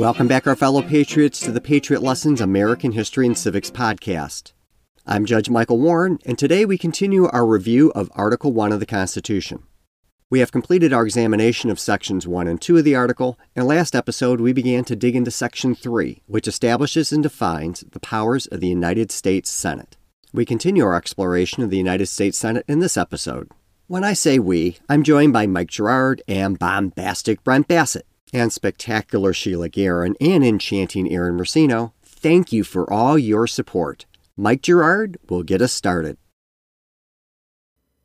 Welcome 0.00 0.28
back, 0.28 0.46
our 0.46 0.56
fellow 0.56 0.80
patriots, 0.80 1.40
to 1.40 1.52
the 1.52 1.60
Patriot 1.60 2.00
Lessons 2.00 2.40
American 2.40 2.92
History 2.92 3.26
and 3.26 3.36
Civics 3.36 3.70
podcast. 3.70 4.52
I'm 5.06 5.26
Judge 5.26 5.50
Michael 5.50 5.78
Warren, 5.78 6.18
and 6.24 6.38
today 6.38 6.64
we 6.64 6.78
continue 6.78 7.26
our 7.26 7.44
review 7.44 7.92
of 7.94 8.10
Article 8.14 8.50
1 8.50 8.72
of 8.72 8.80
the 8.80 8.86
Constitution. 8.86 9.62
We 10.30 10.38
have 10.38 10.52
completed 10.52 10.94
our 10.94 11.04
examination 11.04 11.68
of 11.68 11.78
Sections 11.78 12.26
1 12.26 12.48
and 12.48 12.58
2 12.62 12.78
of 12.78 12.84
the 12.84 12.94
article, 12.94 13.38
and 13.54 13.66
last 13.66 13.94
episode 13.94 14.40
we 14.40 14.54
began 14.54 14.84
to 14.84 14.96
dig 14.96 15.14
into 15.14 15.30
Section 15.30 15.74
3, 15.74 16.22
which 16.26 16.48
establishes 16.48 17.12
and 17.12 17.22
defines 17.22 17.84
the 17.92 18.00
powers 18.00 18.46
of 18.46 18.60
the 18.60 18.68
United 18.68 19.12
States 19.12 19.50
Senate. 19.50 19.98
We 20.32 20.46
continue 20.46 20.82
our 20.82 20.94
exploration 20.94 21.62
of 21.62 21.68
the 21.68 21.76
United 21.76 22.06
States 22.06 22.38
Senate 22.38 22.64
in 22.66 22.78
this 22.78 22.96
episode. 22.96 23.50
When 23.86 24.04
I 24.04 24.14
say 24.14 24.38
we, 24.38 24.78
I'm 24.88 25.02
joined 25.02 25.34
by 25.34 25.46
Mike 25.46 25.68
Gerard 25.68 26.22
and 26.26 26.58
bombastic 26.58 27.44
Brent 27.44 27.68
Bassett 27.68 28.06
and 28.32 28.52
spectacular 28.52 29.32
Sheila 29.32 29.68
Guerin 29.68 30.14
and 30.20 30.44
enchanting 30.44 31.12
Aaron 31.12 31.36
Mercino, 31.36 31.92
thank 32.02 32.52
you 32.52 32.64
for 32.64 32.90
all 32.92 33.18
your 33.18 33.46
support. 33.46 34.06
Mike 34.36 34.62
Gerard 34.62 35.18
will 35.28 35.42
get 35.42 35.62
us 35.62 35.72
started. 35.72 36.16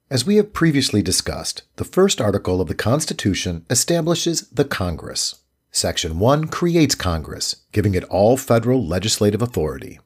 As 0.10 0.26
we 0.26 0.36
have 0.36 0.54
previously 0.54 1.02
discussed, 1.02 1.64
the 1.78 1.84
first 1.84 2.22
article 2.22 2.62
of 2.62 2.68
the 2.68 2.76
Constitution 2.76 3.66
establishes 3.70 4.48
the 4.50 4.66
Congress. 4.66 5.42
Section 5.72 6.20
1 6.20 6.48
creates 6.48 6.96
Congress, 6.96 7.58
giving 7.72 7.96
it 7.96 8.04
all 8.05 8.38
federal 8.38 8.86
legislative 8.86 9.42
authority. 9.42 10.00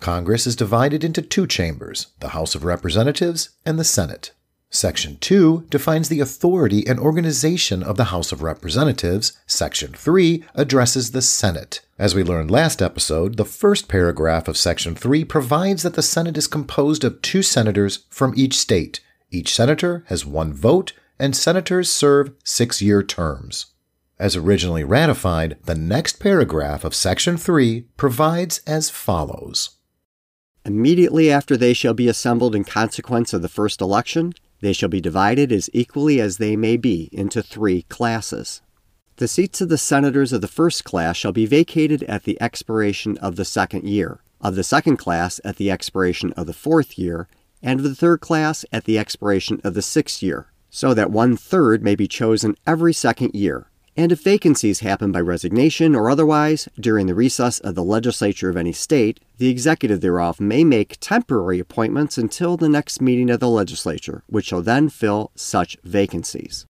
Congress 0.00 0.46
is 0.46 0.56
divided 0.56 1.04
into 1.04 1.22
two 1.22 1.46
chambers, 1.46 2.08
the 2.18 2.30
House 2.30 2.54
of 2.54 2.64
Representatives 2.64 3.50
and 3.64 3.78
the 3.78 3.84
Senate. 3.84 4.32
Section 4.74 5.18
2 5.20 5.66
defines 5.68 6.08
the 6.08 6.20
authority 6.20 6.86
and 6.86 6.98
organization 6.98 7.82
of 7.82 7.98
the 7.98 8.04
House 8.04 8.32
of 8.32 8.42
Representatives. 8.42 9.38
Section 9.46 9.92
3 9.92 10.42
addresses 10.54 11.10
the 11.10 11.20
Senate. 11.20 11.82
As 11.98 12.14
we 12.14 12.24
learned 12.24 12.50
last 12.50 12.80
episode, 12.80 13.36
the 13.36 13.44
first 13.44 13.86
paragraph 13.86 14.48
of 14.48 14.56
Section 14.56 14.94
3 14.94 15.24
provides 15.24 15.82
that 15.82 15.92
the 15.92 16.02
Senate 16.02 16.38
is 16.38 16.46
composed 16.46 17.04
of 17.04 17.20
two 17.20 17.42
senators 17.42 18.06
from 18.08 18.32
each 18.34 18.54
state. 18.54 19.00
Each 19.30 19.54
senator 19.54 20.04
has 20.06 20.24
one 20.24 20.54
vote, 20.54 20.94
and 21.18 21.36
senators 21.36 21.90
serve 21.90 22.32
six 22.42 22.80
year 22.80 23.02
terms. 23.02 23.66
As 24.18 24.36
originally 24.36 24.84
ratified, 24.84 25.58
the 25.66 25.74
next 25.74 26.18
paragraph 26.18 26.82
of 26.82 26.94
Section 26.94 27.36
3 27.36 27.88
provides 27.98 28.62
as 28.66 28.88
follows 28.88 29.76
Immediately 30.64 31.30
after 31.30 31.58
they 31.58 31.74
shall 31.74 31.92
be 31.92 32.08
assembled 32.08 32.54
in 32.54 32.64
consequence 32.64 33.34
of 33.34 33.42
the 33.42 33.48
first 33.48 33.82
election, 33.82 34.32
they 34.62 34.72
shall 34.72 34.88
be 34.88 35.00
divided 35.00 35.52
as 35.52 35.68
equally 35.74 36.20
as 36.20 36.38
they 36.38 36.56
may 36.56 36.76
be 36.76 37.10
into 37.12 37.42
three 37.42 37.82
classes. 37.82 38.62
The 39.16 39.28
seats 39.28 39.60
of 39.60 39.68
the 39.68 39.76
senators 39.76 40.32
of 40.32 40.40
the 40.40 40.48
first 40.48 40.84
class 40.84 41.16
shall 41.16 41.32
be 41.32 41.46
vacated 41.46 42.02
at 42.04 42.24
the 42.24 42.40
expiration 42.40 43.18
of 43.18 43.36
the 43.36 43.44
second 43.44 43.84
year, 43.84 44.20
of 44.40 44.54
the 44.54 44.64
second 44.64 44.96
class 44.96 45.40
at 45.44 45.56
the 45.56 45.70
expiration 45.70 46.32
of 46.32 46.46
the 46.46 46.54
fourth 46.54 46.96
year, 46.96 47.28
and 47.60 47.80
of 47.80 47.84
the 47.84 47.94
third 47.94 48.20
class 48.20 48.64
at 48.72 48.84
the 48.84 48.98
expiration 48.98 49.60
of 49.64 49.74
the 49.74 49.82
sixth 49.82 50.22
year, 50.22 50.46
so 50.70 50.94
that 50.94 51.10
one 51.10 51.36
third 51.36 51.82
may 51.82 51.94
be 51.94 52.08
chosen 52.08 52.56
every 52.66 52.92
second 52.92 53.34
year, 53.34 53.68
and 53.96 54.12
if 54.12 54.22
vacancies 54.22 54.80
happen 54.80 55.12
by 55.12 55.20
resignation 55.20 55.94
or 55.94 56.10
otherwise 56.10 56.68
during 56.78 57.06
the 57.06 57.14
recess 57.14 57.58
of 57.60 57.74
the 57.74 57.84
legislature 57.84 58.48
of 58.48 58.56
any 58.56 58.72
state, 58.72 59.20
the 59.38 59.50
executive 59.50 60.00
thereof 60.00 60.40
may 60.40 60.64
make 60.64 60.96
temporary 61.00 61.58
appointments 61.58 62.16
until 62.16 62.56
the 62.56 62.68
next 62.68 63.00
meeting 63.00 63.28
of 63.30 63.40
the 63.40 63.48
legislature, 63.48 64.22
which 64.26 64.46
shall 64.46 64.62
then 64.62 64.88
fill 64.88 65.30
such 65.34 65.76
vacancies. 65.84 66.66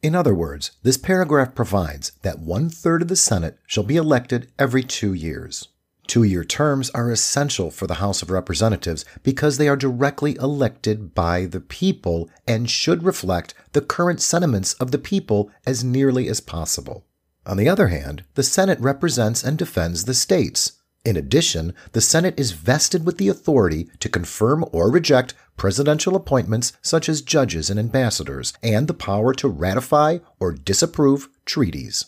In 0.00 0.14
other 0.14 0.34
words, 0.34 0.72
this 0.84 0.96
paragraph 0.96 1.56
provides 1.56 2.12
that 2.22 2.38
one 2.38 2.70
third 2.70 3.02
of 3.02 3.08
the 3.08 3.16
Senate 3.16 3.58
shall 3.66 3.82
be 3.82 3.96
elected 3.96 4.48
every 4.56 4.84
two 4.84 5.12
years. 5.12 5.68
Two 6.08 6.22
year 6.22 6.42
terms 6.42 6.88
are 6.94 7.10
essential 7.12 7.70
for 7.70 7.86
the 7.86 7.96
House 7.96 8.22
of 8.22 8.30
Representatives 8.30 9.04
because 9.22 9.58
they 9.58 9.68
are 9.68 9.76
directly 9.76 10.36
elected 10.36 11.14
by 11.14 11.44
the 11.44 11.60
people 11.60 12.30
and 12.46 12.70
should 12.70 13.02
reflect 13.02 13.52
the 13.74 13.82
current 13.82 14.22
sentiments 14.22 14.72
of 14.74 14.90
the 14.90 14.96
people 14.96 15.50
as 15.66 15.84
nearly 15.84 16.26
as 16.26 16.40
possible. 16.40 17.04
On 17.44 17.58
the 17.58 17.68
other 17.68 17.88
hand, 17.88 18.24
the 18.36 18.42
Senate 18.42 18.80
represents 18.80 19.44
and 19.44 19.58
defends 19.58 20.06
the 20.06 20.14
states. 20.14 20.80
In 21.04 21.14
addition, 21.14 21.74
the 21.92 22.00
Senate 22.00 22.40
is 22.40 22.52
vested 22.52 23.04
with 23.04 23.18
the 23.18 23.28
authority 23.28 23.90
to 24.00 24.08
confirm 24.08 24.64
or 24.72 24.90
reject 24.90 25.34
presidential 25.58 26.16
appointments 26.16 26.72
such 26.80 27.10
as 27.10 27.20
judges 27.20 27.68
and 27.68 27.78
ambassadors, 27.78 28.54
and 28.62 28.88
the 28.88 28.94
power 28.94 29.34
to 29.34 29.48
ratify 29.48 30.18
or 30.40 30.52
disapprove 30.52 31.28
treaties. 31.44 32.06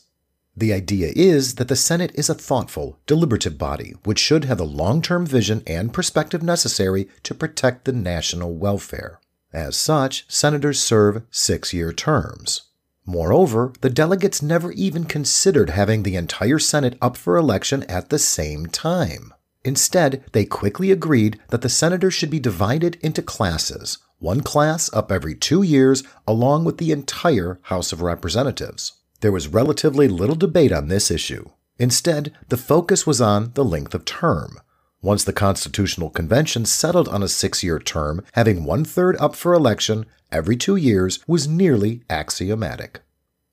The 0.56 0.72
idea 0.72 1.12
is 1.14 1.54
that 1.54 1.68
the 1.68 1.76
Senate 1.76 2.12
is 2.14 2.28
a 2.28 2.34
thoughtful, 2.34 2.98
deliberative 3.06 3.56
body 3.56 3.94
which 4.04 4.18
should 4.18 4.44
have 4.44 4.58
the 4.58 4.66
long 4.66 5.00
term 5.00 5.24
vision 5.24 5.62
and 5.66 5.92
perspective 5.92 6.42
necessary 6.42 7.08
to 7.22 7.34
protect 7.34 7.84
the 7.84 7.92
national 7.92 8.56
welfare. 8.56 9.20
As 9.52 9.76
such, 9.76 10.26
senators 10.28 10.80
serve 10.80 11.22
six 11.30 11.72
year 11.72 11.92
terms. 11.92 12.62
Moreover, 13.06 13.72
the 13.80 13.90
delegates 13.90 14.42
never 14.42 14.70
even 14.72 15.04
considered 15.04 15.70
having 15.70 16.02
the 16.02 16.16
entire 16.16 16.58
Senate 16.58 16.96
up 17.00 17.16
for 17.16 17.36
election 17.36 17.82
at 17.84 18.10
the 18.10 18.18
same 18.18 18.66
time. 18.66 19.32
Instead, 19.64 20.24
they 20.32 20.44
quickly 20.44 20.90
agreed 20.90 21.38
that 21.48 21.62
the 21.62 21.68
senators 21.68 22.14
should 22.14 22.30
be 22.30 22.40
divided 22.40 22.96
into 23.02 23.22
classes, 23.22 23.98
one 24.18 24.42
class 24.42 24.92
up 24.92 25.10
every 25.10 25.34
two 25.34 25.62
years, 25.62 26.02
along 26.26 26.64
with 26.64 26.78
the 26.78 26.92
entire 26.92 27.58
House 27.64 27.92
of 27.92 28.02
Representatives. 28.02 28.92
There 29.20 29.32
was 29.32 29.48
relatively 29.48 30.08
little 30.08 30.34
debate 30.34 30.72
on 30.72 30.88
this 30.88 31.10
issue. 31.10 31.50
Instead, 31.78 32.32
the 32.48 32.56
focus 32.56 33.06
was 33.06 33.20
on 33.20 33.52
the 33.54 33.64
length 33.64 33.94
of 33.94 34.04
term. 34.04 34.58
Once 35.02 35.24
the 35.24 35.32
Constitutional 35.32 36.10
Convention 36.10 36.66
settled 36.66 37.08
on 37.08 37.22
a 37.22 37.28
six 37.28 37.62
year 37.62 37.78
term, 37.78 38.24
having 38.32 38.64
one 38.64 38.84
third 38.84 39.16
up 39.18 39.34
for 39.34 39.54
election 39.54 40.06
every 40.30 40.56
two 40.56 40.76
years 40.76 41.20
was 41.26 41.48
nearly 41.48 42.02
axiomatic. 42.08 43.00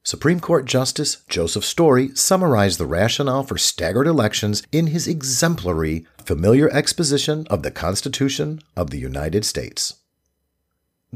Supreme 0.04 0.40
Court 0.40 0.66
Justice 0.66 1.24
Joseph 1.28 1.66
Story 1.66 2.16
summarized 2.16 2.80
the 2.80 2.86
rationale 2.86 3.44
for 3.44 3.58
staggered 3.58 4.08
elections 4.08 4.64
in 4.72 4.88
his 4.88 5.06
exemplary, 5.06 6.06
familiar 6.24 6.70
exposition 6.70 7.46
of 7.50 7.62
the 7.64 7.72
Constitution 7.72 8.62
of 8.78 8.90
the 8.90 9.00
United 9.00 9.44
States. 9.44 9.96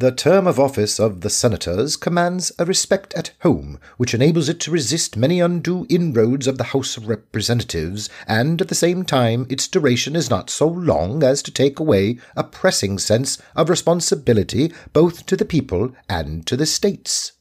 The 0.02 0.12
term 0.12 0.48
of 0.48 0.60
office 0.60 1.00
of 1.00 1.22
the 1.22 1.30
senators 1.30 1.96
commands 1.96 2.52
a 2.58 2.66
respect 2.66 3.14
at 3.14 3.34
home 3.42 3.80
which 3.98 4.16
enables 4.16 4.50
it 4.50 4.60
to 4.62 4.72
resist 4.72 5.16
many 5.16 5.40
undue 5.40 5.86
inroads 5.90 6.48
of 6.48 6.58
the 6.58 6.74
House 6.74 6.98
of 6.98 7.08
Representatives, 7.08 8.10
and 8.26 8.60
at 8.60 8.68
the 8.68 8.74
same 8.74 9.04
time 9.06 9.46
its 9.48 9.68
duration 9.68 10.16
is 10.16 10.28
not 10.28 10.50
so 10.50 10.68
long 10.68 11.22
as 11.22 11.44
to 11.44 11.52
take 11.52 11.80
away 11.80 12.18
a 12.36 12.44
pressing 12.44 12.98
sense 12.98 13.40
of 13.56 13.70
responsibility 13.70 14.74
both 14.92 15.28
to 15.28 15.38
the 15.38 15.46
people 15.46 15.92
and 16.10 16.48
to 16.48 16.58
the 16.58 16.66
states. 16.66 17.34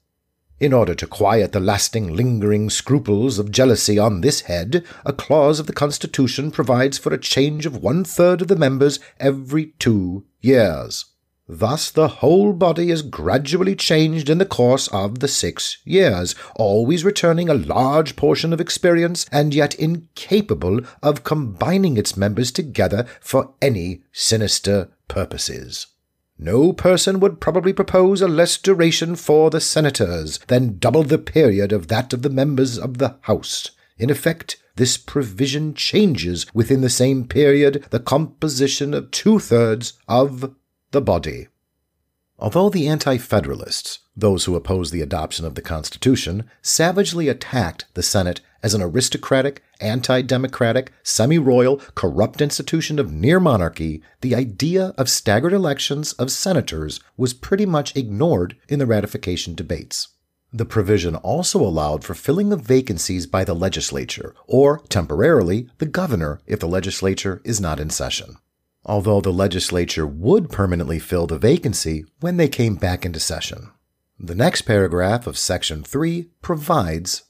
In 0.58 0.74
order 0.74 0.94
to 0.96 1.06
quiet 1.06 1.52
the 1.52 1.60
lasting, 1.60 2.14
lingering 2.14 2.68
scruples 2.68 3.38
of 3.38 3.50
jealousy 3.50 3.98
on 3.98 4.20
this 4.20 4.42
head, 4.42 4.84
a 5.06 5.14
clause 5.14 5.60
of 5.60 5.66
the 5.66 5.72
Constitution 5.72 6.50
provides 6.50 6.98
for 6.98 7.14
a 7.14 7.18
change 7.18 7.64
of 7.64 7.82
one 7.82 8.04
third 8.04 8.42
of 8.42 8.48
the 8.48 8.54
members 8.54 9.00
every 9.18 9.72
two 9.78 10.26
years. 10.42 11.06
Thus, 11.52 11.90
the 11.90 12.06
whole 12.06 12.52
body 12.52 12.92
is 12.92 13.02
gradually 13.02 13.74
changed 13.74 14.30
in 14.30 14.38
the 14.38 14.44
course 14.44 14.86
of 14.92 15.18
the 15.18 15.26
six 15.26 15.78
years, 15.84 16.36
always 16.54 17.04
returning 17.04 17.48
a 17.48 17.54
large 17.54 18.14
portion 18.14 18.52
of 18.52 18.60
experience 18.60 19.26
and 19.32 19.52
yet 19.52 19.74
incapable 19.74 20.78
of 21.02 21.24
combining 21.24 21.96
its 21.96 22.16
members 22.16 22.52
together 22.52 23.04
for 23.20 23.52
any 23.60 24.02
sinister 24.12 24.92
purposes. 25.08 25.88
No 26.38 26.72
person 26.72 27.18
would 27.18 27.40
probably 27.40 27.72
propose 27.72 28.22
a 28.22 28.28
less 28.28 28.56
duration 28.56 29.16
for 29.16 29.50
the 29.50 29.60
senators 29.60 30.38
than 30.46 30.78
double 30.78 31.02
the 31.02 31.18
period 31.18 31.72
of 31.72 31.88
that 31.88 32.12
of 32.12 32.22
the 32.22 32.30
members 32.30 32.78
of 32.78 32.98
the 32.98 33.16
House. 33.22 33.72
In 33.98 34.08
effect, 34.08 34.56
this 34.76 34.96
provision 34.96 35.74
changes 35.74 36.46
within 36.54 36.80
the 36.80 36.88
same 36.88 37.26
period 37.26 37.86
the 37.90 37.98
composition 37.98 38.94
of 38.94 39.10
two 39.10 39.40
thirds 39.40 39.94
of 40.06 40.54
the 40.92 41.00
body. 41.00 41.46
Although 42.38 42.70
the 42.70 42.88
Anti 42.88 43.18
Federalists, 43.18 44.00
those 44.16 44.46
who 44.46 44.56
opposed 44.56 44.92
the 44.92 45.02
adoption 45.02 45.44
of 45.44 45.54
the 45.54 45.62
Constitution, 45.62 46.50
savagely 46.62 47.28
attacked 47.28 47.84
the 47.94 48.02
Senate 48.02 48.40
as 48.62 48.74
an 48.74 48.82
aristocratic, 48.82 49.62
anti 49.80 50.22
democratic, 50.22 50.92
semi 51.02 51.38
royal, 51.38 51.76
corrupt 51.94 52.40
institution 52.40 52.98
of 52.98 53.12
near 53.12 53.38
monarchy, 53.38 54.02
the 54.20 54.34
idea 54.34 54.94
of 54.98 55.08
staggered 55.08 55.52
elections 55.52 56.12
of 56.14 56.32
senators 56.32 56.98
was 57.16 57.34
pretty 57.34 57.66
much 57.66 57.94
ignored 57.94 58.56
in 58.68 58.78
the 58.78 58.86
ratification 58.86 59.54
debates. 59.54 60.08
The 60.52 60.64
provision 60.64 61.14
also 61.16 61.60
allowed 61.60 62.02
for 62.02 62.14
filling 62.14 62.52
of 62.52 62.62
vacancies 62.62 63.26
by 63.26 63.44
the 63.44 63.54
legislature, 63.54 64.34
or 64.46 64.80
temporarily 64.88 65.68
the 65.78 65.86
governor 65.86 66.40
if 66.46 66.58
the 66.58 66.66
legislature 66.66 67.40
is 67.44 67.60
not 67.60 67.78
in 67.78 67.90
session 67.90 68.38
although 68.84 69.20
the 69.20 69.32
legislature 69.32 70.06
would 70.06 70.50
permanently 70.50 70.98
fill 70.98 71.26
the 71.26 71.38
vacancy 71.38 72.04
when 72.20 72.36
they 72.36 72.48
came 72.48 72.76
back 72.76 73.04
into 73.04 73.20
session. 73.20 73.70
The 74.18 74.34
next 74.34 74.62
paragraph 74.62 75.26
of 75.26 75.38
Section 75.38 75.82
3 75.82 76.30
provides 76.42 77.22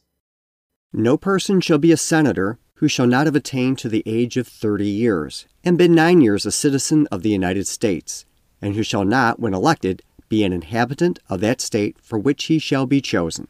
No 0.93 1.17
person 1.17 1.61
shall 1.61 1.79
be 1.79 1.93
a 1.93 1.97
senator 1.97 2.59
who 2.81 2.89
shall 2.89 3.07
not 3.07 3.27
have 3.27 3.37
attained 3.37 3.79
to 3.79 3.91
the 3.91 4.03
age 4.07 4.39
of 4.39 4.49
thirty 4.49 4.89
years, 4.89 5.47
and 5.63 5.77
been 5.77 5.95
nine 5.95 6.23
years 6.23 6.47
a 6.47 6.51
citizen 6.51 7.07
of 7.13 7.23
the 7.23 7.29
United 7.29 7.67
States, 7.67 8.25
and 8.63 8.75
who 8.75 8.83
shall 8.83 9.05
not, 9.05 9.39
when 9.39 9.53
elected, 9.53 10.03
be 10.31 10.45
an 10.45 10.53
inhabitant 10.53 11.19
of 11.29 11.41
that 11.41 11.61
state 11.61 11.99
for 12.01 12.19
which 12.19 12.45
he 12.45 12.59
shall 12.59 12.87
be 12.87 13.03
chosen. 13.03 13.49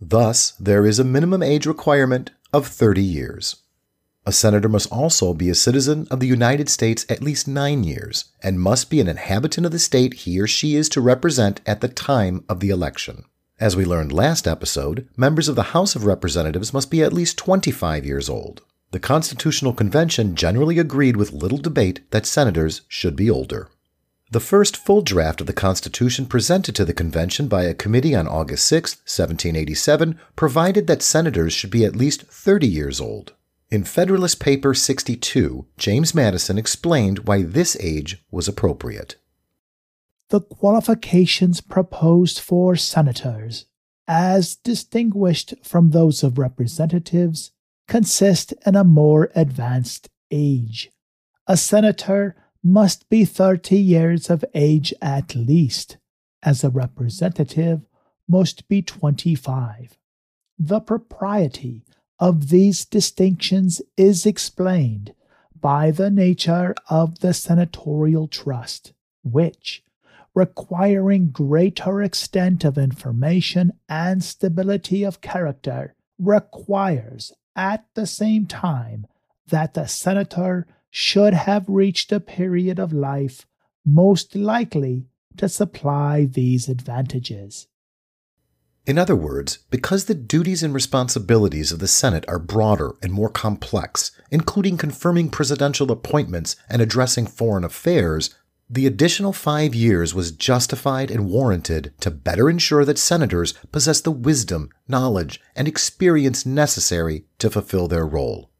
Thus, 0.00 0.52
there 0.52 0.86
is 0.86 0.98
a 0.98 1.04
minimum 1.04 1.42
age 1.42 1.66
requirement 1.66 2.30
of 2.50 2.66
30 2.66 3.02
years. 3.02 3.56
A 4.26 4.32
senator 4.32 4.68
must 4.68 4.92
also 4.92 5.32
be 5.32 5.48
a 5.48 5.54
citizen 5.54 6.06
of 6.10 6.20
the 6.20 6.26
United 6.26 6.68
States 6.68 7.06
at 7.08 7.22
least 7.22 7.48
nine 7.48 7.84
years 7.84 8.26
and 8.42 8.60
must 8.60 8.90
be 8.90 9.00
an 9.00 9.08
inhabitant 9.08 9.64
of 9.64 9.72
the 9.72 9.78
state 9.78 10.12
he 10.12 10.38
or 10.38 10.46
she 10.46 10.76
is 10.76 10.88
to 10.90 11.00
represent 11.00 11.60
at 11.64 11.80
the 11.80 11.88
time 11.88 12.44
of 12.48 12.60
the 12.60 12.68
election. 12.68 13.24
As 13.58 13.76
we 13.76 13.84
learned 13.84 14.12
last 14.12 14.46
episode, 14.46 15.08
members 15.16 15.48
of 15.48 15.56
the 15.56 15.74
House 15.74 15.96
of 15.96 16.04
Representatives 16.04 16.72
must 16.72 16.90
be 16.90 17.02
at 17.02 17.12
least 17.12 17.38
25 17.38 18.04
years 18.04 18.28
old. 18.28 18.62
The 18.90 18.98
Constitutional 18.98 19.72
Convention 19.72 20.34
generally 20.34 20.78
agreed 20.78 21.16
with 21.16 21.32
little 21.32 21.58
debate 21.58 22.00
that 22.10 22.26
senators 22.26 22.82
should 22.88 23.16
be 23.16 23.30
older. 23.30 23.68
The 24.32 24.40
first 24.40 24.76
full 24.76 25.02
draft 25.02 25.40
of 25.40 25.46
the 25.46 25.52
Constitution 25.52 26.26
presented 26.26 26.74
to 26.76 26.84
the 26.84 26.94
Convention 26.94 27.48
by 27.48 27.64
a 27.64 27.74
committee 27.74 28.14
on 28.14 28.28
August 28.28 28.66
6, 28.66 28.96
1787, 28.98 30.18
provided 30.36 30.86
that 30.86 31.02
senators 31.02 31.52
should 31.52 31.70
be 31.70 31.84
at 31.84 31.96
least 31.96 32.22
30 32.22 32.66
years 32.66 33.00
old. 33.00 33.32
In 33.70 33.84
Federalist 33.84 34.40
Paper 34.40 34.74
62, 34.74 35.64
James 35.78 36.12
Madison 36.12 36.58
explained 36.58 37.20
why 37.20 37.42
this 37.42 37.76
age 37.78 38.24
was 38.28 38.48
appropriate. 38.48 39.14
The 40.30 40.40
qualifications 40.40 41.60
proposed 41.60 42.40
for 42.40 42.74
senators, 42.74 43.66
as 44.08 44.56
distinguished 44.56 45.54
from 45.62 45.90
those 45.90 46.24
of 46.24 46.36
representatives, 46.36 47.52
consist 47.86 48.52
in 48.66 48.74
a 48.74 48.82
more 48.82 49.30
advanced 49.36 50.08
age. 50.32 50.90
A 51.46 51.56
senator 51.56 52.34
must 52.64 53.08
be 53.08 53.24
30 53.24 53.78
years 53.78 54.28
of 54.28 54.44
age 54.52 54.92
at 55.00 55.36
least, 55.36 55.96
as 56.42 56.64
a 56.64 56.70
representative 56.70 57.82
must 58.26 58.66
be 58.66 58.82
25. 58.82 59.96
The 60.58 60.80
propriety 60.80 61.84
of 62.20 62.50
these 62.50 62.84
distinctions 62.84 63.80
is 63.96 64.26
explained 64.26 65.14
by 65.58 65.90
the 65.90 66.10
nature 66.10 66.74
of 66.88 67.20
the 67.20 67.34
senatorial 67.34 68.28
trust, 68.28 68.92
which, 69.24 69.82
requiring 70.34 71.30
greater 71.30 72.02
extent 72.02 72.64
of 72.64 72.78
information 72.78 73.72
and 73.88 74.22
stability 74.22 75.02
of 75.02 75.20
character, 75.20 75.94
requires 76.18 77.32
at 77.56 77.84
the 77.94 78.06
same 78.06 78.46
time 78.46 79.06
that 79.48 79.74
the 79.74 79.86
senator 79.86 80.66
should 80.90 81.34
have 81.34 81.68
reached 81.68 82.12
a 82.12 82.20
period 82.20 82.78
of 82.78 82.92
life 82.92 83.46
most 83.84 84.36
likely 84.36 85.06
to 85.36 85.48
supply 85.48 86.26
these 86.26 86.68
advantages. 86.68 87.66
In 88.86 88.98
other 88.98 89.14
words, 89.14 89.58
because 89.70 90.06
the 90.06 90.14
duties 90.14 90.62
and 90.62 90.72
responsibilities 90.72 91.70
of 91.70 91.78
the 91.78 91.86
Senate 91.86 92.24
are 92.26 92.38
broader 92.38 92.92
and 93.02 93.12
more 93.12 93.28
complex, 93.28 94.10
including 94.30 94.78
confirming 94.78 95.28
presidential 95.28 95.92
appointments 95.92 96.56
and 96.68 96.80
addressing 96.80 97.26
foreign 97.26 97.62
affairs, 97.62 98.34
the 98.72 98.86
additional 98.86 99.32
five 99.32 99.74
years 99.74 100.14
was 100.14 100.30
justified 100.30 101.10
and 101.10 101.28
warranted 101.28 101.92
to 102.00 102.10
better 102.10 102.48
ensure 102.48 102.84
that 102.84 102.98
senators 102.98 103.52
possess 103.72 104.00
the 104.00 104.12
wisdom, 104.12 104.70
knowledge, 104.86 105.40
and 105.56 105.66
experience 105.66 106.46
necessary 106.46 107.24
to 107.38 107.50
fulfill 107.50 107.88
their 107.88 108.06
role. 108.06 108.50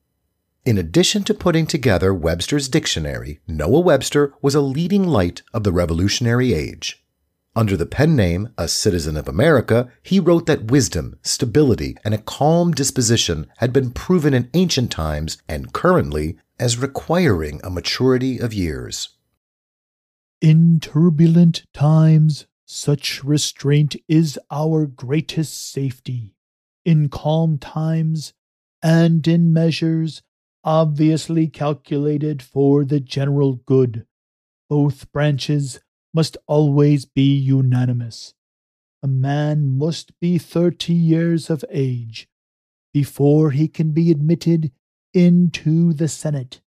In 0.65 0.77
addition 0.77 1.23
to 1.25 1.33
putting 1.33 1.67
together 1.67 2.13
Webster's 2.13 2.69
dictionary, 2.69 3.41
Noah 3.47 3.81
Webster 3.81 4.35
was 4.43 4.55
a 4.55 4.61
leading 4.61 5.07
light 5.07 5.43
of 5.55 5.65
the 5.65 5.73
Revolutionary 5.73 6.53
Age. 6.53 7.00
Under 7.57 7.77
the 7.77 7.87
pen 7.87 8.15
name 8.15 8.51
A 8.57 8.69
Citizen 8.69 9.17
of 9.17 9.27
America, 9.27 9.91
he 10.05 10.21
wrote 10.21 10.47
that 10.47 10.71
wisdom, 10.71 11.19
stability, 11.23 11.97
and 12.05 12.15
a 12.15 12.19
calm 12.19 12.71
disposition 12.71 13.49
had 13.59 13.73
been 13.73 13.91
proven 13.91 14.35
in 14.35 14.49
ancient 14.55 14.93
times 14.93 15.39
and 15.49 15.73
currently 15.73 16.37
as 16.61 16.79
requiring 16.79 17.61
a 17.65 17.71
maturity 17.71 18.39
of 18.39 18.55
years. 18.55 19.17
In 20.41 20.79
turbulent 20.79 21.65
times, 21.75 22.47
such 22.67 23.25
restraint 23.25 23.97
is 24.07 24.39
our 24.51 24.87
greatest 24.87 25.73
safety. 25.73 26.35
In 26.85 27.09
calm 27.09 27.59
times, 27.59 28.33
and 28.81 29.27
in 29.27 29.53
measures 29.53 30.23
obviously 30.63 31.49
calculated 31.49 32.43
for 32.43 32.85
the 32.85 33.01
general 33.01 33.55
good, 33.67 34.07
both 34.69 35.11
branches 35.11 35.81
must 36.13 36.37
always 36.47 37.05
be 37.05 37.35
unanimous. 37.35 38.35
A 39.03 39.09
man 39.09 39.79
must 39.79 40.19
be 40.21 40.39
thirty 40.39 40.93
years 40.93 41.49
of 41.49 41.65
age 41.71 42.29
before 42.93 43.53
he 43.53 43.69
can 43.69 43.93
be 43.93 44.11
admitted 44.11 44.73
into 45.15 45.93
the 45.93 46.09
Senate, 46.09 46.61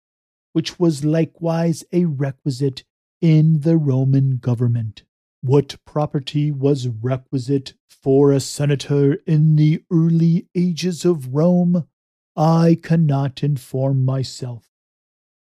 which 0.52 0.78
was 0.78 1.04
likewise 1.04 1.84
a 1.92 2.04
requisite 2.04 2.84
in 3.20 3.60
the 3.60 3.76
Roman 3.76 4.36
government. 4.36 5.02
What 5.42 5.76
property 5.84 6.50
was 6.50 6.88
requisite 6.88 7.74
for 7.88 8.32
a 8.32 8.40
senator 8.40 9.14
in 9.26 9.56
the 9.56 9.82
early 9.90 10.46
ages 10.54 11.04
of 11.04 11.34
Rome, 11.34 11.88
I 12.36 12.78
cannot 12.82 13.42
inform 13.42 14.04
myself. 14.04 14.68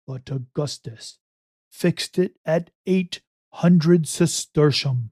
But 0.06 0.30
Augustus 0.30 1.18
fixed 1.70 2.18
it 2.18 2.36
at 2.44 2.70
eight 2.86 3.20
hundred 3.52 4.04
sestertium, 4.04 5.10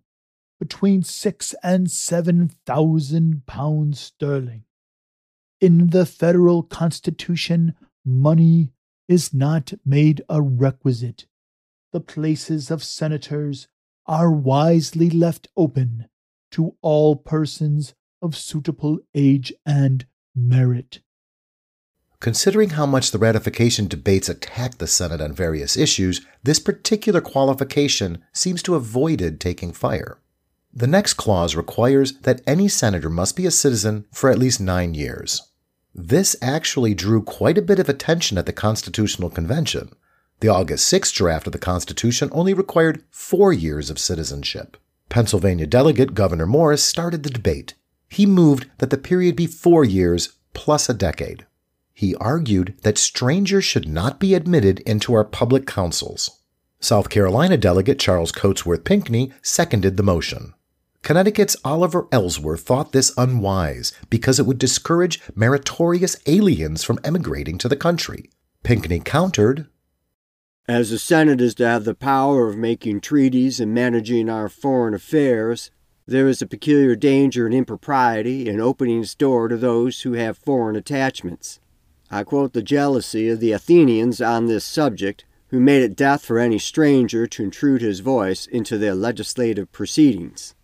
between 0.58 1.02
six 1.02 1.54
and 1.62 1.90
seven 1.90 2.48
thousand 2.64 3.46
pounds 3.46 4.00
sterling. 4.00 4.64
In 5.60 5.90
the 5.90 6.06
federal 6.06 6.62
constitution, 6.62 7.74
money 8.04 8.72
is 9.08 9.32
not 9.32 9.72
made 9.84 10.22
a 10.28 10.42
requisite. 10.42 11.26
The 11.92 12.00
places 12.00 12.70
of 12.70 12.82
senators 12.82 13.68
are 14.06 14.30
wisely 14.30 15.10
left 15.10 15.48
open 15.56 16.08
to 16.52 16.76
all 16.82 17.16
persons 17.16 17.94
of 18.22 18.36
suitable 18.36 18.98
age 19.14 19.52
and 19.64 20.06
merit. 20.34 21.00
Considering 22.26 22.70
how 22.70 22.84
much 22.84 23.12
the 23.12 23.18
ratification 23.18 23.86
debates 23.86 24.28
attack 24.28 24.78
the 24.78 24.88
Senate 24.88 25.20
on 25.20 25.32
various 25.32 25.76
issues, 25.76 26.26
this 26.42 26.58
particular 26.58 27.20
qualification 27.20 28.20
seems 28.32 28.64
to 28.64 28.72
have 28.72 28.82
avoided 28.82 29.40
taking 29.40 29.72
fire. 29.72 30.18
The 30.74 30.88
next 30.88 31.14
clause 31.14 31.54
requires 31.54 32.14
that 32.22 32.40
any 32.44 32.66
senator 32.66 33.08
must 33.08 33.36
be 33.36 33.46
a 33.46 33.52
citizen 33.52 34.06
for 34.10 34.28
at 34.28 34.40
least 34.40 34.60
nine 34.60 34.92
years. 34.92 35.40
This 35.94 36.34
actually 36.42 36.94
drew 36.94 37.22
quite 37.22 37.58
a 37.58 37.62
bit 37.62 37.78
of 37.78 37.88
attention 37.88 38.38
at 38.38 38.46
the 38.46 38.52
Constitutional 38.52 39.30
Convention. 39.30 39.90
The 40.40 40.48
August 40.48 40.88
6 40.88 41.12
draft 41.12 41.46
of 41.46 41.52
the 41.52 41.60
Constitution 41.60 42.28
only 42.32 42.54
required 42.54 43.04
four 43.08 43.52
years 43.52 43.88
of 43.88 44.00
citizenship. 44.00 44.76
Pennsylvania 45.08 45.68
delegate 45.68 46.14
Gouverneur 46.14 46.46
Morris 46.46 46.82
started 46.82 47.22
the 47.22 47.30
debate. 47.30 47.74
He 48.08 48.26
moved 48.26 48.68
that 48.78 48.90
the 48.90 48.98
period 48.98 49.36
be 49.36 49.46
four 49.46 49.84
years 49.84 50.30
plus 50.54 50.88
a 50.88 50.94
decade 50.94 51.46
he 51.96 52.14
argued 52.16 52.74
that 52.82 52.98
strangers 52.98 53.64
should 53.64 53.88
not 53.88 54.20
be 54.20 54.34
admitted 54.34 54.80
into 54.80 55.14
our 55.14 55.24
public 55.24 55.66
councils. 55.66 56.40
South 56.78 57.08
Carolina 57.08 57.56
delegate 57.56 57.98
Charles 57.98 58.30
Cotesworth 58.30 58.84
Pinckney 58.84 59.32
seconded 59.40 59.96
the 59.96 60.02
motion. 60.02 60.52
Connecticut's 61.02 61.56
Oliver 61.64 62.06
Ellsworth 62.12 62.60
thought 62.60 62.92
this 62.92 63.14
unwise 63.16 63.94
because 64.10 64.38
it 64.38 64.44
would 64.44 64.58
discourage 64.58 65.22
meritorious 65.34 66.18
aliens 66.26 66.84
from 66.84 67.00
emigrating 67.02 67.56
to 67.56 67.68
the 67.68 67.76
country. 67.76 68.28
Pinckney 68.62 69.00
countered 69.00 69.66
As 70.68 70.90
the 70.90 70.98
Senate 70.98 71.40
is 71.40 71.54
to 71.54 71.66
have 71.66 71.84
the 71.84 71.94
power 71.94 72.46
of 72.46 72.58
making 72.58 73.00
treaties 73.00 73.58
and 73.58 73.72
managing 73.72 74.28
our 74.28 74.50
foreign 74.50 74.92
affairs, 74.92 75.70
there 76.06 76.28
is 76.28 76.42
a 76.42 76.46
peculiar 76.46 76.94
danger 76.94 77.46
and 77.46 77.54
impropriety 77.54 78.46
in 78.50 78.60
opening 78.60 79.00
its 79.00 79.14
door 79.14 79.48
to 79.48 79.56
those 79.56 80.02
who 80.02 80.12
have 80.12 80.36
foreign 80.36 80.76
attachments. 80.76 81.58
I 82.10 82.22
quote 82.22 82.52
the 82.52 82.62
jealousy 82.62 83.28
of 83.28 83.40
the 83.40 83.52
Athenians 83.52 84.20
on 84.20 84.46
this 84.46 84.64
subject, 84.64 85.24
who 85.48 85.60
made 85.60 85.82
it 85.82 85.96
death 85.96 86.24
for 86.24 86.38
any 86.38 86.58
stranger 86.58 87.26
to 87.26 87.42
intrude 87.42 87.82
his 87.82 88.00
voice 88.00 88.46
into 88.46 88.78
their 88.78 88.94
legislative 88.94 89.70
proceedings. 89.72 90.54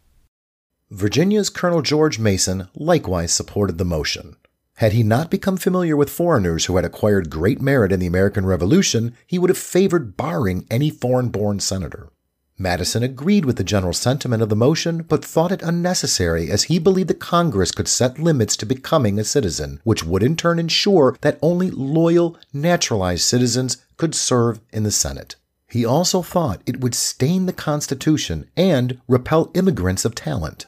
Virginia's 0.90 1.50
Colonel 1.50 1.82
George 1.82 2.18
Mason 2.18 2.68
likewise 2.74 3.32
supported 3.32 3.78
the 3.78 3.84
motion. 3.84 4.36
Had 4.76 4.92
he 4.92 5.02
not 5.02 5.30
become 5.30 5.56
familiar 5.56 5.96
with 5.96 6.10
foreigners 6.10 6.66
who 6.66 6.76
had 6.76 6.84
acquired 6.84 7.30
great 7.30 7.60
merit 7.62 7.92
in 7.92 8.00
the 8.00 8.06
American 8.06 8.44
Revolution, 8.44 9.14
he 9.26 9.38
would 9.38 9.50
have 9.50 9.58
favored 9.58 10.16
barring 10.16 10.66
any 10.70 10.90
foreign 10.90 11.28
born 11.28 11.60
senator. 11.60 12.10
Madison 12.58 13.02
agreed 13.02 13.44
with 13.44 13.56
the 13.56 13.64
general 13.64 13.92
sentiment 13.92 14.42
of 14.42 14.48
the 14.48 14.56
motion, 14.56 15.02
but 15.02 15.24
thought 15.24 15.52
it 15.52 15.62
unnecessary 15.62 16.50
as 16.50 16.64
he 16.64 16.78
believed 16.78 17.08
that 17.08 17.20
Congress 17.20 17.72
could 17.72 17.88
set 17.88 18.18
limits 18.18 18.56
to 18.56 18.66
becoming 18.66 19.18
a 19.18 19.24
citizen, 19.24 19.80
which 19.84 20.04
would 20.04 20.22
in 20.22 20.36
turn 20.36 20.58
ensure 20.58 21.16
that 21.22 21.38
only 21.42 21.70
loyal, 21.70 22.38
naturalized 22.52 23.22
citizens 23.22 23.78
could 23.96 24.14
serve 24.14 24.60
in 24.72 24.82
the 24.82 24.90
Senate. 24.90 25.36
He 25.68 25.86
also 25.86 26.20
thought 26.20 26.60
it 26.66 26.80
would 26.80 26.94
stain 26.94 27.46
the 27.46 27.52
Constitution 27.52 28.50
and 28.56 29.00
repel 29.08 29.50
immigrants 29.54 30.04
of 30.04 30.14
talent. 30.14 30.66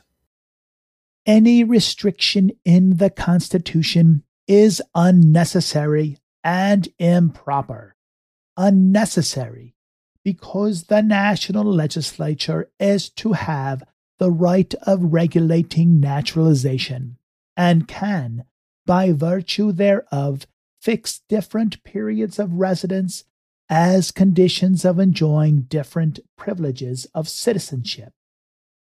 Any 1.27 1.63
restriction 1.63 2.53
in 2.65 2.97
the 2.97 3.11
Constitution 3.11 4.25
is 4.47 4.83
unnecessary 4.95 6.19
and 6.43 6.89
improper. 6.99 7.97
Unnecessary 8.57 9.74
because 10.25 10.85
the 10.85 11.03
national 11.03 11.65
legislature 11.65 12.71
is 12.81 13.11
to 13.11 13.33
have 13.33 13.85
the 14.19 14.31
right 14.31 14.75
of 14.83 15.13
regulating 15.13 16.01
naturalization 16.01 17.19
and 17.57 17.87
can, 17.87 18.45
by 18.87 19.13
virtue 19.13 19.71
thereof, 19.71 20.47
fix 20.81 21.21
different 21.29 21.83
periods 21.85 22.39
of 22.39 22.55
residence 22.55 23.25
as 23.69 24.11
conditions 24.11 24.85
of 24.85 24.99
enjoying 24.99 25.63
different 25.63 26.21
privileges 26.37 27.07
of 27.15 27.29
citizenship. 27.29 28.13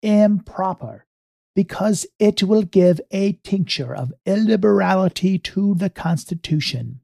Improper, 0.02 1.06
because 1.54 2.06
it 2.18 2.42
will 2.42 2.62
give 2.62 3.00
a 3.10 3.32
tincture 3.44 3.94
of 3.94 4.12
illiberality 4.26 5.42
to 5.42 5.74
the 5.74 5.90
Constitution, 5.90 7.00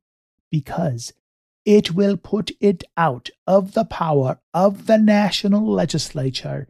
because 0.51 1.13
it 1.77 1.93
will 1.93 2.17
put 2.17 2.51
it 2.59 2.83
out 2.97 3.31
of 3.47 3.75
the 3.75 3.85
power 3.85 4.41
of 4.53 4.89
the 4.89 4.99
national 4.99 5.65
legislature, 5.65 6.67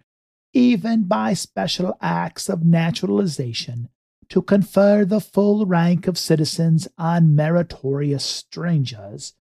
even 0.53 1.05
by 1.05 1.33
special 1.33 1.97
acts 2.03 2.51
of 2.51 2.67
naturalization, 2.67 3.89
to 4.29 4.43
confer 4.43 5.07
the 5.07 5.21
full 5.21 5.65
rank 5.65 6.07
of 6.07 6.19
citizens 6.19 6.87
on 6.99 7.35
meritorious 7.35 8.23
strangers 8.23 9.33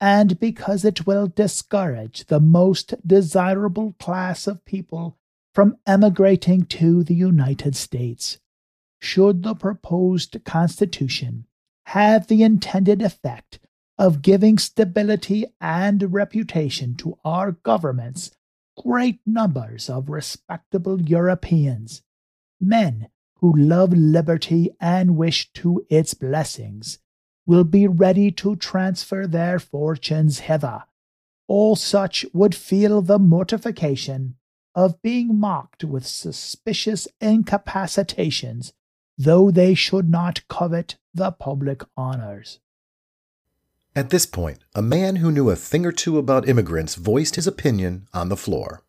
and 0.00 0.40
because 0.40 0.84
it 0.84 1.06
will 1.06 1.28
discourage 1.28 2.24
the 2.26 2.40
most 2.40 2.94
desirable 3.06 3.94
class 4.00 4.48
of 4.48 4.64
people 4.64 5.16
from 5.54 5.76
emigrating 5.86 6.64
to 6.64 7.04
the 7.04 7.14
United 7.14 7.76
States. 7.76 8.40
Should 9.00 9.44
the 9.44 9.54
proposed 9.54 10.42
Constitution 10.44 11.46
have 11.86 12.26
the 12.26 12.42
intended 12.42 13.00
effect 13.00 13.60
of 13.98 14.22
giving 14.22 14.58
stability 14.58 15.46
and 15.60 16.12
reputation 16.12 16.94
to 16.96 17.18
our 17.24 17.52
governments, 17.52 18.30
great 18.76 19.20
numbers 19.24 19.88
of 19.88 20.08
respectable 20.08 21.00
Europeans, 21.00 22.02
men 22.60 23.08
who 23.38 23.52
love 23.56 23.92
liberty 23.92 24.70
and 24.80 25.16
wish 25.16 25.52
to 25.52 25.84
its 25.88 26.14
blessings, 26.14 26.98
will 27.46 27.64
be 27.64 27.86
ready 27.86 28.30
to 28.30 28.56
transfer 28.56 29.26
their 29.26 29.58
fortunes 29.58 30.40
hither. 30.40 30.84
All 31.46 31.76
such 31.76 32.24
would 32.32 32.54
feel 32.54 33.02
the 33.02 33.18
mortification 33.18 34.36
of 34.74 35.00
being 35.02 35.38
mocked 35.38 35.84
with 35.84 36.06
suspicious 36.06 37.06
incapacitations, 37.20 38.72
though 39.16 39.50
they 39.50 39.74
should 39.74 40.08
not 40.08 40.46
covet 40.48 40.96
the 41.12 41.30
public 41.30 41.82
honors. 41.96 42.60
At 43.96 44.10
this 44.10 44.26
point, 44.26 44.58
a 44.74 44.82
man 44.82 45.16
who 45.16 45.30
knew 45.30 45.50
a 45.50 45.56
thing 45.56 45.86
or 45.86 45.92
two 45.92 46.18
about 46.18 46.48
immigrants 46.48 46.96
voiced 46.96 47.36
his 47.36 47.46
opinion 47.46 48.08
on 48.12 48.28
the 48.28 48.36
floor. 48.36 48.82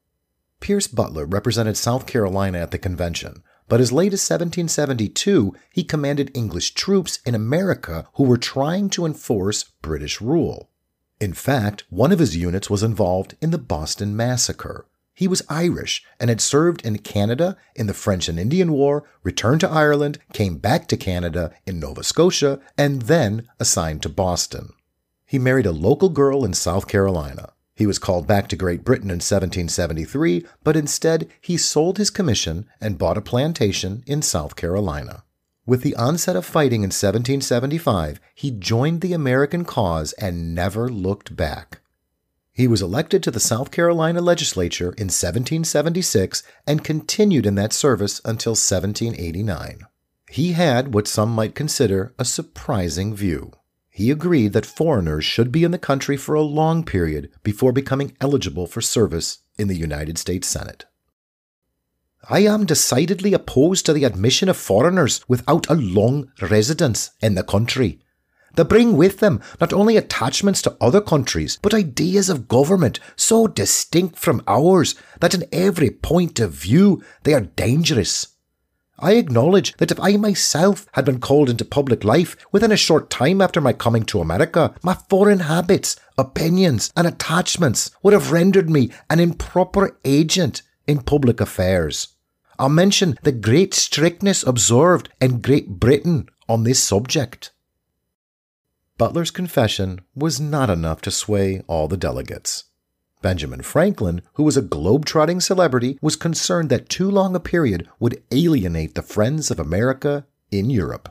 Pierce 0.59 0.88
Butler 0.88 1.27
represented 1.27 1.77
South 1.77 2.07
Carolina 2.07 2.57
at 2.57 2.71
the 2.71 2.79
convention, 2.79 3.43
but 3.67 3.79
as 3.79 3.91
late 3.91 4.13
as 4.13 4.27
1772, 4.27 5.53
he 5.71 5.83
commanded 5.83 6.31
English 6.33 6.74
troops 6.74 7.19
in 7.24 7.35
America 7.35 8.07
who 8.15 8.24
were 8.24 8.38
trying 8.38 8.89
to 8.91 9.05
enforce 9.05 9.65
British 9.83 10.21
rule. 10.21 10.71
In 11.19 11.33
fact, 11.33 11.83
one 11.89 12.12
of 12.12 12.19
his 12.19 12.35
units 12.35 12.71
was 12.71 12.81
involved 12.81 13.35
in 13.41 13.51
the 13.51 13.59
Boston 13.59 14.15
Massacre. 14.15 14.88
He 15.13 15.27
was 15.27 15.43
Irish 15.47 16.03
and 16.19 16.31
had 16.31 16.41
served 16.41 16.83
in 16.83 16.97
Canada 16.97 17.57
in 17.75 17.85
the 17.85 17.93
French 17.93 18.27
and 18.27 18.39
Indian 18.39 18.71
War, 18.71 19.07
returned 19.21 19.62
to 19.62 19.69
Ireland, 19.69 20.17
came 20.33 20.57
back 20.57 20.88
to 20.88 20.97
Canada 20.97 21.53
in 21.67 21.79
Nova 21.79 22.03
Scotia, 22.03 22.59
and 22.75 23.03
then 23.03 23.47
assigned 23.59 24.01
to 24.01 24.09
Boston. 24.09 24.74
He 25.25 25.39
married 25.39 25.65
a 25.65 25.72
local 25.72 26.10
girl 26.10 26.46
in 26.46 26.53
South 26.53 26.88
Carolina. 26.88 27.53
He 27.75 27.88
was 27.88 28.00
called 28.00 28.25
back 28.25 28.48
to 28.50 28.55
Great 28.55 28.84
Britain 28.84 29.10
in 29.10 29.15
1773, 29.15 30.46
but 30.63 30.77
instead 30.77 31.27
he 31.41 31.58
sold 31.58 31.98
his 31.98 32.10
commission 32.10 32.67
and 32.79 32.98
bought 32.98 33.17
a 33.17 33.22
plantation 33.22 34.03
in 34.05 34.22
South 34.22 34.55
Carolina. 34.55 35.24
With 35.65 35.82
the 35.82 35.96
onset 35.96 36.36
of 36.36 36.46
fighting 36.46 36.82
in 36.82 36.91
1775, 36.91 38.20
he 38.36 38.51
joined 38.51 39.01
the 39.01 39.13
American 39.13 39.65
cause 39.65 40.13
and 40.13 40.53
never 40.53 40.88
looked 40.88 41.36
back. 41.36 41.79
He 42.53 42.67
was 42.67 42.82
elected 42.82 43.22
to 43.24 43.32
the 43.32 43.39
South 43.39 43.72
Carolina 43.72 44.22
legislature 44.22 44.89
in 44.89 45.08
1776 45.08 46.44
and 46.65 46.84
continued 46.84 47.46
in 47.46 47.55
that 47.55 47.74
service 47.74 48.22
until 48.24 48.51
1789. 48.51 49.79
He 50.29 50.53
had 50.53 50.94
what 50.94 51.08
some 51.08 51.32
might 51.32 51.55
consider 51.55 52.13
a 52.17 52.24
surprising 52.24 53.13
view 53.13 53.51
he 53.95 54.11
agreed 54.11 54.51
that 54.51 54.65
foreigners 54.65 55.23
should 55.23 55.53
be 55.53 55.63
in 55.63 55.71
the 55.71 55.77
country 55.77 56.17
for 56.17 56.35
a 56.35 56.41
long 56.41 56.83
period 56.83 57.31
before 57.43 57.71
becoming 57.71 58.11
eligible 58.19 58.67
for 58.67 58.81
service 58.81 59.37
in 59.57 59.69
the 59.69 59.77
United 59.77 60.17
States 60.17 60.49
Senate. 60.49 60.83
I 62.29 62.39
am 62.39 62.65
decidedly 62.65 63.31
opposed 63.33 63.85
to 63.85 63.93
the 63.93 64.03
admission 64.03 64.49
of 64.49 64.57
foreigners 64.57 65.21
without 65.29 65.69
a 65.69 65.75
long 65.75 66.29
residence 66.41 67.11
in 67.21 67.35
the 67.35 67.43
country. 67.43 68.01
They 68.55 68.63
bring 68.63 68.97
with 68.97 69.19
them 69.19 69.41
not 69.61 69.71
only 69.71 69.95
attachments 69.95 70.61
to 70.63 70.75
other 70.81 70.99
countries, 70.99 71.57
but 71.61 71.73
ideas 71.73 72.29
of 72.29 72.49
government 72.49 72.99
so 73.15 73.47
distinct 73.47 74.19
from 74.19 74.43
ours 74.45 74.95
that 75.21 75.33
in 75.33 75.45
every 75.53 75.89
point 75.89 76.41
of 76.41 76.51
view 76.51 77.01
they 77.23 77.33
are 77.33 77.47
dangerous. 77.55 78.34
I 78.99 79.13
acknowledge 79.13 79.75
that 79.77 79.91
if 79.91 79.99
I 79.99 80.15
myself 80.17 80.87
had 80.93 81.05
been 81.05 81.19
called 81.19 81.49
into 81.49 81.65
public 81.65 82.03
life 82.03 82.37
within 82.51 82.71
a 82.71 82.77
short 82.77 83.09
time 83.09 83.41
after 83.41 83.59
my 83.59 83.73
coming 83.73 84.03
to 84.05 84.21
America, 84.21 84.73
my 84.83 84.97
foreign 85.09 85.39
habits, 85.39 85.95
opinions, 86.17 86.91
and 86.95 87.05
attachments 87.05 87.91
would 88.03 88.13
have 88.13 88.31
rendered 88.31 88.69
me 88.69 88.91
an 89.09 89.19
improper 89.19 89.97
agent 90.05 90.61
in 90.87 91.01
public 91.01 91.41
affairs. 91.41 92.09
I'll 92.57 92.69
mention 92.69 93.17
the 93.23 93.31
great 93.31 93.73
strictness 93.73 94.43
observed 94.43 95.09
in 95.19 95.41
Great 95.41 95.67
Britain 95.67 96.29
on 96.47 96.63
this 96.63 96.81
subject. 96.81 97.51
Butler's 98.97 99.31
confession 99.31 100.01
was 100.15 100.39
not 100.39 100.69
enough 100.69 101.01
to 101.01 101.11
sway 101.11 101.61
all 101.67 101.89
the 101.89 101.97
delegates. 101.97 102.64
Benjamin 103.25 103.63
Franklin, 103.63 104.22
who 104.34 104.44
was 104.44 104.55
a 104.55 104.62
globe-trotting 104.62 105.41
celebrity, 105.41 105.98
was 106.00 106.15
concerned 106.15 106.70
that 106.70 106.89
too 106.89 107.10
long 107.10 107.36
a 107.36 107.39
period 107.39 107.89
would 108.00 108.22
alienate 108.29 108.94
the 108.94 109.01
friends 109.01 109.50
of 109.50 109.60
America 109.60 110.27
in 110.51 110.70
Europe. 110.70 111.10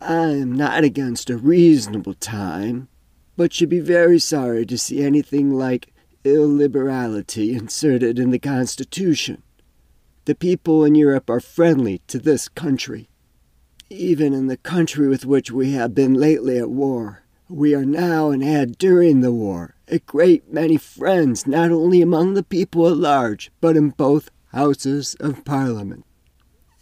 I 0.00 0.28
am 0.28 0.52
not 0.52 0.84
against 0.84 1.28
a 1.28 1.36
reasonable 1.36 2.14
time, 2.14 2.88
but 3.36 3.52
should 3.52 3.68
be 3.68 3.80
very 3.80 4.18
sorry 4.18 4.64
to 4.64 4.78
see 4.78 5.02
anything 5.02 5.50
like 5.52 5.92
illiberality 6.24 7.54
inserted 7.54 8.18
in 8.18 8.30
the 8.30 8.38
Constitution. 8.38 9.42
The 10.24 10.34
people 10.34 10.82
in 10.82 10.94
Europe 10.94 11.28
are 11.28 11.40
friendly 11.40 12.00
to 12.06 12.18
this 12.18 12.48
country. 12.48 13.10
Even 13.90 14.32
in 14.32 14.46
the 14.46 14.56
country 14.56 15.08
with 15.08 15.26
which 15.26 15.50
we 15.50 15.72
have 15.72 15.94
been 15.94 16.14
lately 16.14 16.56
at 16.56 16.70
war, 16.70 17.22
we 17.50 17.74
are 17.74 17.84
now 17.84 18.30
and 18.30 18.42
had 18.42 18.78
during 18.78 19.20
the 19.20 19.30
war 19.30 19.75
a 19.88 19.98
great 20.00 20.52
many 20.52 20.76
friends, 20.76 21.46
not 21.46 21.70
only 21.70 22.02
among 22.02 22.34
the 22.34 22.42
people 22.42 22.88
at 22.88 22.96
large, 22.96 23.50
but 23.60 23.76
in 23.76 23.90
both 23.90 24.30
houses 24.52 25.16
of 25.20 25.44
parliament. 25.44 26.04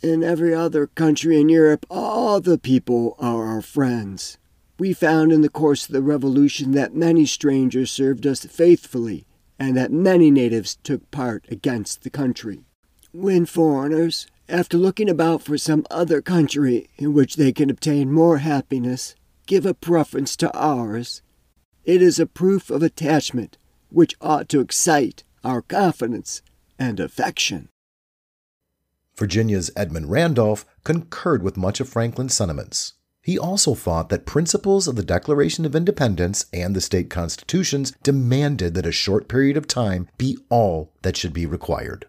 In 0.02 0.22
every 0.22 0.54
other 0.54 0.86
country 0.86 1.40
in 1.40 1.48
Europe, 1.48 1.86
all 1.90 2.40
the 2.40 2.58
people 2.58 3.16
are 3.18 3.46
our 3.46 3.62
friends. 3.62 4.38
We 4.78 4.92
found 4.92 5.32
in 5.32 5.40
the 5.40 5.48
course 5.48 5.86
of 5.86 5.92
the 5.92 6.02
Revolution 6.02 6.72
that 6.72 6.94
many 6.94 7.26
strangers 7.26 7.90
served 7.90 8.26
us 8.26 8.44
faithfully, 8.44 9.26
and 9.58 9.76
that 9.76 9.92
many 9.92 10.30
natives 10.30 10.76
took 10.82 11.10
part 11.10 11.46
against 11.48 12.02
the 12.02 12.10
country. 12.10 12.60
When 13.12 13.46
foreigners, 13.46 14.26
after 14.48 14.76
looking 14.76 15.08
about 15.08 15.42
for 15.42 15.56
some 15.56 15.86
other 15.90 16.20
country 16.20 16.90
in 16.98 17.14
which 17.14 17.36
they 17.36 17.52
can 17.52 17.70
obtain 17.70 18.12
more 18.12 18.38
happiness, 18.38 19.14
give 19.46 19.64
a 19.64 19.74
preference 19.74 20.36
to 20.36 20.52
ours, 20.54 21.22
it 21.84 22.02
is 22.02 22.18
a 22.18 22.26
proof 22.26 22.70
of 22.70 22.82
attachment 22.82 23.58
which 23.90 24.16
ought 24.20 24.48
to 24.48 24.60
excite 24.60 25.24
our 25.44 25.62
confidence 25.62 26.42
and 26.78 26.98
affection. 26.98 27.68
Virginia's 29.16 29.70
Edmund 29.76 30.10
Randolph 30.10 30.66
concurred 30.82 31.42
with 31.42 31.56
much 31.56 31.78
of 31.78 31.88
Franklin's 31.88 32.34
sentiments. 32.34 32.94
He 33.22 33.38
also 33.38 33.74
thought 33.74 34.08
that 34.10 34.26
principles 34.26 34.86
of 34.86 34.96
the 34.96 35.04
Declaration 35.04 35.64
of 35.64 35.74
Independence 35.74 36.46
and 36.52 36.74
the 36.74 36.80
state 36.80 37.08
constitutions 37.08 37.92
demanded 38.02 38.74
that 38.74 38.86
a 38.86 38.92
short 38.92 39.28
period 39.28 39.56
of 39.56 39.66
time 39.66 40.08
be 40.18 40.36
all 40.50 40.92
that 41.02 41.16
should 41.16 41.32
be 41.32 41.46
required. 41.46 42.06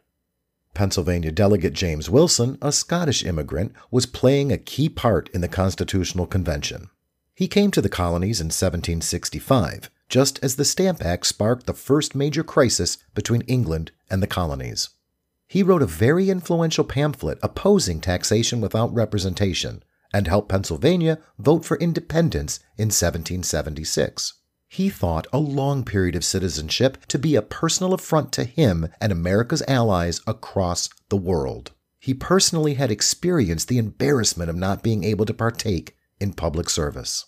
Pennsylvania 0.73 1.31
delegate 1.31 1.71
James 1.71 2.09
Wilson, 2.09 2.57
a 2.61 2.71
Scottish 2.71 3.23
immigrant, 3.23 3.71
was 3.91 4.05
playing 4.05 4.51
a 4.51 4.57
key 4.57 4.89
part 4.89 5.29
in 5.29 5.39
the 5.39 5.47
Constitutional 5.47 6.27
Convention. 6.27 6.89
He 7.35 7.49
came 7.49 7.69
to 7.71 7.81
the 7.81 7.89
colonies 7.89 8.39
in 8.39 8.45
1765, 8.45 9.91
just 10.07 10.39
as 10.41 10.55
the 10.55 10.63
Stamp 10.63 11.03
Act 11.03 11.25
sparked 11.25 11.65
the 11.65 11.73
first 11.73 12.15
major 12.15 12.45
crisis 12.45 12.97
between 13.13 13.41
England 13.41 13.91
and 14.09 14.23
the 14.23 14.27
colonies. 14.27 14.89
He 15.45 15.61
wrote 15.61 15.81
a 15.81 15.87
very 15.87 16.29
influential 16.29 16.85
pamphlet 16.85 17.37
opposing 17.43 17.99
taxation 17.99 18.61
without 18.61 18.93
representation 18.93 19.83
and 20.13 20.27
helped 20.27 20.47
Pennsylvania 20.47 21.19
vote 21.37 21.65
for 21.65 21.75
independence 21.77 22.61
in 22.77 22.85
1776. 22.85 24.35
He 24.69 24.89
thought 24.89 25.27
a 25.33 25.37
long 25.37 25.83
period 25.83 26.15
of 26.15 26.23
citizenship 26.23 27.05
to 27.07 27.19
be 27.19 27.35
a 27.35 27.41
personal 27.41 27.93
affront 27.93 28.31
to 28.33 28.45
him 28.45 28.87
and 29.01 29.11
America's 29.11 29.63
allies 29.67 30.21
across 30.25 30.89
the 31.09 31.17
world. 31.17 31.71
He 31.99 32.13
personally 32.13 32.75
had 32.75 32.91
experienced 32.91 33.67
the 33.67 33.77
embarrassment 33.77 34.49
of 34.49 34.55
not 34.55 34.83
being 34.83 35.03
able 35.03 35.25
to 35.25 35.33
partake 35.33 35.94
in 36.19 36.33
public 36.33 36.69
service. 36.69 37.25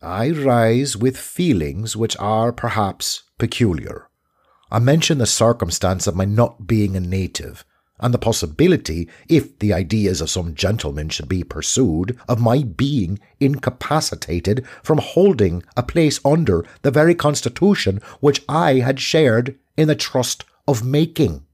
I 0.00 0.30
rise 0.30 0.96
with 0.96 1.16
feelings 1.16 1.96
which 1.96 2.16
are 2.18 2.52
perhaps 2.52 3.22
peculiar. 3.38 4.08
I 4.70 4.78
mention 4.78 5.18
the 5.18 5.26
circumstance 5.26 6.06
of 6.06 6.16
my 6.16 6.24
not 6.24 6.66
being 6.66 6.96
a 6.96 7.00
native, 7.00 7.64
and 8.00 8.12
the 8.12 8.18
possibility, 8.18 9.08
if 9.28 9.58
the 9.60 9.72
ideas 9.72 10.20
of 10.20 10.28
some 10.28 10.54
gentlemen 10.54 11.08
should 11.08 11.28
be 11.28 11.44
pursued, 11.44 12.18
of 12.28 12.40
my 12.40 12.64
being 12.64 13.20
incapacitated 13.38 14.66
from 14.82 14.98
holding 14.98 15.62
a 15.76 15.84
place 15.84 16.18
under 16.24 16.64
the 16.82 16.90
very 16.90 17.14
Constitution 17.14 18.00
which 18.18 18.42
I 18.48 18.80
had 18.80 18.98
shared 18.98 19.56
in 19.76 19.86
the 19.86 19.94
trust 19.94 20.44
of 20.66 20.84
making. 20.84 21.46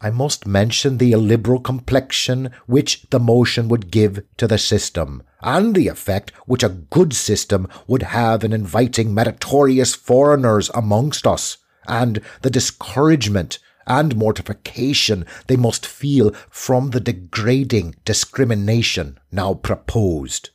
I 0.00 0.10
must 0.10 0.46
mention 0.46 0.98
the 0.98 1.10
illiberal 1.10 1.58
complexion 1.58 2.50
which 2.66 3.06
the 3.10 3.18
motion 3.18 3.68
would 3.68 3.90
give 3.90 4.22
to 4.36 4.46
the 4.46 4.58
system, 4.58 5.24
and 5.40 5.74
the 5.74 5.88
effect 5.88 6.30
which 6.46 6.62
a 6.62 6.68
good 6.68 7.14
system 7.14 7.68
would 7.86 8.02
have 8.02 8.44
in 8.44 8.52
inviting 8.52 9.14
meritorious 9.14 9.94
foreigners 9.94 10.70
amongst 10.74 11.26
us, 11.26 11.58
and 11.86 12.20
the 12.42 12.50
discouragement 12.50 13.58
and 13.86 14.16
mortification 14.16 15.24
they 15.46 15.56
must 15.56 15.86
feel 15.86 16.30
from 16.50 16.90
the 16.90 17.00
degrading 17.00 17.94
discrimination 18.04 19.18
now 19.32 19.54
proposed. 19.54 20.50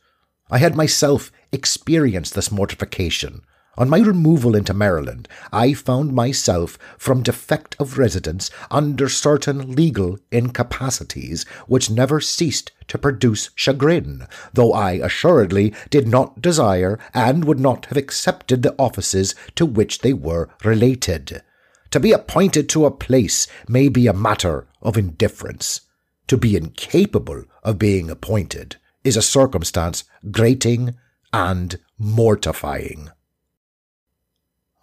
I 0.50 0.58
had 0.58 0.76
myself 0.76 1.32
experienced 1.50 2.34
this 2.34 2.52
mortification. 2.52 3.42
On 3.76 3.90
my 3.90 3.98
removal 3.98 4.54
into 4.54 4.72
Maryland, 4.72 5.28
I 5.52 5.74
found 5.74 6.12
myself, 6.12 6.78
from 6.96 7.22
defect 7.22 7.74
of 7.80 7.98
residence, 7.98 8.50
under 8.70 9.08
certain 9.08 9.72
legal 9.72 10.18
incapacities 10.30 11.44
which 11.66 11.90
never 11.90 12.20
ceased 12.20 12.70
to 12.88 12.98
produce 12.98 13.50
chagrin, 13.56 14.26
though 14.52 14.72
I 14.72 14.92
assuredly 14.92 15.74
did 15.90 16.06
not 16.06 16.40
desire 16.40 17.00
and 17.12 17.44
would 17.44 17.58
not 17.58 17.86
have 17.86 17.96
accepted 17.98 18.62
the 18.62 18.76
offices 18.78 19.34
to 19.56 19.66
which 19.66 20.00
they 20.00 20.12
were 20.12 20.50
related. 20.62 21.42
To 21.90 22.00
be 22.00 22.12
appointed 22.12 22.68
to 22.70 22.86
a 22.86 22.90
place 22.90 23.46
may 23.68 23.88
be 23.88 24.06
a 24.06 24.12
matter 24.12 24.68
of 24.82 24.96
indifference. 24.96 25.80
To 26.28 26.36
be 26.36 26.56
incapable 26.56 27.44
of 27.62 27.78
being 27.78 28.08
appointed 28.08 28.76
is 29.02 29.16
a 29.16 29.22
circumstance 29.22 30.04
grating 30.30 30.94
and 31.32 31.78
mortifying. 31.98 33.10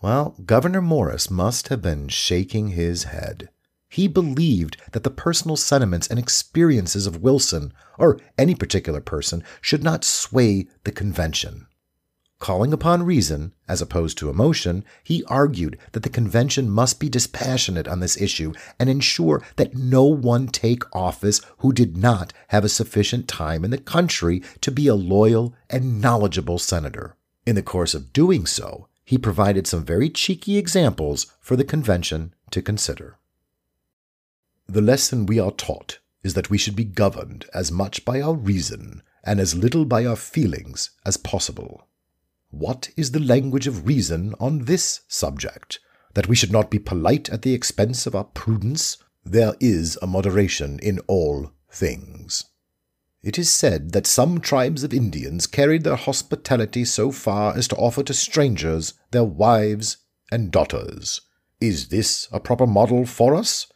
Well, 0.02 0.36
Gouverneur 0.46 0.82
Morris 0.82 1.30
must 1.30 1.68
have 1.68 1.82
been 1.82 2.08
shaking 2.08 2.70
his 2.70 3.04
head. 3.04 3.50
He 3.88 4.08
believed 4.08 4.78
that 4.94 5.04
the 5.04 5.12
personal 5.12 5.56
sentiments 5.56 6.08
and 6.08 6.18
experiences 6.18 7.06
of 7.06 7.22
Wilson, 7.22 7.72
or 8.00 8.20
any 8.36 8.56
particular 8.56 9.00
person, 9.00 9.44
should 9.62 9.84
not 9.84 10.04
sway 10.04 10.68
the 10.86 10.92
convention. 10.92 11.68
Calling 12.40 12.74
upon 12.74 13.04
reason, 13.04 13.54
as 13.68 13.80
opposed 13.80 14.18
to 14.18 14.30
emotion, 14.32 14.84
he 15.04 15.24
argued 15.26 15.78
that 15.92 16.02
the 16.02 16.10
convention 16.10 16.68
must 16.72 17.00
be 17.00 17.08
dispassionate 17.08 17.88
on 17.88 18.00
this 18.00 18.20
issue 18.20 18.54
and 18.80 18.90
ensure 18.90 19.44
that 19.58 19.76
no 19.76 20.06
one 20.06 20.48
take 20.48 20.84
office 20.96 21.42
who 21.60 21.72
did 21.72 21.96
not 21.96 22.34
have 22.48 22.66
a 22.66 22.70
sufficient 22.70 23.28
time 23.28 23.64
in 23.64 23.70
the 23.70 23.78
country 23.78 24.42
to 24.62 24.72
be 24.72 24.88
a 24.88 24.96
loyal 24.96 25.54
and 25.70 26.02
knowledgeable 26.02 26.58
senator. 26.58 27.16
In 27.46 27.54
the 27.54 27.62
course 27.62 27.94
of 27.94 28.12
doing 28.12 28.48
so, 28.48 28.88
he 29.12 29.18
provided 29.18 29.68
some 29.68 29.84
very 29.84 30.10
cheeky 30.10 30.58
examples 30.58 31.28
for 31.42 31.58
the 31.58 31.66
convention 31.66 32.34
to 32.50 32.62
consider. 32.62 33.18
The 34.70 34.80
lesson 34.80 35.26
we 35.26 35.38
are 35.38 35.52
taught 35.52 36.00
is 36.24 36.34
that 36.34 36.50
we 36.50 36.58
should 36.58 36.78
be 36.78 36.86
governed 36.86 37.44
as 37.54 37.74
much 37.74 38.06
by 38.06 38.22
our 38.22 38.34
reason 38.34 39.04
and 39.22 39.42
as 39.42 39.54
little 39.54 39.84
by 39.84 40.06
our 40.06 40.16
feelings 40.16 40.92
as 41.06 41.18
possible. 41.18 41.90
What 42.52 42.90
is 42.96 43.12
the 43.12 43.20
language 43.20 43.68
of 43.68 43.86
reason 43.86 44.34
on 44.40 44.60
this 44.60 45.02
subject? 45.10 45.82
That 46.14 46.30
we 46.30 46.38
should 46.38 46.54
not 46.54 46.72
be 46.72 46.80
polite 46.80 47.30
at 47.30 47.42
the 47.42 47.54
expense 47.54 48.08
of 48.08 48.16
our 48.16 48.24
prudence? 48.24 48.98
There 49.26 49.56
is 49.60 50.00
a 50.02 50.08
moderation 50.08 50.80
in 50.80 51.00
all 51.08 51.52
things. 51.70 52.46
It 53.24 53.38
is 53.38 53.52
said 53.52 53.92
that 53.92 54.08
some 54.08 54.40
tribes 54.40 54.84
of 54.84 54.94
Indians 54.94 55.46
carried 55.46 55.84
their 55.84 55.96
hospitality 55.96 56.84
so 56.86 57.12
far 57.12 57.56
as 57.56 57.68
to 57.68 57.76
offer 57.76 58.02
to 58.04 58.16
strangers 58.16 58.96
their 59.12 59.24
wives 59.24 59.98
and 60.32 60.52
daughters. 60.52 61.22
Is 61.60 61.90
this 61.90 62.28
a 62.32 62.40
proper 62.40 62.66
model 62.66 63.06
for 63.06 63.36
us? 63.36 63.68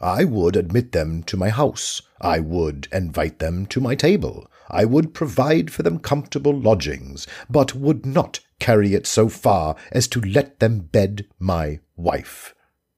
I 0.00 0.22
would 0.22 0.54
admit 0.54 0.92
them 0.92 1.24
to 1.24 1.36
my 1.36 1.48
house. 1.48 2.02
I 2.20 2.38
would 2.38 2.86
invite 2.92 3.40
them 3.40 3.66
to 3.66 3.80
my 3.80 3.96
table. 3.96 4.48
I 4.70 4.84
would 4.84 5.14
provide 5.14 5.72
for 5.72 5.82
them 5.82 5.98
comfortable 5.98 6.56
lodgings, 6.56 7.26
but 7.50 7.74
would 7.74 8.06
not 8.06 8.38
carry 8.60 8.94
it 8.94 9.08
so 9.08 9.28
far 9.28 9.74
as 9.90 10.06
to 10.08 10.20
let 10.20 10.60
them 10.60 10.78
bed 10.78 11.26
my 11.40 11.80
wife. 11.96 12.54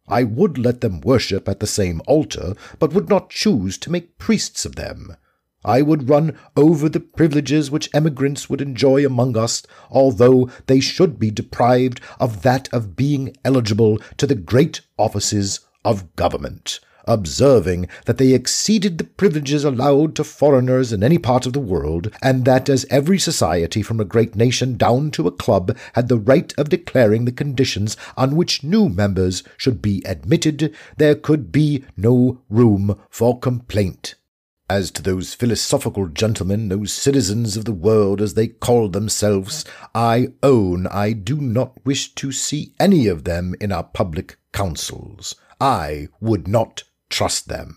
I 0.07 0.25
would 0.25 0.59
let 0.59 0.83
them 0.83 1.01
worship 1.01 1.49
at 1.49 1.61
the 1.61 1.67
same 1.67 2.03
altar, 2.07 2.55
but 2.79 2.93
would 2.93 3.09
not 3.09 3.31
choose 3.31 3.79
to 3.79 3.91
make 3.91 4.19
priests 4.19 4.67
of 4.67 4.77
them. 4.77 5.17
I 5.65 5.83
would 5.83 6.09
run 6.09 6.37
over 6.57 6.89
the 6.89 7.01
privileges 7.01 7.71
which 7.71 7.89
emigrants 7.95 8.51
would 8.51 8.61
enjoy 8.61 9.05
among 9.07 9.37
us, 9.37 9.63
although 9.91 10.51
they 10.67 10.81
should 10.81 11.19
be 11.19 11.31
deprived 11.31 12.01
of 12.21 12.43
that 12.43 12.69
of 12.73 12.97
being 12.97 13.37
eligible 13.45 13.99
to 14.19 14.27
the 14.27 14.35
great 14.35 14.83
offices 14.99 15.61
of 15.85 16.15
government 16.17 16.81
observing 17.07 17.89
that 18.07 18.19
they 18.19 18.33
exceeded 18.33 18.99
the 18.99 19.05
privileges 19.05 19.65
allowed 19.65 20.17
to 20.17 20.25
foreigners 20.25 20.93
in 20.93 21.03
any 21.03 21.19
part 21.19 21.47
of 21.47 21.53
the 21.53 21.61
world, 21.61 22.11
and 22.23 22.45
that 22.45 22.69
as 22.69 22.87
every 22.91 23.19
society 23.19 23.83
from 23.83 24.01
a 24.01 24.05
great 24.05 24.35
nation 24.35 24.77
down 24.77 25.11
to 25.11 25.27
a 25.27 25.33
club 25.33 25.77
had 25.95 26.09
the 26.09 26.19
right 26.19 26.55
of 26.59 26.69
declaring 26.69 27.25
the 27.25 27.33
conditions 27.33 27.97
on 28.17 28.37
which 28.37 28.65
new 28.65 28.89
members 28.89 29.43
should 29.57 29.83
be 29.83 30.03
admitted, 30.07 30.75
there 30.97 31.15
could 31.15 31.53
be 31.53 31.85
no 31.97 32.41
room 32.49 32.99
for 33.11 33.39
complaint. 33.39 34.15
As 34.71 34.91
to 34.93 35.03
those 35.03 35.35
philosophical 35.35 36.09
gentlemen, 36.09 36.71
those 36.71 36.91
citizens 36.91 37.59
of 37.59 37.67
the 37.67 37.73
world 37.73 38.23
as 38.23 38.33
they 38.33 38.49
call 38.49 38.89
themselves, 38.89 39.63
I 39.95 40.29
own 40.43 40.87
I 40.87 41.13
do 41.13 41.39
not 41.39 41.85
wish 41.85 42.15
to 42.15 42.33
see 42.33 42.73
any 42.81 43.07
of 43.07 43.25
them 43.25 43.55
in 43.61 43.71
our 43.71 43.85
public 43.85 44.39
councils. 44.53 45.35
I 45.61 46.09
would 46.19 46.49
not 46.49 46.85
trust 47.11 47.49
them. 47.49 47.77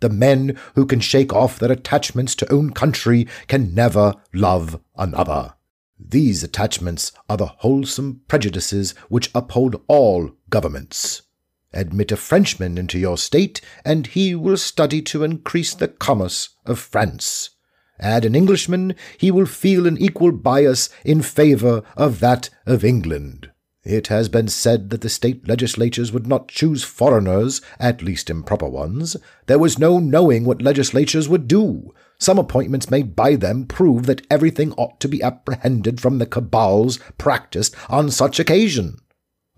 The 0.00 0.08
men 0.08 0.58
who 0.74 0.86
can 0.86 1.00
shake 1.00 1.34
off 1.34 1.58
their 1.58 1.70
attachments 1.70 2.34
to 2.36 2.50
own 2.50 2.70
country 2.70 3.28
can 3.46 3.74
never 3.74 4.14
love 4.32 4.80
another. 4.96 5.52
These 5.98 6.42
attachments 6.42 7.12
are 7.28 7.36
the 7.36 7.46
wholesome 7.46 8.22
prejudices 8.26 8.94
which 9.10 9.30
uphold 9.34 9.82
all 9.86 10.32
governments. 10.48 11.22
Admit 11.72 12.12
a 12.12 12.16
Frenchman 12.16 12.76
into 12.76 12.98
your 12.98 13.16
state, 13.16 13.60
and 13.84 14.06
he 14.08 14.34
will 14.34 14.56
study 14.56 15.00
to 15.02 15.24
increase 15.24 15.74
the 15.74 15.88
commerce 15.88 16.50
of 16.66 16.78
France. 16.78 17.50
Add 17.98 18.24
an 18.24 18.34
Englishman, 18.34 18.94
he 19.16 19.30
will 19.30 19.46
feel 19.46 19.86
an 19.86 19.96
equal 19.96 20.32
bias 20.32 20.88
in 21.04 21.22
favor 21.22 21.82
of 21.96 22.20
that 22.20 22.50
of 22.66 22.84
England. 22.84 23.50
It 23.84 24.08
has 24.08 24.28
been 24.28 24.46
said 24.48 24.90
that 24.90 25.00
the 25.00 25.08
state 25.08 25.48
legislatures 25.48 26.12
would 26.12 26.26
not 26.26 26.48
choose 26.48 26.84
foreigners, 26.84 27.60
at 27.80 28.02
least 28.02 28.30
improper 28.30 28.68
ones. 28.68 29.16
There 29.46 29.58
was 29.58 29.78
no 29.78 29.98
knowing 29.98 30.44
what 30.44 30.62
legislatures 30.62 31.28
would 31.28 31.48
do. 31.48 31.92
Some 32.18 32.38
appointments 32.38 32.90
made 32.90 33.16
by 33.16 33.34
them 33.34 33.66
prove 33.66 34.06
that 34.06 34.24
everything 34.30 34.72
ought 34.74 35.00
to 35.00 35.08
be 35.08 35.20
apprehended 35.20 36.00
from 36.00 36.18
the 36.18 36.26
cabals 36.26 37.00
practised 37.18 37.74
on 37.88 38.12
such 38.12 38.38
occasion. 38.38 38.98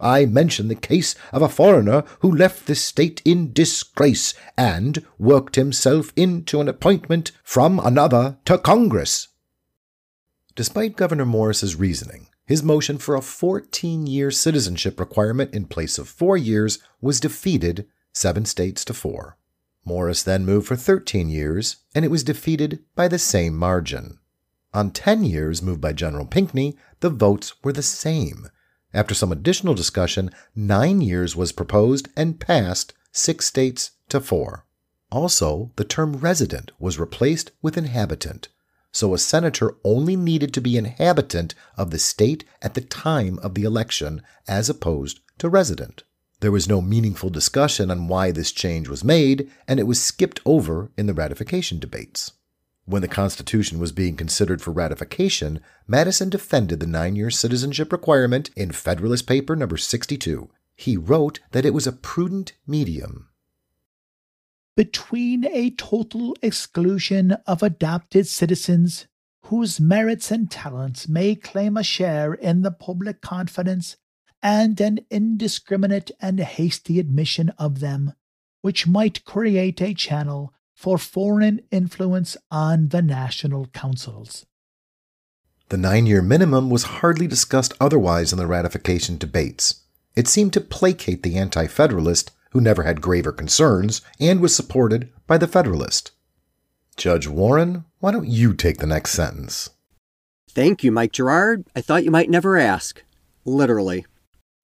I 0.00 0.26
mention 0.26 0.68
the 0.68 0.74
case 0.74 1.14
of 1.32 1.42
a 1.42 1.48
foreigner 1.48 2.04
who 2.20 2.34
left 2.34 2.66
the 2.66 2.74
state 2.74 3.22
in 3.24 3.52
disgrace 3.52 4.34
and 4.58 5.04
worked 5.18 5.56
himself 5.56 6.12
into 6.16 6.60
an 6.60 6.68
appointment 6.68 7.30
from 7.42 7.78
another 7.78 8.38
to 8.44 8.58
Congress. 8.58 9.28
Despite 10.56 10.96
Gouverneur 10.96 11.24
Morris's 11.24 11.76
reasoning, 11.76 12.28
his 12.46 12.62
motion 12.62 12.98
for 12.98 13.14
a 13.14 13.22
14 13.22 14.06
year 14.06 14.30
citizenship 14.30 15.00
requirement 15.00 15.54
in 15.54 15.66
place 15.66 15.98
of 15.98 16.08
four 16.08 16.36
years 16.36 16.78
was 17.00 17.20
defeated 17.20 17.86
seven 18.12 18.44
states 18.44 18.84
to 18.84 18.94
four. 18.94 19.36
Morris 19.84 20.22
then 20.22 20.46
moved 20.46 20.66
for 20.66 20.76
13 20.76 21.28
years, 21.28 21.76
and 21.94 22.04
it 22.04 22.10
was 22.10 22.24
defeated 22.24 22.80
by 22.94 23.08
the 23.08 23.18
same 23.18 23.56
margin. 23.56 24.18
On 24.72 24.90
10 24.90 25.24
years, 25.24 25.62
moved 25.62 25.80
by 25.80 25.92
General 25.92 26.26
Pinckney, 26.26 26.76
the 27.00 27.10
votes 27.10 27.54
were 27.62 27.72
the 27.72 27.82
same. 27.82 28.48
After 28.94 29.12
some 29.12 29.32
additional 29.32 29.74
discussion, 29.74 30.30
nine 30.54 31.00
years 31.00 31.34
was 31.34 31.50
proposed 31.50 32.08
and 32.16 32.38
passed 32.38 32.94
six 33.10 33.44
states 33.44 33.90
to 34.08 34.20
four. 34.20 34.64
Also, 35.10 35.72
the 35.74 35.84
term 35.84 36.16
resident 36.16 36.70
was 36.78 36.98
replaced 36.98 37.50
with 37.60 37.76
inhabitant, 37.76 38.48
so 38.92 39.12
a 39.12 39.18
senator 39.18 39.76
only 39.82 40.14
needed 40.14 40.54
to 40.54 40.60
be 40.60 40.76
inhabitant 40.76 41.56
of 41.76 41.90
the 41.90 41.98
state 41.98 42.44
at 42.62 42.74
the 42.74 42.80
time 42.80 43.40
of 43.40 43.54
the 43.54 43.64
election 43.64 44.22
as 44.46 44.70
opposed 44.70 45.18
to 45.38 45.48
resident. 45.48 46.04
There 46.38 46.52
was 46.52 46.68
no 46.68 46.80
meaningful 46.80 47.30
discussion 47.30 47.90
on 47.90 48.06
why 48.06 48.30
this 48.30 48.52
change 48.52 48.88
was 48.88 49.02
made, 49.02 49.50
and 49.66 49.80
it 49.80 49.88
was 49.88 50.00
skipped 50.00 50.40
over 50.44 50.92
in 50.96 51.06
the 51.06 51.14
ratification 51.14 51.80
debates. 51.80 52.32
When 52.86 53.00
the 53.00 53.08
Constitution 53.08 53.78
was 53.78 53.92
being 53.92 54.14
considered 54.14 54.60
for 54.60 54.70
ratification, 54.70 55.60
Madison 55.86 56.28
defended 56.28 56.80
the 56.80 56.86
nine 56.86 57.16
year 57.16 57.30
citizenship 57.30 57.90
requirement 57.90 58.50
in 58.56 58.72
Federalist 58.72 59.26
Paper 59.26 59.56
number 59.56 59.78
62. 59.78 60.50
He 60.76 60.96
wrote 60.96 61.40
that 61.52 61.64
it 61.64 61.72
was 61.72 61.86
a 61.86 61.92
prudent 61.92 62.52
medium. 62.66 63.28
Between 64.76 65.46
a 65.46 65.70
total 65.70 66.36
exclusion 66.42 67.32
of 67.46 67.62
adopted 67.62 68.26
citizens 68.26 69.06
whose 69.44 69.80
merits 69.80 70.30
and 70.30 70.50
talents 70.50 71.08
may 71.08 71.34
claim 71.34 71.76
a 71.76 71.82
share 71.82 72.34
in 72.34 72.62
the 72.62 72.70
public 72.70 73.20
confidence 73.20 73.96
and 74.42 74.78
an 74.80 75.00
indiscriminate 75.10 76.10
and 76.20 76.40
hasty 76.40 76.98
admission 76.98 77.50
of 77.50 77.80
them, 77.80 78.12
which 78.62 78.86
might 78.86 79.24
create 79.24 79.80
a 79.80 79.94
channel 79.94 80.53
for 80.74 80.98
foreign 80.98 81.60
influence 81.70 82.36
on 82.50 82.88
the 82.88 83.00
national 83.00 83.66
councils. 83.66 84.44
The 85.70 85.76
nine 85.78 86.06
year 86.06 86.20
minimum 86.20 86.68
was 86.68 86.84
hardly 86.84 87.26
discussed 87.26 87.72
otherwise 87.80 88.32
in 88.32 88.38
the 88.38 88.46
ratification 88.46 89.16
debates. 89.16 89.82
It 90.14 90.28
seemed 90.28 90.52
to 90.52 90.60
placate 90.60 91.22
the 91.22 91.36
anti 91.36 91.66
federalist, 91.66 92.32
who 92.50 92.60
never 92.60 92.82
had 92.82 93.00
graver 93.00 93.32
concerns, 93.32 94.02
and 94.20 94.40
was 94.40 94.54
supported 94.54 95.10
by 95.26 95.38
the 95.38 95.48
federalist. 95.48 96.12
Judge 96.96 97.26
Warren, 97.26 97.84
why 97.98 98.12
don't 98.12 98.28
you 98.28 98.54
take 98.54 98.78
the 98.78 98.86
next 98.86 99.12
sentence? 99.12 99.70
Thank 100.48 100.84
you, 100.84 100.92
Mike 100.92 101.10
Gerard. 101.12 101.66
I 101.74 101.80
thought 101.80 102.04
you 102.04 102.12
might 102.12 102.30
never 102.30 102.56
ask. 102.56 103.02
Literally. 103.44 104.06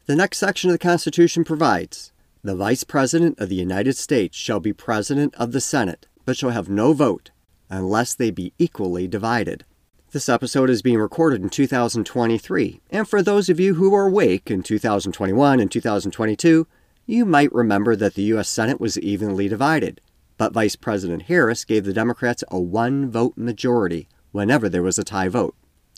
The 0.07 0.15
next 0.15 0.39
section 0.39 0.71
of 0.71 0.75
the 0.75 0.79
Constitution 0.79 1.43
provides 1.43 2.13
The 2.43 2.57
Vice 2.57 2.85
President 2.85 3.39
of 3.39 3.51
the 3.51 3.55
United 3.55 3.99
States 3.99 4.35
shall 4.35 4.61
be 4.61 4.73
President 4.73 5.35
of 5.35 5.53
the 5.53 5.61
Senate, 5.61 6.07
but 6.25 6.39
shall 6.39 6.49
have 6.49 6.71
no 6.71 6.95
vote, 6.95 7.31
unless 7.69 8.15
they 8.15 8.31
be 8.31 8.55
equally 8.59 9.07
divided. 9.07 9.67
This 10.13 10.27
episode 10.27 10.71
is 10.71 10.81
being 10.81 10.97
recorded 10.97 11.43
in 11.43 11.51
2023, 11.51 12.81
and 12.91 13.07
for 13.07 13.23
those 13.23 13.51
of 13.51 13.61
you 13.61 13.75
who 13.75 13.95
are 13.95 14.07
awake 14.07 14.51
in 14.51 14.63
2021 14.63 15.61
and 15.61 15.71
2022, 15.71 16.67
you 17.05 17.27
might 17.27 17.53
remember 17.53 17.95
that 17.95 18.15
the 18.15 18.23
U.S. 18.23 18.49
Senate 18.49 18.81
was 18.81 18.99
evenly 18.99 19.47
divided, 19.47 20.01
but 20.39 20.55
Vice 20.55 20.77
President 20.77 21.25
Harris 21.25 21.67
gave 21.67 21.85
the 21.85 21.93
Democrats 21.93 22.43
a 22.51 22.59
one 22.59 23.11
vote 23.11 23.37
majority 23.37 24.09
whenever 24.33 24.71
there 24.71 24.83
was 24.83 24.99
a 24.99 25.05
tie 25.05 25.29
vote 25.29 25.55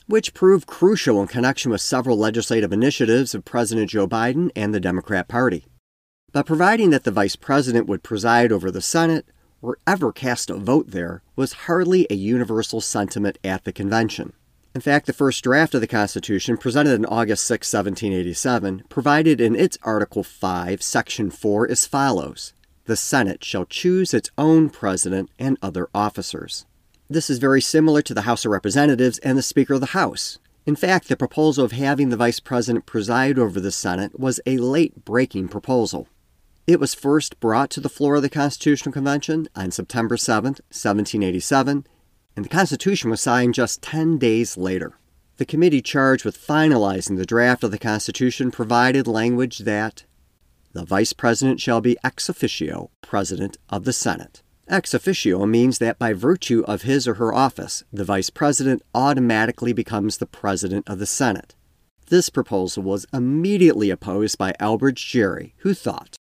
which 0.08 0.34
proved 0.34 0.66
crucial 0.66 1.22
in 1.22 1.28
connection 1.28 1.70
with 1.70 1.80
several 1.80 2.18
legislative 2.18 2.72
initiatives 2.72 3.36
of 3.36 3.44
President 3.44 3.88
Joe 3.88 4.08
Biden 4.08 4.50
and 4.56 4.74
the 4.74 4.80
Democrat 4.80 5.28
Party. 5.28 5.64
But 6.32 6.46
providing 6.46 6.90
that 6.90 7.04
the 7.04 7.10
Vice 7.10 7.36
President 7.36 7.86
would 7.86 8.02
preside 8.02 8.52
over 8.52 8.70
the 8.70 8.80
Senate 8.80 9.26
or 9.60 9.76
ever 9.86 10.12
cast 10.12 10.48
a 10.48 10.54
vote 10.54 10.90
there 10.90 11.22
was 11.36 11.52
hardly 11.52 12.06
a 12.08 12.14
universal 12.14 12.80
sentiment 12.80 13.38
at 13.44 13.64
the 13.64 13.72
convention. 13.72 14.32
In 14.74 14.80
fact, 14.80 15.04
the 15.04 15.12
first 15.12 15.44
draft 15.44 15.74
of 15.74 15.82
the 15.82 15.86
Constitution, 15.86 16.56
presented 16.56 16.94
on 16.94 17.04
August 17.04 17.44
6, 17.44 17.70
1787, 17.70 18.84
provided 18.88 19.42
in 19.42 19.54
its 19.54 19.76
Article 19.82 20.24
5, 20.24 20.82
Section 20.82 21.30
4 21.30 21.70
as 21.70 21.84
follows 21.84 22.54
The 22.86 22.96
Senate 22.96 23.44
shall 23.44 23.66
choose 23.66 24.14
its 24.14 24.30
own 24.38 24.70
president 24.70 25.28
and 25.38 25.58
other 25.60 25.90
officers. 25.94 26.64
This 27.10 27.28
is 27.28 27.38
very 27.38 27.60
similar 27.60 28.00
to 28.00 28.14
the 28.14 28.22
House 28.22 28.46
of 28.46 28.52
Representatives 28.52 29.18
and 29.18 29.36
the 29.36 29.42
Speaker 29.42 29.74
of 29.74 29.80
the 29.80 29.86
House. 29.88 30.38
In 30.64 30.76
fact, 30.76 31.08
the 31.08 31.16
proposal 31.16 31.66
of 31.66 31.72
having 31.72 32.08
the 32.08 32.16
Vice 32.16 32.40
President 32.40 32.86
preside 32.86 33.38
over 33.38 33.60
the 33.60 33.72
Senate 33.72 34.18
was 34.18 34.40
a 34.46 34.56
late 34.56 35.04
breaking 35.04 35.48
proposal. 35.48 36.08
It 36.64 36.78
was 36.78 36.94
first 36.94 37.40
brought 37.40 37.70
to 37.70 37.80
the 37.80 37.88
floor 37.88 38.16
of 38.16 38.22
the 38.22 38.30
Constitutional 38.30 38.92
Convention 38.92 39.48
on 39.56 39.72
September 39.72 40.16
7, 40.16 40.44
1787, 40.70 41.86
and 42.36 42.44
the 42.44 42.48
Constitution 42.48 43.10
was 43.10 43.20
signed 43.20 43.54
just 43.54 43.82
10 43.82 44.16
days 44.16 44.56
later. 44.56 44.92
The 45.38 45.44
committee 45.44 45.82
charged 45.82 46.24
with 46.24 46.38
finalizing 46.38 47.16
the 47.16 47.26
draft 47.26 47.64
of 47.64 47.72
the 47.72 47.78
Constitution 47.78 48.52
provided 48.52 49.08
language 49.08 49.58
that 49.60 50.04
the 50.72 50.84
Vice 50.84 51.12
President 51.12 51.60
shall 51.60 51.80
be 51.80 51.96
ex 52.04 52.28
officio 52.28 52.90
President 53.00 53.58
of 53.68 53.84
the 53.84 53.92
Senate. 53.92 54.42
Ex 54.68 54.94
officio 54.94 55.44
means 55.44 55.78
that 55.78 55.98
by 55.98 56.12
virtue 56.12 56.62
of 56.68 56.82
his 56.82 57.08
or 57.08 57.14
her 57.14 57.34
office, 57.34 57.82
the 57.92 58.04
Vice 58.04 58.30
President 58.30 58.82
automatically 58.94 59.72
becomes 59.72 60.18
the 60.18 60.26
President 60.26 60.88
of 60.88 61.00
the 61.00 61.06
Senate. 61.06 61.56
This 62.06 62.30
proposal 62.30 62.84
was 62.84 63.06
immediately 63.12 63.90
opposed 63.90 64.38
by 64.38 64.52
Elbridge 64.60 65.04
Gerry, 65.08 65.54
who 65.58 65.74
thought, 65.74 66.16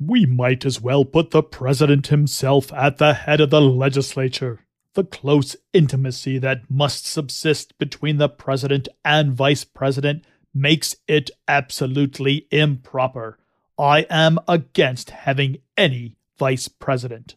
We 0.00 0.26
might 0.26 0.64
as 0.64 0.80
well 0.80 1.04
put 1.04 1.30
the 1.32 1.42
President 1.42 2.06
himself 2.06 2.72
at 2.72 2.98
the 2.98 3.14
head 3.14 3.40
of 3.40 3.50
the 3.50 3.60
legislature. 3.60 4.60
The 4.94 5.04
close 5.04 5.56
intimacy 5.72 6.38
that 6.38 6.70
must 6.70 7.06
subsist 7.06 7.76
between 7.78 8.18
the 8.18 8.28
President 8.28 8.88
and 9.04 9.32
Vice 9.32 9.64
President 9.64 10.24
makes 10.54 10.96
it 11.06 11.30
absolutely 11.46 12.46
improper. 12.50 13.38
I 13.78 14.06
am 14.10 14.38
against 14.48 15.10
having 15.10 15.58
any 15.76 16.16
vice 16.38 16.68
president. 16.68 17.36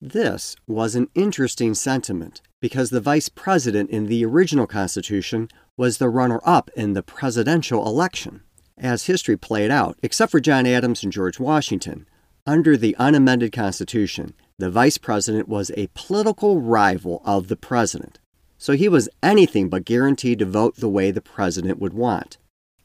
This 0.00 0.54
was 0.66 0.94
an 0.94 1.08
interesting 1.14 1.74
sentiment 1.74 2.40
because 2.60 2.90
the 2.90 3.00
vice 3.00 3.28
president 3.28 3.90
in 3.90 4.06
the 4.06 4.24
original 4.24 4.66
Constitution 4.66 5.48
was 5.76 5.98
the 5.98 6.08
runner 6.08 6.40
up 6.44 6.70
in 6.76 6.92
the 6.92 7.02
presidential 7.02 7.86
election. 7.86 8.42
As 8.80 9.06
history 9.06 9.36
played 9.36 9.72
out, 9.72 9.98
except 10.02 10.30
for 10.30 10.38
John 10.38 10.64
Adams 10.64 11.02
and 11.02 11.12
George 11.12 11.40
Washington, 11.40 12.06
under 12.46 12.76
the 12.76 12.94
unamended 12.96 13.52
Constitution, 13.52 14.34
the 14.56 14.70
vice 14.70 14.98
president 14.98 15.48
was 15.48 15.72
a 15.76 15.90
political 15.94 16.60
rival 16.60 17.20
of 17.24 17.48
the 17.48 17.56
president, 17.56 18.20
so 18.56 18.74
he 18.74 18.88
was 18.88 19.08
anything 19.22 19.68
but 19.68 19.84
guaranteed 19.84 20.38
to 20.38 20.44
vote 20.44 20.76
the 20.76 20.88
way 20.88 21.10
the 21.10 21.20
president 21.20 21.80
would 21.80 21.92
want. 21.92 22.38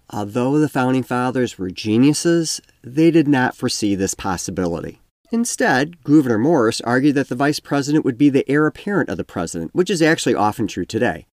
Although 0.09 0.59
the 0.59 0.69
Founding 0.69 1.03
Fathers 1.03 1.57
were 1.57 1.69
geniuses, 1.69 2.59
they 2.83 3.11
did 3.11 3.27
not 3.27 3.55
foresee 3.55 3.93
this 3.93 4.15
possibility. 4.15 4.99
Instead, 5.31 6.03
Gouverneur 6.03 6.37
Morris 6.37 6.81
argued 6.81 7.15
that 7.15 7.29
the 7.29 7.35
vice 7.35 7.59
president 7.59 8.03
would 8.03 8.17
be 8.17 8.29
the 8.29 8.47
heir 8.49 8.67
apparent 8.67 9.09
of 9.09 9.17
the 9.17 9.23
president, 9.23 9.73
which 9.73 9.89
is 9.89 10.01
actually 10.01 10.35
often 10.35 10.67
true 10.67 10.85
today. 10.85 11.25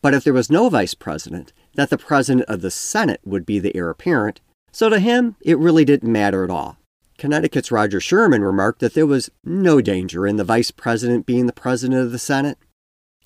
But 0.00 0.14
if 0.14 0.24
there 0.24 0.32
was 0.32 0.50
no 0.50 0.68
vice 0.68 0.94
president, 0.94 1.52
that 1.74 1.90
the 1.90 1.98
president 1.98 2.48
of 2.48 2.60
the 2.60 2.70
Senate 2.70 3.20
would 3.24 3.44
be 3.44 3.58
the 3.58 3.74
heir 3.76 3.90
apparent, 3.90 4.40
so 4.70 4.88
to 4.88 5.00
him, 5.00 5.36
it 5.40 5.58
really 5.58 5.84
didn't 5.84 6.12
matter 6.12 6.44
at 6.44 6.50
all. 6.50 6.76
Connecticut's 7.18 7.72
Roger 7.72 8.00
Sherman 8.00 8.42
remarked 8.42 8.78
that 8.78 8.94
there 8.94 9.06
was 9.06 9.30
no 9.44 9.80
danger 9.80 10.26
in 10.26 10.36
the 10.36 10.44
vice 10.44 10.70
president 10.70 11.26
being 11.26 11.46
the 11.46 11.52
president 11.52 12.00
of 12.00 12.12
the 12.12 12.18
Senate. 12.18 12.58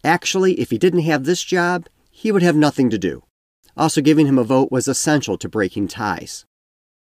Actually, 0.02 0.54
if 0.54 0.70
he 0.70 0.78
didn't 0.78 1.00
have 1.00 1.24
this 1.24 1.44
job, 1.44 1.88
he 2.10 2.32
would 2.32 2.42
have 2.42 2.56
nothing 2.56 2.88
to 2.88 2.98
do. 2.98 3.22
Also, 3.76 4.00
giving 4.00 4.26
him 4.26 4.38
a 4.38 4.44
vote 4.44 4.72
was 4.72 4.88
essential 4.88 5.36
to 5.36 5.48
breaking 5.48 5.88
ties. 5.88 6.46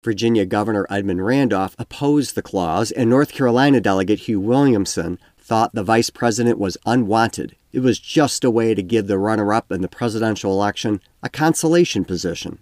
Virginia 0.03 0.45
Governor 0.45 0.87
Edmund 0.89 1.25
Randolph 1.25 1.75
opposed 1.77 2.35
the 2.35 2.41
clause, 2.41 2.91
and 2.91 3.09
North 3.09 3.33
Carolina 3.33 3.81
delegate 3.81 4.19
Hugh 4.19 4.39
Williamson 4.39 5.19
thought 5.37 5.75
the 5.75 5.83
vice 5.83 6.09
president 6.09 6.57
was 6.57 6.77
unwanted. 6.85 7.57
It 7.71 7.81
was 7.81 7.99
just 7.99 8.43
a 8.43 8.51
way 8.51 8.73
to 8.73 8.81
give 8.81 9.07
the 9.07 9.19
runner 9.19 9.53
up 9.53 9.71
in 9.71 9.81
the 9.81 9.87
presidential 9.87 10.51
election 10.51 11.01
a 11.21 11.29
consolation 11.29 12.05
position. 12.05 12.59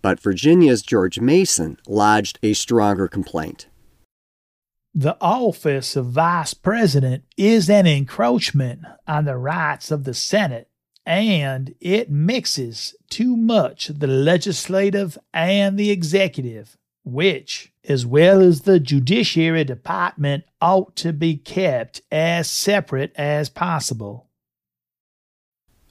But 0.00 0.20
Virginia's 0.20 0.82
George 0.82 1.18
Mason 1.18 1.78
lodged 1.86 2.38
a 2.42 2.52
stronger 2.52 3.08
complaint. 3.08 3.66
The 4.94 5.16
office 5.20 5.96
of 5.96 6.06
vice 6.06 6.54
president 6.54 7.24
is 7.36 7.68
an 7.68 7.86
encroachment 7.86 8.82
on 9.06 9.24
the 9.24 9.36
rights 9.36 9.90
of 9.90 10.04
the 10.04 10.14
Senate 10.14 10.68
and 11.08 11.74
it 11.80 12.10
mixes 12.10 12.94
too 13.08 13.34
much 13.34 13.88
the 13.88 14.06
legislative 14.06 15.16
and 15.32 15.78
the 15.78 15.90
executive, 15.90 16.76
which, 17.02 17.72
as 17.84 18.04
well 18.04 18.42
as 18.42 18.60
the 18.60 18.78
judiciary 18.78 19.64
department, 19.64 20.44
ought 20.60 20.94
to 20.96 21.14
be 21.14 21.34
kept 21.34 22.02
as 22.12 22.50
separate 22.50 23.10
as 23.16 23.48
possible. 23.48 24.27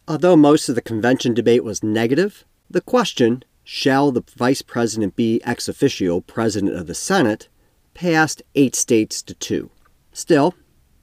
Although 0.08 0.38
most 0.38 0.70
of 0.70 0.76
the 0.76 0.82
convention 0.82 1.34
debate 1.34 1.64
was 1.64 1.84
negative, 1.84 2.46
the 2.70 2.82
question, 2.82 3.44
shall 3.64 4.12
the 4.12 4.24
vice 4.38 4.62
president 4.62 5.18
be 5.18 5.42
ex 5.44 5.68
officio 5.68 6.22
president 6.22 6.76
of 6.76 6.88
the 6.88 6.96
Senate, 6.96 7.50
passed 7.94 8.42
eight 8.56 8.76
states 8.76 9.22
to 9.24 9.34
two. 9.34 9.70
Still, 10.14 10.56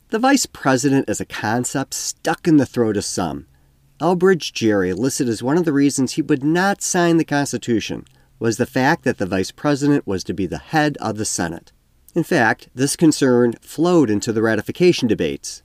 the 0.08 0.18
vice 0.18 0.46
president 0.46 1.08
as 1.08 1.20
a 1.20 1.26
concept 1.26 1.92
stuck 1.92 2.48
in 2.48 2.56
the 2.56 2.64
throat 2.64 2.96
of 2.96 3.04
some. 3.04 3.46
Elbridge 4.00 4.52
Gerry 4.52 4.92
listed 4.92 5.28
as 5.28 5.42
one 5.42 5.58
of 5.58 5.64
the 5.64 5.72
reasons 5.72 6.12
he 6.12 6.22
would 6.22 6.42
not 6.42 6.82
sign 6.82 7.18
the 7.18 7.24
Constitution 7.24 8.06
was 8.38 8.56
the 8.56 8.66
fact 8.66 9.04
that 9.04 9.18
the 9.18 9.26
vice 9.26 9.50
president 9.50 10.06
was 10.06 10.24
to 10.24 10.32
be 10.32 10.46
the 10.46 10.58
head 10.58 10.96
of 10.98 11.16
the 11.16 11.24
Senate. 11.24 11.72
In 12.14 12.22
fact, 12.22 12.68
this 12.74 12.96
concern 12.96 13.54
flowed 13.60 14.08
into 14.08 14.32
the 14.32 14.42
ratification 14.42 15.08
debates. 15.08 15.62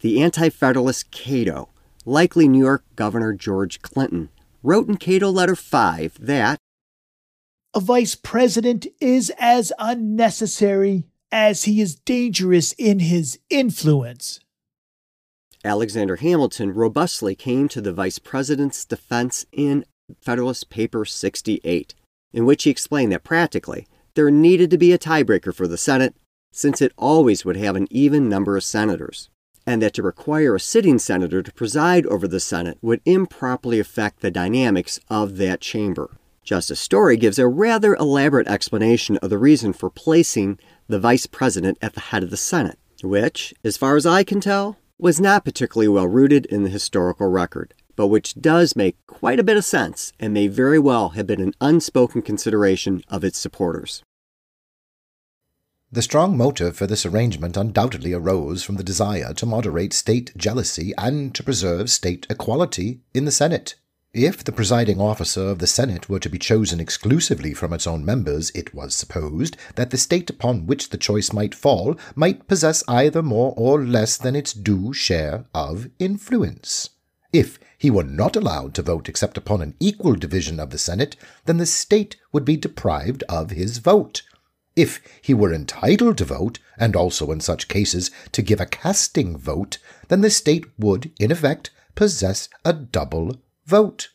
The 0.00 0.22
Anti 0.22 0.48
Federalist 0.48 1.10
Cato, 1.10 1.68
likely 2.08 2.48
New 2.48 2.58
York 2.58 2.84
Governor 2.96 3.34
George 3.34 3.82
Clinton, 3.82 4.30
wrote 4.62 4.88
in 4.88 4.96
Cato 4.96 5.30
Letter 5.30 5.54
5 5.54 6.16
that 6.20 6.58
a 7.74 7.80
vice 7.80 8.14
president 8.14 8.86
is 9.00 9.30
as 9.38 9.72
unnecessary 9.78 11.04
as 11.30 11.64
he 11.64 11.80
is 11.80 11.94
dangerous 11.94 12.72
in 12.72 13.00
his 13.00 13.38
influence. 13.50 14.40
Alexander 15.64 16.16
Hamilton 16.16 16.72
robustly 16.72 17.34
came 17.34 17.68
to 17.68 17.80
the 17.80 17.92
vice 17.92 18.18
president's 18.18 18.84
defense 18.86 19.44
in 19.52 19.84
Federalist 20.22 20.70
Paper 20.70 21.04
68, 21.04 21.94
in 22.32 22.46
which 22.46 22.64
he 22.64 22.70
explained 22.70 23.12
that 23.12 23.22
practically 23.22 23.86
there 24.14 24.30
needed 24.30 24.70
to 24.70 24.78
be 24.78 24.92
a 24.92 24.98
tiebreaker 24.98 25.54
for 25.54 25.68
the 25.68 25.76
Senate, 25.76 26.14
since 26.52 26.80
it 26.80 26.92
always 26.96 27.44
would 27.44 27.56
have 27.56 27.76
an 27.76 27.86
even 27.90 28.28
number 28.28 28.56
of 28.56 28.64
senators, 28.64 29.28
and 29.68 29.82
that 29.82 29.92
to 29.92 30.02
require 30.02 30.54
a 30.54 30.60
sitting 30.60 30.98
senator 30.98 31.42
to 31.42 31.52
preside 31.52 32.06
over 32.06 32.26
the 32.26 32.40
Senate 32.40 32.78
would 32.80 33.02
improperly 33.04 33.78
affect 33.78 34.20
the 34.20 34.30
dynamics 34.30 34.98
of 35.10 35.36
that 35.36 35.60
chamber. 35.60 36.16
Justice 36.42 36.80
Story 36.80 37.18
gives 37.18 37.38
a 37.38 37.46
rather 37.46 37.94
elaborate 37.96 38.48
explanation 38.48 39.18
of 39.18 39.28
the 39.28 39.36
reason 39.36 39.74
for 39.74 39.90
placing 39.90 40.58
the 40.88 40.98
vice 40.98 41.26
president 41.26 41.76
at 41.82 41.92
the 41.92 42.00
head 42.00 42.22
of 42.22 42.30
the 42.30 42.36
Senate, 42.38 42.78
which, 43.02 43.52
as 43.62 43.76
far 43.76 43.96
as 43.96 44.06
I 44.06 44.24
can 44.24 44.40
tell, 44.40 44.78
was 44.98 45.20
not 45.20 45.44
particularly 45.44 45.88
well 45.88 46.08
rooted 46.08 46.46
in 46.46 46.62
the 46.62 46.70
historical 46.70 47.28
record, 47.28 47.74
but 47.94 48.06
which 48.06 48.40
does 48.40 48.74
make 48.74 48.96
quite 49.06 49.38
a 49.38 49.44
bit 49.44 49.58
of 49.58 49.66
sense 49.66 50.14
and 50.18 50.32
may 50.32 50.48
very 50.48 50.78
well 50.78 51.10
have 51.10 51.26
been 51.26 51.42
an 51.42 51.52
unspoken 51.60 52.22
consideration 52.22 53.02
of 53.10 53.22
its 53.22 53.38
supporters. 53.38 54.02
The 55.90 56.02
strong 56.02 56.36
motive 56.36 56.76
for 56.76 56.86
this 56.86 57.06
arrangement 57.06 57.56
undoubtedly 57.56 58.12
arose 58.12 58.62
from 58.62 58.76
the 58.76 58.84
desire 58.84 59.32
to 59.32 59.46
moderate 59.46 59.94
state 59.94 60.36
jealousy 60.36 60.92
and 60.98 61.34
to 61.34 61.42
preserve 61.42 61.88
state 61.88 62.26
equality 62.28 63.00
in 63.14 63.24
the 63.24 63.30
Senate. 63.30 63.74
If 64.12 64.44
the 64.44 64.52
presiding 64.52 65.00
officer 65.00 65.48
of 65.48 65.60
the 65.60 65.66
Senate 65.66 66.06
were 66.10 66.18
to 66.18 66.28
be 66.28 66.38
chosen 66.38 66.78
exclusively 66.78 67.54
from 67.54 67.72
its 67.72 67.86
own 67.86 68.04
members, 68.04 68.50
it 68.50 68.74
was 68.74 68.94
supposed 68.94 69.56
that 69.76 69.88
the 69.88 69.96
state 69.96 70.28
upon 70.28 70.66
which 70.66 70.90
the 70.90 70.98
choice 70.98 71.32
might 71.32 71.54
fall 71.54 71.96
might 72.14 72.46
possess 72.48 72.84
either 72.86 73.22
more 73.22 73.54
or 73.56 73.82
less 73.82 74.18
than 74.18 74.36
its 74.36 74.52
due 74.52 74.92
share 74.92 75.46
of 75.54 75.88
influence. 75.98 76.90
If 77.32 77.58
he 77.78 77.90
were 77.90 78.04
not 78.04 78.36
allowed 78.36 78.74
to 78.74 78.82
vote 78.82 79.08
except 79.08 79.38
upon 79.38 79.62
an 79.62 79.74
equal 79.80 80.16
division 80.16 80.60
of 80.60 80.68
the 80.68 80.78
Senate, 80.78 81.16
then 81.46 81.56
the 81.56 81.64
state 81.64 82.16
would 82.30 82.44
be 82.44 82.58
deprived 82.58 83.22
of 83.28 83.52
his 83.52 83.78
vote. 83.78 84.22
If 84.78 85.00
he 85.20 85.34
were 85.34 85.52
entitled 85.52 86.18
to 86.18 86.24
vote, 86.24 86.60
and 86.78 86.94
also 86.94 87.32
in 87.32 87.40
such 87.40 87.66
cases 87.66 88.12
to 88.30 88.42
give 88.42 88.60
a 88.60 88.66
casting 88.66 89.36
vote, 89.36 89.78
then 90.06 90.20
the 90.20 90.30
state 90.30 90.66
would, 90.78 91.10
in 91.18 91.32
effect, 91.32 91.70
possess 91.96 92.48
a 92.64 92.72
double 92.72 93.42
vote. 93.66 94.10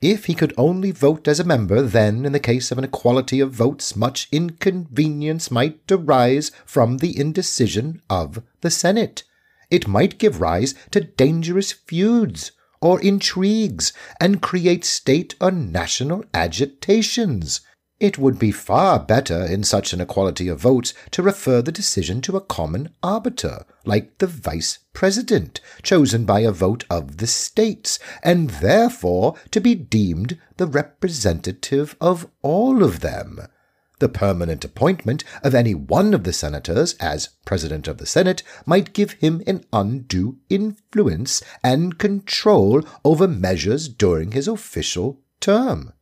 If 0.00 0.24
he 0.24 0.34
could 0.34 0.52
only 0.58 0.90
vote 0.90 1.28
as 1.28 1.38
a 1.38 1.44
member, 1.44 1.82
then, 1.82 2.26
in 2.26 2.32
the 2.32 2.40
case 2.40 2.72
of 2.72 2.78
an 2.78 2.84
equality 2.84 3.38
of 3.38 3.52
votes, 3.52 3.94
much 3.94 4.26
inconvenience 4.32 5.52
might 5.52 5.80
arise 5.88 6.50
from 6.64 6.98
the 6.98 7.16
indecision 7.16 8.02
of 8.10 8.42
the 8.62 8.72
Senate. 8.72 9.22
It 9.70 9.86
might 9.86 10.18
give 10.18 10.40
rise 10.40 10.74
to 10.90 11.00
dangerous 11.00 11.70
feuds 11.70 12.50
or 12.80 13.00
intrigues 13.00 13.92
and 14.20 14.42
create 14.42 14.84
state 14.84 15.36
or 15.40 15.52
national 15.52 16.24
agitations. 16.34 17.60
It 17.98 18.18
would 18.18 18.38
be 18.38 18.52
far 18.52 19.00
better 19.00 19.42
in 19.42 19.64
such 19.64 19.94
an 19.94 20.02
equality 20.02 20.48
of 20.48 20.60
votes 20.60 20.92
to 21.12 21.22
refer 21.22 21.62
the 21.62 21.72
decision 21.72 22.20
to 22.22 22.36
a 22.36 22.42
common 22.42 22.90
arbiter, 23.02 23.64
like 23.86 24.18
the 24.18 24.26
vice 24.26 24.80
president, 24.92 25.62
chosen 25.82 26.26
by 26.26 26.40
a 26.40 26.52
vote 26.52 26.84
of 26.90 27.16
the 27.16 27.26
states, 27.26 27.98
and 28.22 28.50
therefore 28.50 29.36
to 29.50 29.62
be 29.62 29.74
deemed 29.74 30.38
the 30.58 30.66
representative 30.66 31.96
of 31.98 32.28
all 32.42 32.84
of 32.84 33.00
them. 33.00 33.40
The 33.98 34.10
permanent 34.10 34.62
appointment 34.62 35.24
of 35.42 35.54
any 35.54 35.74
one 35.74 36.12
of 36.12 36.24
the 36.24 36.34
senators 36.34 36.96
as 37.00 37.30
President 37.46 37.88
of 37.88 37.96
the 37.96 38.04
Senate 38.04 38.42
might 38.66 38.92
give 38.92 39.12
him 39.12 39.42
an 39.46 39.64
undue 39.72 40.36
influence 40.50 41.42
and 41.64 41.96
control 41.96 42.82
over 43.06 43.26
measures 43.26 43.88
during 43.88 44.32
his 44.32 44.48
official 44.48 45.22
term. 45.40 45.94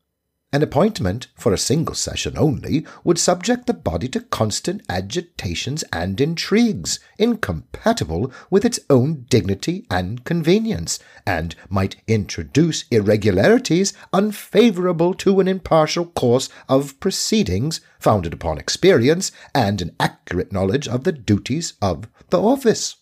An 0.55 0.63
appointment 0.63 1.27
for 1.35 1.53
a 1.53 1.59
single 1.59 1.97
session 1.97 2.39
only 2.39 2.87
would 3.03 3.19
subject 3.19 3.67
the 3.67 3.75
body 3.75 4.07
to 4.11 4.21
constant 4.21 4.83
agitations 4.89 5.83
and 5.93 6.21
intrigues, 6.21 7.01
incompatible 7.19 8.31
with 8.51 8.65
its 8.65 8.79
own 8.89 9.27
dignity 9.29 9.85
and 9.91 10.23
convenience, 10.23 11.01
and 11.27 11.57
might 11.69 11.97
introduce 12.07 12.85
irregularities 12.93 13.95
unfavorable 14.13 15.13
to 15.15 15.41
an 15.41 15.49
impartial 15.49 16.07
course 16.07 16.49
of 16.69 17.01
proceedings 17.01 17.81
founded 17.99 18.33
upon 18.33 18.57
experience 18.57 19.33
and 19.57 19.83
an 19.83 19.97
accurate 19.99 20.53
knowledge 20.53 20.87
of 20.87 21.03
the 21.03 21.11
duties 21.11 21.73
of 21.83 22.07
the 22.31 22.41
office. 22.41 22.95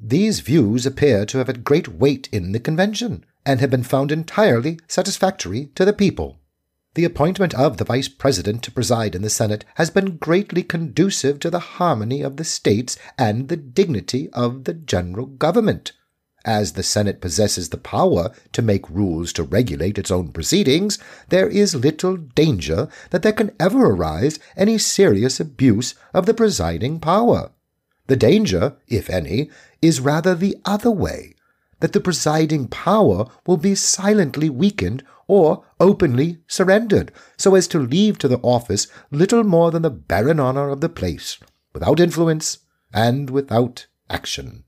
These 0.00 0.40
views 0.40 0.84
appear 0.84 1.24
to 1.26 1.38
have 1.38 1.46
had 1.46 1.62
great 1.62 1.86
weight 1.86 2.28
in 2.32 2.50
the 2.50 2.58
convention, 2.58 3.24
and 3.46 3.60
have 3.60 3.70
been 3.70 3.84
found 3.84 4.10
entirely 4.10 4.80
satisfactory 4.88 5.70
to 5.76 5.84
the 5.84 5.92
people. 5.92 6.40
The 6.94 7.04
appointment 7.04 7.54
of 7.54 7.76
the 7.76 7.84
Vice 7.84 8.08
President 8.08 8.62
to 8.64 8.72
preside 8.72 9.14
in 9.14 9.22
the 9.22 9.30
Senate 9.30 9.64
has 9.74 9.90
been 9.90 10.16
greatly 10.16 10.62
conducive 10.62 11.38
to 11.40 11.50
the 11.50 11.58
harmony 11.58 12.22
of 12.22 12.36
the 12.36 12.44
states 12.44 12.96
and 13.16 13.48
the 13.48 13.56
dignity 13.56 14.28
of 14.32 14.64
the 14.64 14.74
general 14.74 15.26
government. 15.26 15.92
As 16.44 16.72
the 16.72 16.82
Senate 16.82 17.20
possesses 17.20 17.68
the 17.68 17.76
power 17.76 18.32
to 18.52 18.62
make 18.62 18.88
rules 18.88 19.32
to 19.34 19.42
regulate 19.42 19.98
its 19.98 20.10
own 20.10 20.32
proceedings, 20.32 20.98
there 21.28 21.48
is 21.48 21.74
little 21.74 22.16
danger 22.16 22.88
that 23.10 23.22
there 23.22 23.32
can 23.32 23.50
ever 23.60 23.90
arise 23.90 24.38
any 24.56 24.78
serious 24.78 25.40
abuse 25.40 25.94
of 26.14 26.26
the 26.26 26.34
presiding 26.34 27.00
power. 27.00 27.50
The 28.06 28.16
danger, 28.16 28.76
if 28.86 29.10
any, 29.10 29.50
is 29.82 30.00
rather 30.00 30.34
the 30.34 30.56
other 30.64 30.90
way 30.90 31.34
that 31.80 31.92
the 31.92 32.00
presiding 32.00 32.68
power 32.68 33.26
will 33.46 33.58
be 33.58 33.74
silently 33.74 34.48
weakened 34.48 35.04
or 35.28 35.62
openly 35.78 36.38
surrendered, 36.48 37.12
so 37.36 37.54
as 37.54 37.68
to 37.68 37.78
leave 37.78 38.18
to 38.18 38.26
the 38.26 38.38
office 38.38 38.88
little 39.10 39.44
more 39.44 39.70
than 39.70 39.82
the 39.82 39.90
barren 39.90 40.40
honour 40.40 40.70
of 40.70 40.80
the 40.80 40.88
place, 40.88 41.38
without 41.72 42.00
influence 42.00 42.58
and 42.92 43.30
without 43.30 43.86
action. 44.08 44.64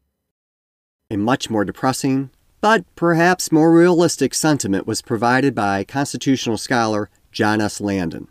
A 1.10 1.16
much 1.16 1.50
more 1.50 1.64
depressing, 1.64 2.30
but 2.60 2.84
perhaps 2.94 3.50
more 3.50 3.72
realistic 3.72 4.34
sentiment 4.34 4.86
was 4.86 5.02
provided 5.02 5.54
by 5.54 5.82
constitutional 5.82 6.58
scholar 6.58 7.08
John 7.32 7.60
S. 7.60 7.80
Landon. 7.80 8.28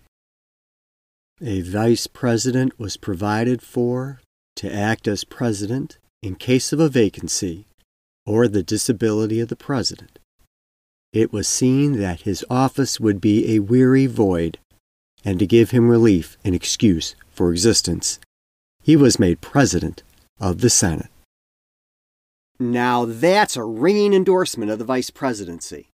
A 1.41 1.61
vice 1.61 2.05
president 2.05 2.77
was 2.77 2.95
provided 2.95 3.61
for 3.61 4.21
to 4.57 4.71
act 4.71 5.07
as 5.07 5.23
president 5.23 5.97
in 6.21 6.35
case 6.35 6.71
of 6.71 6.79
a 6.79 6.89
vacancy 6.89 7.65
or 8.25 8.47
the 8.47 8.61
disability 8.61 9.39
of 9.39 9.47
the 9.47 9.55
president 9.55 10.18
it 11.11 11.33
was 11.33 11.47
seen 11.47 11.99
that 11.99 12.21
his 12.21 12.45
office 12.49 12.99
would 12.99 13.19
be 13.19 13.55
a 13.55 13.59
weary 13.59 14.05
void, 14.05 14.59
and 15.25 15.39
to 15.39 15.47
give 15.47 15.71
him 15.71 15.89
relief 15.89 16.37
and 16.43 16.53
excuse 16.53 17.15
for 17.31 17.51
existence, 17.51 18.19
he 18.81 18.95
was 18.95 19.19
made 19.19 19.41
President 19.41 20.03
of 20.39 20.61
the 20.61 20.69
Senate. 20.69 21.09
Now 22.59 23.05
that's 23.05 23.55
a 23.55 23.63
ringing 23.63 24.13
endorsement 24.13 24.71
of 24.71 24.79
the 24.79 24.85
vice 24.85 25.09
presidency. 25.09 25.87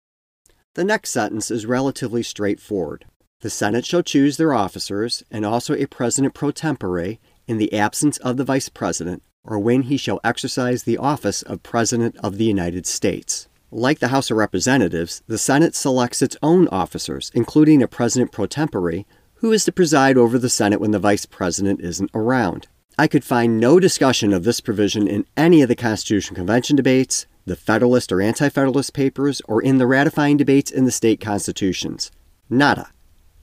The 0.75 0.83
next 0.83 1.11
sentence 1.11 1.51
is 1.51 1.65
relatively 1.65 2.23
straightforward. 2.23 3.05
The 3.41 3.49
Senate 3.49 3.85
shall 3.85 4.01
choose 4.01 4.37
their 4.37 4.53
officers 4.53 5.23
and 5.29 5.45
also 5.45 5.75
a 5.75 5.85
president 5.85 6.33
pro 6.33 6.51
tempore 6.51 7.17
in 7.45 7.57
the 7.57 7.73
absence 7.73 8.17
of 8.19 8.37
the 8.37 8.45
vice 8.45 8.69
president 8.69 9.21
or 9.43 9.59
when 9.59 9.83
he 9.83 9.97
shall 9.97 10.21
exercise 10.23 10.83
the 10.83 10.97
office 10.97 11.41
of 11.41 11.61
President 11.63 12.15
of 12.23 12.37
the 12.37 12.45
United 12.45 12.85
States. 12.85 13.47
Like 13.75 13.97
the 13.97 14.09
House 14.09 14.29
of 14.29 14.37
Representatives, 14.37 15.23
the 15.25 15.39
Senate 15.39 15.73
selects 15.73 16.21
its 16.21 16.37
own 16.43 16.67
officers, 16.67 17.31
including 17.33 17.81
a 17.81 17.87
president 17.87 18.31
pro 18.31 18.45
tempore, 18.45 19.03
who 19.37 19.51
is 19.51 19.65
to 19.65 19.71
preside 19.71 20.15
over 20.15 20.37
the 20.37 20.47
Senate 20.47 20.79
when 20.79 20.91
the 20.91 20.99
vice 20.99 21.25
president 21.25 21.81
isn't 21.81 22.11
around. 22.13 22.67
I 22.99 23.07
could 23.07 23.23
find 23.23 23.59
no 23.59 23.79
discussion 23.79 24.31
of 24.31 24.43
this 24.43 24.61
provision 24.61 25.07
in 25.07 25.25
any 25.35 25.63
of 25.63 25.69
the 25.69 25.75
Constitution 25.75 26.35
Convention 26.35 26.75
debates, 26.75 27.25
the 27.47 27.55
Federalist 27.55 28.11
or 28.11 28.21
Anti 28.21 28.47
Federalist 28.47 28.93
papers, 28.93 29.41
or 29.47 29.59
in 29.59 29.79
the 29.79 29.87
ratifying 29.87 30.37
debates 30.37 30.69
in 30.69 30.85
the 30.85 30.91
state 30.91 31.19
constitutions. 31.19 32.11
Nada. 32.51 32.91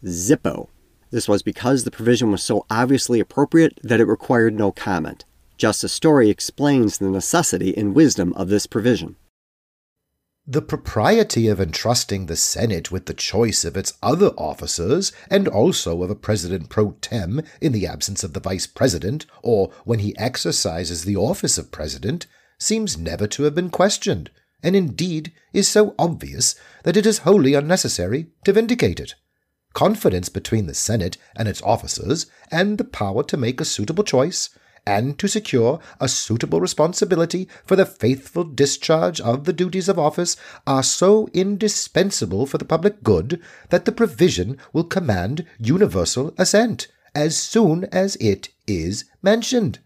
Zippo. 0.04 0.68
This 1.10 1.26
was 1.26 1.42
because 1.42 1.82
the 1.82 1.90
provision 1.90 2.30
was 2.30 2.44
so 2.44 2.66
obviously 2.70 3.18
appropriate 3.18 3.80
that 3.82 3.98
it 3.98 4.04
required 4.04 4.54
no 4.54 4.70
comment. 4.70 5.24
Justice 5.58 5.92
Story 5.92 6.30
explains 6.30 6.98
the 6.98 7.10
necessity 7.10 7.76
and 7.76 7.96
wisdom 7.96 8.32
of 8.34 8.46
this 8.46 8.68
provision. 8.68 9.16
The 10.50 10.60
propriety 10.60 11.46
of 11.46 11.60
entrusting 11.60 12.26
the 12.26 12.34
Senate 12.34 12.90
with 12.90 13.06
the 13.06 13.14
choice 13.14 13.64
of 13.64 13.76
its 13.76 13.92
other 14.02 14.30
officers, 14.30 15.12
and 15.30 15.46
also 15.46 16.02
of 16.02 16.10
a 16.10 16.16
president 16.16 16.68
pro 16.68 16.96
tem 17.00 17.42
in 17.60 17.70
the 17.70 17.86
absence 17.86 18.24
of 18.24 18.32
the 18.32 18.40
vice 18.40 18.66
president, 18.66 19.26
or 19.44 19.70
when 19.84 20.00
he 20.00 20.18
exercises 20.18 21.04
the 21.04 21.14
office 21.14 21.56
of 21.56 21.70
president, 21.70 22.26
seems 22.58 22.98
never 22.98 23.28
to 23.28 23.44
have 23.44 23.54
been 23.54 23.70
questioned, 23.70 24.32
and 24.60 24.74
indeed 24.74 25.30
is 25.52 25.68
so 25.68 25.94
obvious 26.00 26.56
that 26.82 26.96
it 26.96 27.06
is 27.06 27.18
wholly 27.18 27.54
unnecessary 27.54 28.26
to 28.44 28.52
vindicate 28.52 28.98
it. 28.98 29.14
Confidence 29.72 30.28
between 30.28 30.66
the 30.66 30.74
Senate 30.74 31.16
and 31.36 31.46
its 31.46 31.62
officers, 31.62 32.26
and 32.50 32.76
the 32.76 32.82
power 32.82 33.22
to 33.22 33.36
make 33.36 33.60
a 33.60 33.64
suitable 33.64 34.02
choice, 34.02 34.50
and 34.86 35.18
to 35.18 35.28
secure 35.28 35.80
a 36.00 36.08
suitable 36.08 36.60
responsibility 36.60 37.48
for 37.64 37.76
the 37.76 37.86
faithful 37.86 38.44
discharge 38.44 39.20
of 39.20 39.44
the 39.44 39.52
duties 39.52 39.88
of 39.88 39.98
office 39.98 40.36
are 40.66 40.82
so 40.82 41.28
indispensable 41.32 42.46
for 42.46 42.58
the 42.58 42.64
public 42.64 43.02
good 43.02 43.40
that 43.68 43.84
the 43.84 43.92
provision 43.92 44.56
will 44.72 44.84
command 44.84 45.44
universal 45.58 46.34
assent 46.38 46.88
as 47.14 47.36
soon 47.36 47.84
as 47.86 48.16
it 48.16 48.48
is 48.66 49.04
mentioned. 49.22 49.78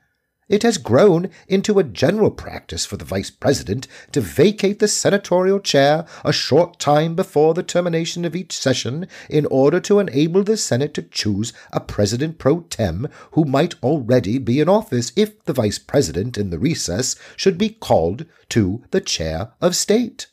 It 0.47 0.63
has 0.63 0.77
grown 0.77 1.31
into 1.49 1.79
a 1.79 1.85
general 1.85 2.31
practice 2.31 2.85
for 2.85 2.99
the 2.99 3.05
Vice 3.05 3.31
President 3.31 3.89
to 4.13 4.21
vacate 4.21 4.79
the 4.79 4.89
senatorial 4.89 5.59
chair 5.59 6.05
a 6.23 6.35
short 6.35 6.79
time 6.79 7.15
before 7.15 7.55
the 7.55 7.63
termination 7.63 8.27
of 8.27 8.37
each 8.37 8.53
session 8.53 9.09
in 9.31 9.47
order 9.47 9.81
to 9.81 10.01
enable 10.01 10.43
the 10.43 10.59
Senate 10.59 10.93
to 10.95 11.03
choose 11.03 11.55
a 11.73 11.81
President 11.81 12.37
pro 12.37 12.61
tem 12.61 13.09
who 13.33 13.47
might 13.47 13.83
already 13.83 14.37
be 14.37 14.61
in 14.61 14.69
office 14.69 15.13
if 15.17 15.43
the 15.45 15.55
Vice 15.55 15.79
President 15.79 16.37
in 16.37 16.51
the 16.51 16.59
recess 16.59 17.17
should 17.37 17.57
be 17.57 17.71
called 17.71 18.27
to 18.51 18.85
the 18.91 19.01
chair 19.01 19.53
of 19.63 19.75
state. 19.75 20.27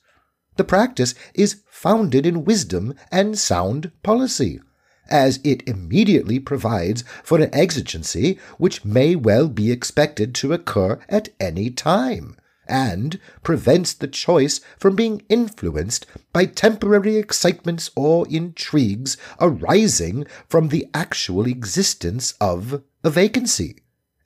The 0.58 0.65
practice 0.65 1.15
is 1.34 1.62
founded 1.69 2.26
in 2.26 2.43
wisdom 2.43 2.95
and 3.13 3.39
sound 3.39 3.93
policy 4.04 4.60
as 5.12 5.39
it 5.43 5.67
immediately 5.67 6.39
provides 6.39 7.04
for 7.24 7.39
an 7.39 7.54
exigency 7.54 8.39
which 8.58 8.84
may 8.84 9.15
well 9.15 9.47
be 9.47 9.71
expected 9.71 10.34
to 10.34 10.54
occur 10.54 11.00
at 11.10 11.30
any 11.39 11.69
time, 11.69 12.36
and 12.67 13.19
prevents 13.43 13.93
the 13.93 14.08
choice 14.08 14.62
from 14.80 14.95
being 14.95 15.21
influenced 15.28 16.06
by 16.32 16.45
temporary 16.45 17.17
excitements 17.17 17.91
or 17.95 18.26
intrigues 18.30 19.17
arising 19.39 20.26
from 20.47 20.69
the 20.69 20.88
actual 20.93 21.45
existence 21.45 22.34
of 22.39 22.82
a 23.04 23.10
vacancy. 23.10 23.76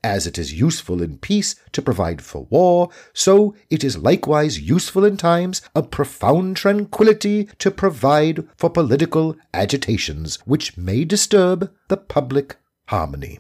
As 0.06 0.28
it 0.28 0.38
is 0.38 0.54
useful 0.54 1.02
in 1.02 1.18
peace 1.18 1.56
to 1.72 1.82
provide 1.82 2.22
for 2.22 2.46
war, 2.52 2.90
so 3.12 3.56
it 3.72 3.84
is 3.84 3.98
likewise 3.98 4.60
useful 4.60 5.04
in 5.04 5.18
times 5.18 5.64
of 5.74 5.90
profound 5.90 6.58
tranquillity 6.58 7.46
to 7.58 7.72
provide 7.72 8.48
for 8.56 8.70
political 8.70 9.36
agitations 9.52 10.36
which 10.46 10.78
may 10.78 11.06
disturb 11.06 11.72
the 11.88 11.98
public 11.98 12.58
harmony. 12.90 13.40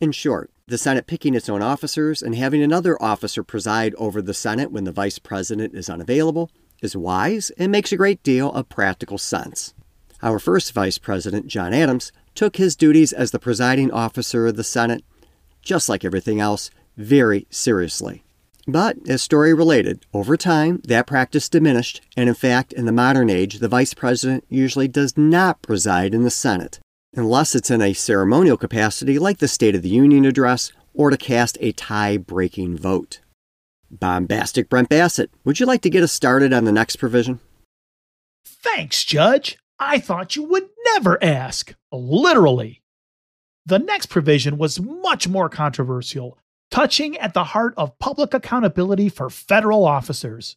In 0.00 0.12
short, 0.12 0.52
the 0.68 0.78
Senate 0.78 1.08
picking 1.08 1.34
its 1.34 1.48
own 1.48 1.62
officers 1.62 2.22
and 2.22 2.36
having 2.36 2.62
another 2.62 2.96
officer 3.02 3.42
preside 3.42 3.92
over 3.96 4.22
the 4.22 4.34
Senate 4.34 4.70
when 4.70 4.84
the 4.84 4.92
Vice 4.92 5.18
President 5.18 5.74
is 5.74 5.90
unavailable 5.90 6.48
is 6.80 6.96
wise 6.96 7.50
and 7.58 7.72
makes 7.72 7.90
a 7.90 7.96
great 7.96 8.22
deal 8.22 8.52
of 8.52 8.68
practical 8.68 9.18
sense. 9.18 9.74
Our 10.22 10.38
first 10.38 10.72
Vice 10.72 10.98
President, 10.98 11.48
John 11.48 11.74
Adams, 11.74 12.12
took 12.36 12.54
his 12.54 12.76
duties 12.76 13.12
as 13.12 13.32
the 13.32 13.40
presiding 13.40 13.90
officer 13.90 14.46
of 14.46 14.54
the 14.54 14.62
Senate 14.62 15.02
just 15.66 15.88
like 15.88 16.04
everything 16.04 16.40
else, 16.40 16.70
very 16.96 17.46
seriously. 17.50 18.22
But, 18.68 18.96
as 19.08 19.22
story 19.22 19.52
related, 19.52 20.06
over 20.14 20.36
time 20.36 20.80
that 20.84 21.06
practice 21.06 21.48
diminished, 21.48 22.00
and 22.16 22.28
in 22.28 22.34
fact, 22.34 22.72
in 22.72 22.86
the 22.86 22.92
modern 22.92 23.28
age, 23.28 23.58
the 23.58 23.68
vice 23.68 23.92
president 23.92 24.44
usually 24.48 24.88
does 24.88 25.16
not 25.18 25.62
preside 25.62 26.14
in 26.14 26.22
the 26.22 26.30
Senate, 26.30 26.80
unless 27.14 27.54
it's 27.54 27.70
in 27.70 27.82
a 27.82 27.92
ceremonial 27.92 28.56
capacity 28.56 29.18
like 29.18 29.38
the 29.38 29.48
State 29.48 29.74
of 29.74 29.82
the 29.82 29.88
Union 29.88 30.24
address 30.24 30.72
or 30.94 31.10
to 31.10 31.16
cast 31.16 31.58
a 31.60 31.72
tie 31.72 32.16
breaking 32.16 32.78
vote. 32.78 33.20
Bombastic 33.90 34.68
Brent 34.68 34.88
Bassett, 34.88 35.30
would 35.44 35.60
you 35.60 35.66
like 35.66 35.82
to 35.82 35.90
get 35.90 36.02
us 36.02 36.12
started 36.12 36.52
on 36.52 36.64
the 36.64 36.72
next 36.72 36.96
provision? 36.96 37.40
Thanks, 38.44 39.04
Judge. 39.04 39.58
I 39.78 39.98
thought 39.98 40.36
you 40.36 40.44
would 40.44 40.68
never 40.94 41.22
ask. 41.22 41.74
Literally. 41.92 42.82
The 43.68 43.80
next 43.80 44.06
provision 44.06 44.58
was 44.58 44.80
much 44.80 45.26
more 45.26 45.48
controversial, 45.48 46.38
touching 46.70 47.18
at 47.18 47.34
the 47.34 47.42
heart 47.42 47.74
of 47.76 47.98
public 47.98 48.32
accountability 48.32 49.08
for 49.08 49.28
federal 49.28 49.84
officers. 49.84 50.56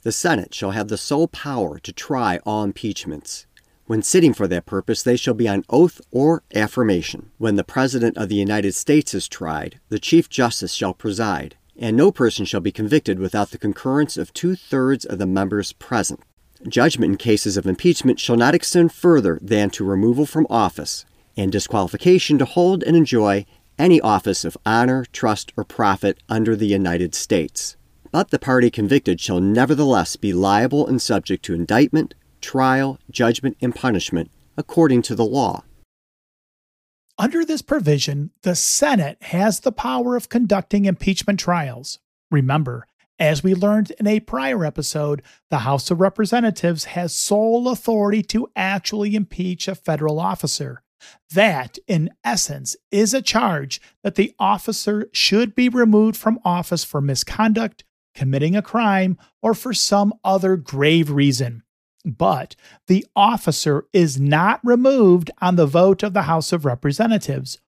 The 0.00 0.10
Senate 0.10 0.54
shall 0.54 0.70
have 0.70 0.88
the 0.88 0.96
sole 0.96 1.28
power 1.28 1.78
to 1.78 1.92
try 1.92 2.38
all 2.46 2.64
impeachments. 2.64 3.46
When 3.84 4.00
sitting 4.00 4.32
for 4.32 4.48
that 4.48 4.64
purpose, 4.64 5.02
they 5.02 5.16
shall 5.16 5.34
be 5.34 5.46
on 5.46 5.62
oath 5.68 6.00
or 6.10 6.42
affirmation. 6.54 7.32
When 7.36 7.56
the 7.56 7.64
President 7.64 8.16
of 8.16 8.30
the 8.30 8.36
United 8.36 8.74
States 8.74 9.12
is 9.12 9.28
tried, 9.28 9.78
the 9.90 9.98
Chief 9.98 10.30
Justice 10.30 10.72
shall 10.72 10.94
preside, 10.94 11.56
and 11.76 11.98
no 11.98 12.10
person 12.10 12.46
shall 12.46 12.60
be 12.60 12.72
convicted 12.72 13.18
without 13.18 13.50
the 13.50 13.58
concurrence 13.58 14.16
of 14.16 14.32
two 14.32 14.56
thirds 14.56 15.04
of 15.04 15.18
the 15.18 15.26
members 15.26 15.74
present. 15.74 16.20
Judgment 16.66 17.12
in 17.12 17.16
cases 17.18 17.58
of 17.58 17.66
impeachment 17.66 18.18
shall 18.18 18.36
not 18.36 18.54
extend 18.54 18.92
further 18.92 19.38
than 19.42 19.68
to 19.70 19.84
removal 19.84 20.24
from 20.24 20.46
office, 20.48 21.04
and 21.36 21.50
disqualification 21.52 22.38
to 22.38 22.44
hold 22.44 22.82
and 22.82 22.96
enjoy 22.96 23.46
any 23.78 24.00
office 24.00 24.44
of 24.44 24.58
honor, 24.66 25.04
trust, 25.12 25.52
or 25.56 25.64
profit 25.64 26.18
under 26.28 26.54
the 26.54 26.66
United 26.66 27.14
States. 27.14 27.76
But 28.12 28.30
the 28.30 28.38
party 28.38 28.70
convicted 28.70 29.20
shall 29.20 29.40
nevertheless 29.40 30.16
be 30.16 30.32
liable 30.32 30.86
and 30.86 31.00
subject 31.00 31.44
to 31.46 31.54
indictment, 31.54 32.14
trial, 32.40 32.98
judgment, 33.10 33.56
and 33.60 33.74
punishment 33.74 34.30
according 34.56 35.02
to 35.02 35.14
the 35.14 35.24
law. 35.24 35.64
Under 37.18 37.44
this 37.44 37.62
provision, 37.62 38.30
the 38.42 38.54
Senate 38.54 39.18
has 39.24 39.60
the 39.60 39.72
power 39.72 40.16
of 40.16 40.28
conducting 40.28 40.86
impeachment 40.86 41.38
trials. 41.38 41.98
Remember, 42.30 42.86
as 43.18 43.44
we 43.44 43.54
learned 43.54 43.92
in 44.00 44.06
a 44.06 44.20
prior 44.20 44.64
episode, 44.64 45.22
the 45.50 45.58
House 45.58 45.90
of 45.90 46.00
Representatives 46.00 46.84
has 46.84 47.14
sole 47.14 47.68
authority 47.68 48.22
to 48.22 48.50
actually 48.56 49.14
impeach 49.14 49.68
a 49.68 49.74
federal 49.74 50.18
officer. 50.18 50.82
That, 51.34 51.78
in 51.86 52.10
essence, 52.24 52.76
is 52.90 53.14
a 53.14 53.22
charge 53.22 53.80
that 54.02 54.14
the 54.14 54.34
officer 54.38 55.08
should 55.12 55.54
be 55.54 55.68
removed 55.68 56.16
from 56.16 56.40
office 56.44 56.84
for 56.84 57.00
misconduct, 57.00 57.84
committing 58.14 58.56
a 58.56 58.62
crime, 58.62 59.18
or 59.42 59.54
for 59.54 59.72
some 59.72 60.12
other 60.24 60.56
grave 60.56 61.10
reason. 61.10 61.62
But 62.04 62.56
the 62.86 63.06
officer 63.14 63.86
is 63.92 64.18
not 64.18 64.60
removed 64.64 65.30
on 65.40 65.56
the 65.56 65.66
vote 65.66 66.02
of 66.02 66.14
the 66.14 66.22
House 66.22 66.52
of 66.52 66.64
Representatives. 66.64 67.60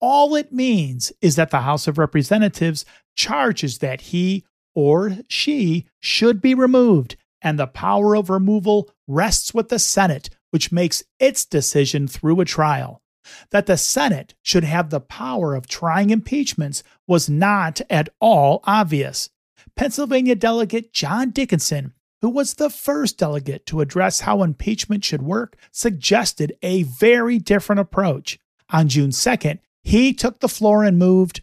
All 0.00 0.34
it 0.34 0.52
means 0.52 1.12
is 1.20 1.36
that 1.36 1.50
the 1.50 1.62
House 1.62 1.88
of 1.88 1.98
Representatives 1.98 2.84
charges 3.16 3.78
that 3.78 4.02
he 4.02 4.44
or 4.74 5.18
she 5.28 5.86
should 5.98 6.40
be 6.40 6.54
removed, 6.54 7.16
and 7.42 7.58
the 7.58 7.66
power 7.66 8.14
of 8.14 8.30
removal 8.30 8.90
rests 9.08 9.52
with 9.52 9.70
the 9.70 9.78
Senate 9.78 10.30
which 10.50 10.72
makes 10.72 11.02
its 11.18 11.44
decision 11.44 12.08
through 12.08 12.40
a 12.40 12.44
trial. 12.44 13.02
That 13.50 13.66
the 13.66 13.76
Senate 13.76 14.34
should 14.42 14.64
have 14.64 14.90
the 14.90 15.00
power 15.00 15.54
of 15.54 15.66
trying 15.66 16.10
impeachments 16.10 16.82
was 17.06 17.28
not 17.28 17.80
at 17.90 18.08
all 18.20 18.60
obvious. 18.64 19.30
Pennsylvania 19.76 20.34
delegate 20.34 20.92
John 20.92 21.30
Dickinson, 21.30 21.92
who 22.22 22.30
was 22.30 22.54
the 22.54 22.70
first 22.70 23.18
delegate 23.18 23.66
to 23.66 23.80
address 23.80 24.20
how 24.20 24.42
impeachment 24.42 25.04
should 25.04 25.22
work, 25.22 25.56
suggested 25.70 26.56
a 26.62 26.82
very 26.84 27.38
different 27.38 27.80
approach. 27.80 28.38
On 28.70 28.88
June 28.88 29.10
2nd, 29.10 29.58
he 29.82 30.12
took 30.12 30.40
the 30.40 30.48
floor 30.48 30.84
and 30.84 30.98
moved 30.98 31.42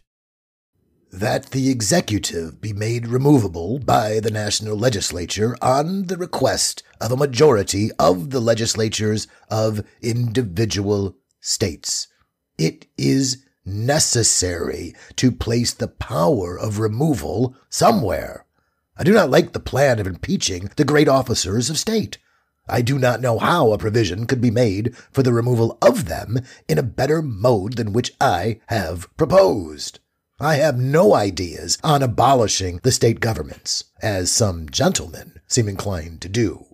that 1.12 1.50
the 1.50 1.70
executive 1.70 2.60
be 2.60 2.72
made 2.72 3.06
removable 3.06 3.78
by 3.78 4.20
the 4.20 4.30
national 4.30 4.76
legislature 4.76 5.56
on 5.62 6.04
the 6.04 6.16
request 6.16 6.82
of 7.00 7.12
a 7.12 7.16
majority 7.16 7.90
of 7.98 8.30
the 8.30 8.40
legislatures 8.40 9.26
of 9.50 9.84
individual 10.02 11.16
states. 11.40 12.08
It 12.58 12.86
is 12.96 13.44
necessary 13.64 14.94
to 15.16 15.32
place 15.32 15.72
the 15.74 15.88
power 15.88 16.58
of 16.58 16.78
removal 16.78 17.56
somewhere. 17.68 18.46
I 18.96 19.04
do 19.04 19.12
not 19.12 19.30
like 19.30 19.52
the 19.52 19.60
plan 19.60 19.98
of 19.98 20.06
impeaching 20.06 20.70
the 20.76 20.84
great 20.84 21.08
officers 21.08 21.68
of 21.68 21.78
state. 21.78 22.18
I 22.68 22.82
do 22.82 22.98
not 22.98 23.20
know 23.20 23.38
how 23.38 23.72
a 23.72 23.78
provision 23.78 24.26
could 24.26 24.40
be 24.40 24.50
made 24.50 24.96
for 25.12 25.22
the 25.22 25.32
removal 25.32 25.78
of 25.80 26.06
them 26.06 26.40
in 26.68 26.78
a 26.78 26.82
better 26.82 27.22
mode 27.22 27.74
than 27.74 27.92
which 27.92 28.12
I 28.20 28.60
have 28.66 29.14
proposed. 29.16 30.00
I 30.38 30.56
have 30.56 30.76
no 30.76 31.14
ideas 31.14 31.78
on 31.82 32.02
abolishing 32.02 32.80
the 32.82 32.92
state 32.92 33.20
governments, 33.20 33.84
as 34.02 34.30
some 34.30 34.68
gentlemen 34.68 35.40
seem 35.46 35.66
inclined 35.66 36.20
to 36.20 36.28
do. 36.28 36.66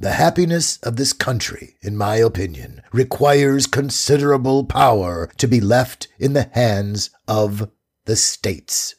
The 0.00 0.14
happiness 0.14 0.78
of 0.78 0.96
this 0.96 1.12
country, 1.12 1.76
in 1.80 1.96
my 1.96 2.16
opinion, 2.16 2.82
requires 2.92 3.68
considerable 3.68 4.64
power 4.64 5.30
to 5.36 5.46
be 5.46 5.60
left 5.60 6.08
in 6.18 6.32
the 6.32 6.50
hands 6.54 7.10
of 7.28 7.70
the 8.06 8.16
states. 8.16 8.96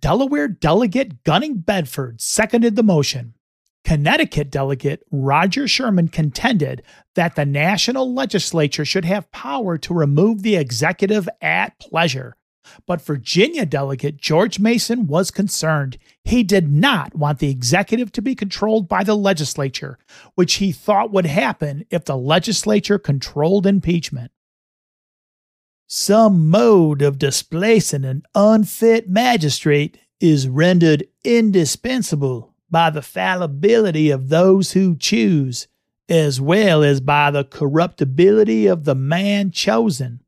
Delaware 0.00 0.48
delegate 0.48 1.24
Gunning 1.24 1.58
Bedford 1.58 2.22
seconded 2.22 2.76
the 2.76 2.82
motion. 2.82 3.34
Connecticut 3.84 4.50
delegate 4.50 5.02
Roger 5.10 5.68
Sherman 5.68 6.08
contended 6.08 6.82
that 7.14 7.36
the 7.36 7.46
national 7.46 8.14
legislature 8.14 8.86
should 8.86 9.04
have 9.04 9.30
power 9.32 9.76
to 9.78 9.92
remove 9.92 10.42
the 10.42 10.56
executive 10.56 11.28
at 11.42 11.78
pleasure. 11.78 12.36
But 12.86 13.02
Virginia 13.02 13.66
delegate 13.66 14.16
George 14.16 14.58
Mason 14.58 15.06
was 15.06 15.30
concerned. 15.30 15.98
He 16.24 16.42
did 16.42 16.70
not 16.70 17.14
want 17.14 17.38
the 17.38 17.50
executive 17.50 18.12
to 18.12 18.22
be 18.22 18.34
controlled 18.34 18.88
by 18.88 19.04
the 19.04 19.16
legislature, 19.16 19.98
which 20.34 20.54
he 20.54 20.72
thought 20.72 21.12
would 21.12 21.26
happen 21.26 21.84
if 21.90 22.04
the 22.04 22.16
legislature 22.16 22.98
controlled 22.98 23.66
impeachment. 23.66 24.32
Some 25.86 26.50
mode 26.50 27.00
of 27.00 27.18
displacing 27.18 28.04
an 28.04 28.22
unfit 28.34 29.08
magistrate 29.08 29.98
is 30.20 30.46
rendered 30.46 31.06
indispensable 31.24 32.54
by 32.70 32.90
the 32.90 33.00
fallibility 33.00 34.10
of 34.10 34.28
those 34.28 34.72
who 34.72 34.96
choose, 34.96 35.66
as 36.08 36.40
well 36.40 36.82
as 36.82 37.00
by 37.00 37.30
the 37.30 37.44
corruptibility 37.44 38.66
of 38.66 38.84
the 38.84 38.94
man 38.94 39.50
chosen. 39.50 40.20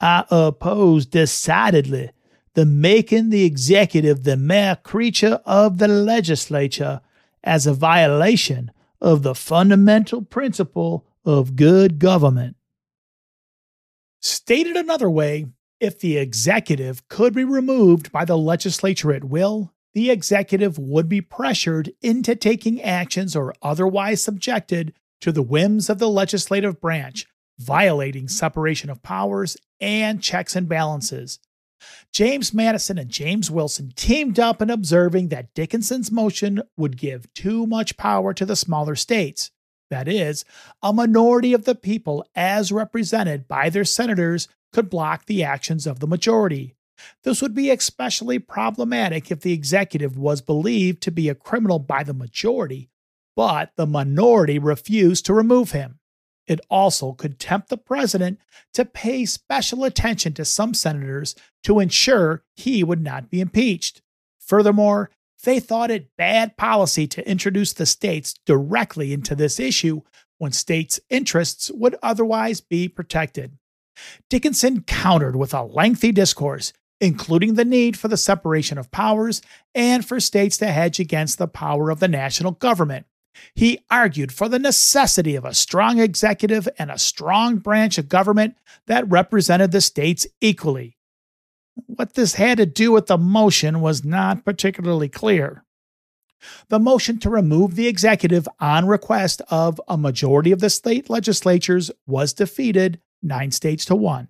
I 0.00 0.24
oppose 0.30 1.06
decidedly 1.06 2.10
the 2.54 2.66
making 2.66 3.30
the 3.30 3.44
executive 3.44 4.24
the 4.24 4.36
mere 4.36 4.76
creature 4.76 5.40
of 5.44 5.78
the 5.78 5.88
legislature 5.88 7.00
as 7.44 7.66
a 7.66 7.74
violation 7.74 8.70
of 9.00 9.22
the 9.22 9.34
fundamental 9.34 10.22
principle 10.22 11.06
of 11.24 11.56
good 11.56 11.98
government. 11.98 12.56
Stated 14.20 14.76
another 14.76 15.10
way, 15.10 15.46
if 15.80 15.98
the 16.00 16.16
executive 16.16 17.06
could 17.08 17.34
be 17.34 17.44
removed 17.44 18.10
by 18.10 18.24
the 18.24 18.38
legislature 18.38 19.12
at 19.12 19.24
will, 19.24 19.72
the 19.92 20.10
executive 20.10 20.78
would 20.78 21.08
be 21.08 21.20
pressured 21.20 21.92
into 22.02 22.34
taking 22.34 22.82
actions 22.82 23.36
or 23.36 23.54
otherwise 23.62 24.22
subjected 24.22 24.94
to 25.20 25.32
the 25.32 25.42
whims 25.42 25.88
of 25.88 25.98
the 25.98 26.08
legislative 26.08 26.80
branch, 26.80 27.26
violating 27.58 28.28
separation 28.28 28.90
of 28.90 29.02
powers 29.02 29.56
and 29.80 30.22
checks 30.22 30.56
and 30.56 30.68
balances. 30.68 31.38
James 32.12 32.54
Madison 32.54 32.98
and 32.98 33.10
James 33.10 33.50
Wilson 33.50 33.92
teamed 33.94 34.38
up 34.38 34.62
in 34.62 34.70
observing 34.70 35.28
that 35.28 35.54
Dickinson's 35.54 36.10
motion 36.10 36.62
would 36.76 36.96
give 36.96 37.32
too 37.34 37.66
much 37.66 37.96
power 37.96 38.32
to 38.32 38.46
the 38.46 38.56
smaller 38.56 38.96
states. 38.96 39.50
That 39.90 40.08
is, 40.08 40.44
a 40.82 40.92
minority 40.92 41.52
of 41.52 41.64
the 41.64 41.74
people, 41.74 42.26
as 42.34 42.72
represented 42.72 43.46
by 43.46 43.70
their 43.70 43.84
senators, 43.84 44.48
could 44.72 44.90
block 44.90 45.26
the 45.26 45.44
actions 45.44 45.86
of 45.86 46.00
the 46.00 46.08
majority. 46.08 46.74
This 47.22 47.42
would 47.42 47.54
be 47.54 47.70
especially 47.70 48.38
problematic 48.38 49.30
if 49.30 49.40
the 49.40 49.52
executive 49.52 50.18
was 50.18 50.40
believed 50.40 51.02
to 51.02 51.10
be 51.10 51.28
a 51.28 51.34
criminal 51.34 51.78
by 51.78 52.02
the 52.02 52.14
majority, 52.14 52.88
but 53.36 53.70
the 53.76 53.86
minority 53.86 54.58
refused 54.58 55.26
to 55.26 55.34
remove 55.34 55.72
him. 55.72 56.00
It 56.46 56.60
also 56.70 57.12
could 57.12 57.38
tempt 57.38 57.68
the 57.68 57.76
president 57.76 58.40
to 58.74 58.84
pay 58.84 59.24
special 59.24 59.84
attention 59.84 60.32
to 60.34 60.44
some 60.44 60.74
senators 60.74 61.34
to 61.64 61.80
ensure 61.80 62.44
he 62.54 62.84
would 62.84 63.02
not 63.02 63.30
be 63.30 63.40
impeached. 63.40 64.02
Furthermore, 64.38 65.10
they 65.44 65.60
thought 65.60 65.90
it 65.90 66.16
bad 66.16 66.56
policy 66.56 67.06
to 67.08 67.28
introduce 67.28 67.72
the 67.72 67.86
states 67.86 68.34
directly 68.46 69.12
into 69.12 69.34
this 69.34 69.58
issue 69.58 70.02
when 70.38 70.52
states' 70.52 71.00
interests 71.10 71.70
would 71.72 71.96
otherwise 72.02 72.60
be 72.60 72.88
protected. 72.88 73.58
Dickinson 74.28 74.82
countered 74.82 75.36
with 75.36 75.54
a 75.54 75.62
lengthy 75.62 76.12
discourse 76.12 76.72
including 77.00 77.54
the 77.54 77.64
need 77.64 77.98
for 77.98 78.08
the 78.08 78.16
separation 78.16 78.78
of 78.78 78.90
powers 78.90 79.42
and 79.74 80.04
for 80.04 80.20
states 80.20 80.56
to 80.58 80.66
hedge 80.66 80.98
against 80.98 81.38
the 81.38 81.48
power 81.48 81.90
of 81.90 82.00
the 82.00 82.08
national 82.08 82.52
government. 82.52 83.06
He 83.54 83.80
argued 83.90 84.32
for 84.32 84.48
the 84.48 84.58
necessity 84.58 85.36
of 85.36 85.44
a 85.44 85.54
strong 85.54 85.98
executive 85.98 86.68
and 86.78 86.90
a 86.90 86.98
strong 86.98 87.56
branch 87.56 87.98
of 87.98 88.08
government 88.08 88.56
that 88.86 89.08
represented 89.08 89.72
the 89.72 89.80
states 89.80 90.26
equally. 90.40 90.96
What 91.86 92.14
this 92.14 92.34
had 92.34 92.58
to 92.58 92.66
do 92.66 92.92
with 92.92 93.06
the 93.06 93.18
motion 93.18 93.80
was 93.80 94.04
not 94.04 94.44
particularly 94.44 95.08
clear. 95.08 95.64
The 96.68 96.78
motion 96.78 97.18
to 97.20 97.30
remove 97.30 97.74
the 97.74 97.88
executive 97.88 98.48
on 98.60 98.86
request 98.86 99.42
of 99.48 99.80
a 99.88 99.96
majority 99.96 100.52
of 100.52 100.60
the 100.60 100.70
state 100.70 101.10
legislatures 101.10 101.90
was 102.06 102.32
defeated 102.32 103.00
nine 103.22 103.50
states 103.50 103.84
to 103.86 103.96
one. 103.96 104.28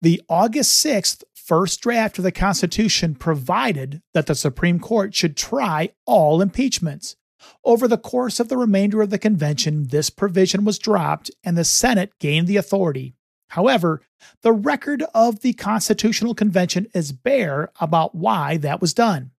The 0.00 0.20
August 0.28 0.84
6th 0.84 1.22
first 1.34 1.80
draft 1.80 2.18
of 2.18 2.24
the 2.24 2.32
Constitution 2.32 3.14
provided 3.14 4.02
that 4.14 4.26
the 4.26 4.34
Supreme 4.34 4.80
Court 4.80 5.14
should 5.14 5.36
try 5.36 5.90
all 6.06 6.40
impeachments. 6.40 7.16
Over 7.64 7.88
the 7.88 7.98
course 7.98 8.40
of 8.40 8.48
the 8.48 8.56
remainder 8.56 9.02
of 9.02 9.10
the 9.10 9.18
convention, 9.18 9.88
this 9.88 10.10
provision 10.10 10.64
was 10.64 10.78
dropped 10.78 11.30
and 11.44 11.56
the 11.56 11.64
Senate 11.64 12.12
gained 12.18 12.46
the 12.46 12.56
authority. 12.56 13.14
However, 13.50 14.00
the 14.42 14.52
record 14.52 15.04
of 15.14 15.40
the 15.40 15.52
Constitutional 15.52 16.34
Convention 16.34 16.86
is 16.94 17.12
bare 17.12 17.70
about 17.80 18.14
why 18.14 18.56
that 18.58 18.80
was 18.80 18.94
done. 18.94 19.32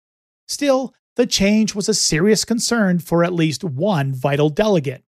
Still, 0.47 0.93
the 1.15 1.25
change 1.25 1.73
was 1.73 1.89
a 1.89 1.93
serious 1.93 2.45
concern 2.45 2.99
for 2.99 3.23
at 3.23 3.33
least 3.33 3.63
one 3.63 4.13
vital 4.13 4.49
delegate. 4.49 5.03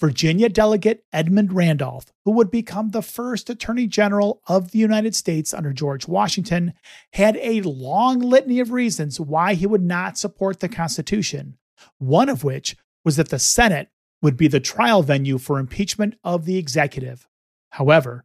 Virginia 0.00 0.48
delegate 0.48 1.04
Edmund 1.12 1.52
Randolph, 1.52 2.06
who 2.24 2.30
would 2.30 2.50
become 2.50 2.90
the 2.90 3.02
first 3.02 3.50
Attorney 3.50 3.86
General 3.86 4.40
of 4.48 4.70
the 4.70 4.78
United 4.78 5.14
States 5.14 5.52
under 5.52 5.74
George 5.74 6.08
Washington, 6.08 6.72
had 7.12 7.36
a 7.36 7.60
long 7.60 8.20
litany 8.20 8.60
of 8.60 8.72
reasons 8.72 9.20
why 9.20 9.52
he 9.52 9.66
would 9.66 9.82
not 9.82 10.16
support 10.16 10.60
the 10.60 10.68
Constitution, 10.70 11.58
one 11.98 12.28
of 12.28 12.44
which 12.44 12.76
was 13.04 13.16
that 13.16 13.28
the 13.28 13.38
Senate 13.38 13.88
would 14.22 14.36
be 14.36 14.48
the 14.48 14.60
trial 14.60 15.02
venue 15.02 15.38
for 15.38 15.58
impeachment 15.58 16.14
of 16.22 16.44
the 16.44 16.56
executive. 16.56 17.26
However, 17.70 18.24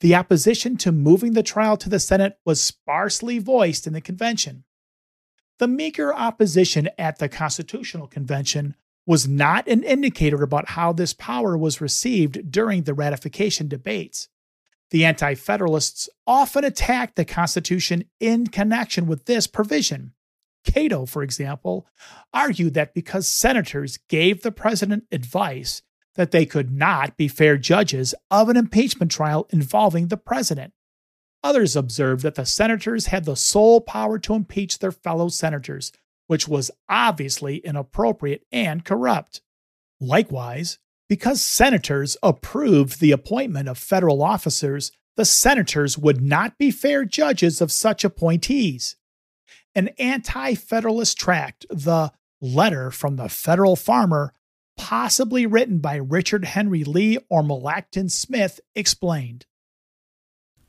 the 0.00 0.14
opposition 0.14 0.76
to 0.78 0.92
moving 0.92 1.32
the 1.32 1.42
trial 1.42 1.76
to 1.76 1.88
the 1.88 2.00
Senate 2.00 2.38
was 2.44 2.60
sparsely 2.60 3.38
voiced 3.38 3.86
in 3.86 3.92
the 3.92 4.00
convention. 4.00 4.64
The 5.58 5.68
meager 5.68 6.14
opposition 6.14 6.88
at 6.98 7.18
the 7.18 7.28
Constitutional 7.28 8.06
Convention 8.06 8.74
was 9.06 9.28
not 9.28 9.68
an 9.68 9.82
indicator 9.84 10.42
about 10.42 10.70
how 10.70 10.92
this 10.92 11.12
power 11.12 11.56
was 11.56 11.80
received 11.80 12.50
during 12.50 12.82
the 12.82 12.94
ratification 12.94 13.68
debates. 13.68 14.28
The 14.90 15.04
Anti 15.04 15.34
Federalists 15.34 16.08
often 16.26 16.64
attacked 16.64 17.16
the 17.16 17.24
Constitution 17.24 18.04
in 18.20 18.48
connection 18.48 19.06
with 19.06 19.24
this 19.24 19.46
provision. 19.46 20.12
Cato, 20.66 21.06
for 21.06 21.22
example, 21.22 21.86
argued 22.34 22.74
that 22.74 22.92
because 22.92 23.26
senators 23.26 23.98
gave 24.08 24.42
the 24.42 24.52
president 24.52 25.04
advice 25.10 25.82
that 26.16 26.30
they 26.30 26.44
could 26.44 26.70
not 26.70 27.16
be 27.16 27.28
fair 27.28 27.56
judges 27.56 28.14
of 28.30 28.48
an 28.48 28.56
impeachment 28.56 29.10
trial 29.10 29.46
involving 29.50 30.08
the 30.08 30.16
president. 30.16 30.72
Others 31.42 31.76
observed 31.76 32.22
that 32.22 32.34
the 32.34 32.46
senators 32.46 33.06
had 33.06 33.24
the 33.24 33.36
sole 33.36 33.80
power 33.80 34.18
to 34.18 34.34
impeach 34.34 34.78
their 34.78 34.92
fellow 34.92 35.28
senators, 35.28 35.92
which 36.26 36.48
was 36.48 36.70
obviously 36.88 37.58
inappropriate 37.58 38.44
and 38.50 38.84
corrupt. 38.84 39.42
Likewise, 40.00 40.78
because 41.08 41.40
senators 41.40 42.16
approved 42.22 43.00
the 43.00 43.12
appointment 43.12 43.68
of 43.68 43.78
federal 43.78 44.22
officers, 44.22 44.90
the 45.16 45.24
senators 45.24 45.96
would 45.96 46.20
not 46.20 46.58
be 46.58 46.70
fair 46.70 47.04
judges 47.04 47.60
of 47.60 47.70
such 47.70 48.04
appointees. 48.04 48.96
An 49.76 49.88
anti 49.98 50.54
federalist 50.54 51.18
tract, 51.18 51.66
the 51.68 52.10
Letter 52.40 52.90
from 52.90 53.16
the 53.16 53.28
Federal 53.28 53.76
Farmer, 53.76 54.32
possibly 54.78 55.44
written 55.44 55.80
by 55.80 55.96
Richard 55.96 56.46
Henry 56.46 56.82
Lee 56.82 57.18
or 57.28 57.42
Melancton 57.42 58.10
Smith, 58.10 58.58
explained 58.74 59.44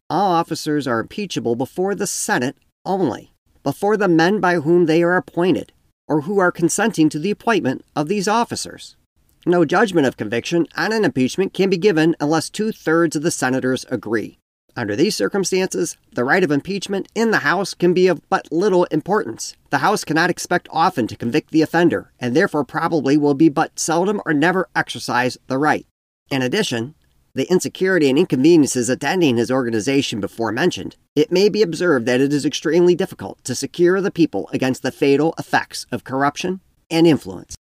All 0.09 0.33
officers 0.33 0.87
are 0.87 0.99
impeachable 0.99 1.55
before 1.55 1.95
the 1.95 2.05
Senate 2.05 2.57
only 2.83 3.31
before 3.63 3.95
the 3.95 4.09
men 4.09 4.41
by 4.41 4.55
whom 4.55 4.87
they 4.87 5.01
are 5.03 5.15
appointed, 5.15 5.71
or 6.07 6.21
who 6.21 6.39
are 6.39 6.51
consenting 6.51 7.07
to 7.07 7.19
the 7.19 7.31
appointment 7.31 7.85
of 7.95 8.09
these 8.09 8.27
officers. 8.27 8.97
No 9.45 9.63
judgment 9.63 10.05
of 10.05 10.17
conviction 10.17 10.67
on 10.75 10.91
an 10.91 11.05
impeachment 11.05 11.53
can 11.53 11.69
be 11.69 11.77
given 11.77 12.13
unless 12.19 12.49
two 12.49 12.73
thirds 12.73 13.15
of 13.15 13.23
the 13.23 13.31
senators 13.31 13.85
agree. 13.89 14.37
Under 14.77 14.95
these 14.95 15.15
circumstances, 15.15 15.97
the 16.13 16.23
right 16.23 16.43
of 16.43 16.51
impeachment 16.51 17.07
in 17.15 17.31
the 17.31 17.39
House 17.39 17.73
can 17.73 17.95
be 17.95 18.05
of 18.05 18.21
but 18.29 18.51
little 18.51 18.83
importance. 18.85 19.55
The 19.71 19.79
House 19.79 20.03
cannot 20.03 20.29
expect 20.29 20.67
often 20.69 21.07
to 21.07 21.15
convict 21.15 21.49
the 21.49 21.63
offender, 21.63 22.11
and 22.19 22.35
therefore 22.35 22.63
probably 22.63 23.17
will 23.17 23.33
be 23.33 23.49
but 23.49 23.79
seldom 23.79 24.21
or 24.23 24.35
never 24.35 24.69
exercise 24.75 25.35
the 25.47 25.57
right. 25.57 25.87
In 26.29 26.43
addition, 26.43 26.93
the 27.33 27.49
insecurity 27.51 28.07
and 28.07 28.19
inconveniences 28.19 28.87
attending 28.87 29.37
his 29.37 29.49
organization 29.49 30.21
before 30.21 30.51
mentioned, 30.51 30.95
it 31.15 31.31
may 31.31 31.49
be 31.49 31.63
observed 31.63 32.05
that 32.05 32.21
it 32.21 32.31
is 32.31 32.45
extremely 32.45 32.93
difficult 32.93 33.43
to 33.45 33.55
secure 33.55 33.99
the 33.99 34.11
people 34.11 34.47
against 34.53 34.83
the 34.83 34.91
fatal 34.91 35.33
effects 35.39 35.87
of 35.91 36.03
corruption 36.03 36.59
and 36.91 37.07
influence. 37.07 37.55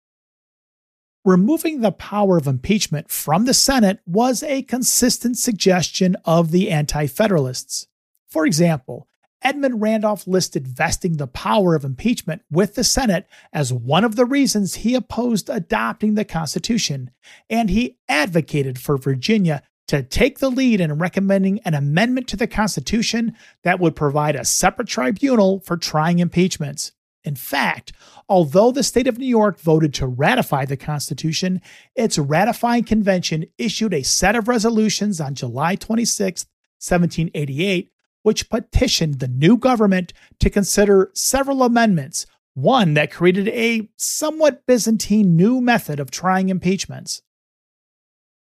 Removing 1.24 1.80
the 1.80 1.90
power 1.90 2.36
of 2.36 2.46
impeachment 2.46 3.10
from 3.10 3.46
the 3.46 3.54
Senate 3.54 4.00
was 4.04 4.42
a 4.42 4.60
consistent 4.60 5.38
suggestion 5.38 6.16
of 6.26 6.50
the 6.50 6.70
Anti 6.70 7.06
Federalists. 7.06 7.86
For 8.28 8.44
example, 8.44 9.08
Edmund 9.40 9.80
Randolph 9.80 10.26
listed 10.26 10.68
vesting 10.68 11.16
the 11.16 11.26
power 11.26 11.74
of 11.74 11.82
impeachment 11.82 12.42
with 12.50 12.74
the 12.74 12.84
Senate 12.84 13.26
as 13.54 13.72
one 13.72 14.04
of 14.04 14.16
the 14.16 14.26
reasons 14.26 14.74
he 14.74 14.94
opposed 14.94 15.48
adopting 15.48 16.12
the 16.14 16.26
Constitution, 16.26 17.10
and 17.48 17.70
he 17.70 17.96
advocated 18.06 18.78
for 18.78 18.98
Virginia 18.98 19.62
to 19.88 20.02
take 20.02 20.40
the 20.40 20.50
lead 20.50 20.78
in 20.78 20.98
recommending 20.98 21.58
an 21.60 21.72
amendment 21.72 22.28
to 22.28 22.36
the 22.36 22.46
Constitution 22.46 23.34
that 23.62 23.80
would 23.80 23.96
provide 23.96 24.36
a 24.36 24.44
separate 24.44 24.88
tribunal 24.88 25.60
for 25.60 25.78
trying 25.78 26.18
impeachments. 26.18 26.92
In 27.24 27.36
fact, 27.36 27.92
although 28.28 28.70
the 28.70 28.82
state 28.82 29.06
of 29.06 29.18
New 29.18 29.26
York 29.26 29.58
voted 29.58 29.94
to 29.94 30.06
ratify 30.06 30.66
the 30.66 30.76
Constitution, 30.76 31.62
its 31.94 32.18
ratifying 32.18 32.84
convention 32.84 33.46
issued 33.56 33.94
a 33.94 34.02
set 34.02 34.36
of 34.36 34.46
resolutions 34.46 35.20
on 35.20 35.34
July 35.34 35.74
26, 35.74 36.44
1788, 36.78 37.90
which 38.22 38.50
petitioned 38.50 39.20
the 39.20 39.28
new 39.28 39.56
government 39.56 40.12
to 40.38 40.50
consider 40.50 41.10
several 41.14 41.62
amendments, 41.62 42.26
one 42.52 42.94
that 42.94 43.10
created 43.10 43.48
a 43.48 43.88
somewhat 43.96 44.66
Byzantine 44.66 45.34
new 45.34 45.60
method 45.60 45.98
of 45.98 46.10
trying 46.10 46.50
impeachments. 46.50 47.22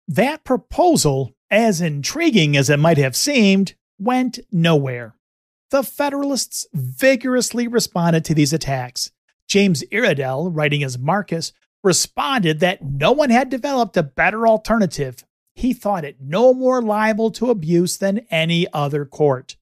That 0.07 0.43
proposal, 0.43 1.35
as 1.51 1.81
intriguing 1.81 2.57
as 2.57 2.69
it 2.69 2.77
might 2.77 2.97
have 2.97 3.15
seemed, 3.15 3.75
went 3.99 4.39
nowhere. 4.51 5.15
The 5.71 5.83
Federalists 5.83 6.67
vigorously 6.73 7.67
responded 7.67 8.23
to 8.25 8.33
these 8.33 8.53
attacks. 8.53 9.11
James 9.47 9.83
Iredell, 9.91 10.51
writing 10.51 10.83
as 10.83 10.97
Marcus, 10.97 11.53
responded 11.83 12.59
that 12.59 12.83
no 12.83 13.11
one 13.11 13.29
had 13.29 13.49
developed 13.49 13.97
a 13.97 14.03
better 14.03 14.47
alternative. 14.47 15.23
He 15.55 15.73
thought 15.73 16.05
it 16.05 16.17
no 16.19 16.53
more 16.53 16.81
liable 16.81 17.31
to 17.31 17.49
abuse 17.49 17.97
than 17.97 18.25
any 18.29 18.67
other 18.73 19.05
court. 19.05 19.55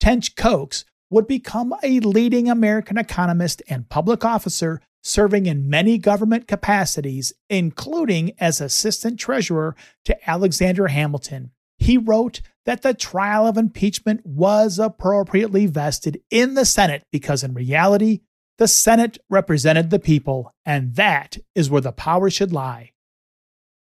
Tench 0.00 0.36
Coxe 0.36 0.84
would 1.10 1.26
become 1.26 1.74
a 1.82 2.00
leading 2.00 2.48
American 2.48 2.98
economist 2.98 3.62
and 3.68 3.88
public 3.88 4.24
officer, 4.24 4.80
serving 5.02 5.46
in 5.46 5.68
many 5.68 5.98
government 5.98 6.48
capacities, 6.48 7.32
including 7.48 8.32
as 8.38 8.60
assistant 8.60 9.18
treasurer 9.18 9.76
to 10.04 10.30
Alexander 10.30 10.88
Hamilton. 10.88 11.50
He 11.78 11.98
wrote 11.98 12.40
that 12.66 12.82
the 12.82 12.94
trial 12.94 13.46
of 13.46 13.56
impeachment 13.56 14.24
was 14.24 14.78
appropriately 14.78 15.66
vested 15.66 16.20
in 16.30 16.54
the 16.54 16.64
Senate 16.64 17.04
because, 17.12 17.44
in 17.44 17.54
reality, 17.54 18.20
the 18.58 18.68
Senate 18.68 19.18
represented 19.28 19.90
the 19.90 19.98
people, 19.98 20.52
and 20.64 20.94
that 20.94 21.38
is 21.54 21.68
where 21.68 21.80
the 21.80 21.92
power 21.92 22.30
should 22.30 22.52
lie. 22.52 22.92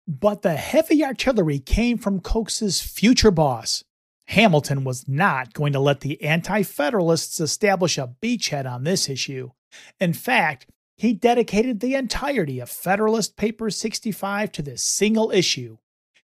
But 0.07 0.43
the 0.43 0.55
heavy 0.55 1.05
artillery 1.05 1.59
came 1.59 1.99
from 1.99 2.21
Coxe's 2.21 2.81
future 2.81 3.31
boss. 3.31 3.85
Hamilton 4.29 4.85
was 4.85 5.07
not 5.07 5.53
going 5.53 5.73
to 5.75 5.81
let 5.81 6.01
the 6.01 6.23
Anti 6.23 6.63
Federalists 6.63 7.41
establish 7.41 7.99
a 7.99 8.15
beachhead 8.23 8.71
on 8.71 8.85
this 8.85 9.09
issue. 9.09 9.51
In 10.01 10.13
fact, 10.13 10.67
he 10.97 11.13
dedicated 11.13 11.81
the 11.81 11.95
entirety 11.95 12.61
of 12.61 12.71
Federalist 12.71 13.37
Paper 13.37 13.69
65 13.69 14.53
to 14.53 14.63
this 14.63 14.83
single 14.83 15.31
issue 15.31 15.79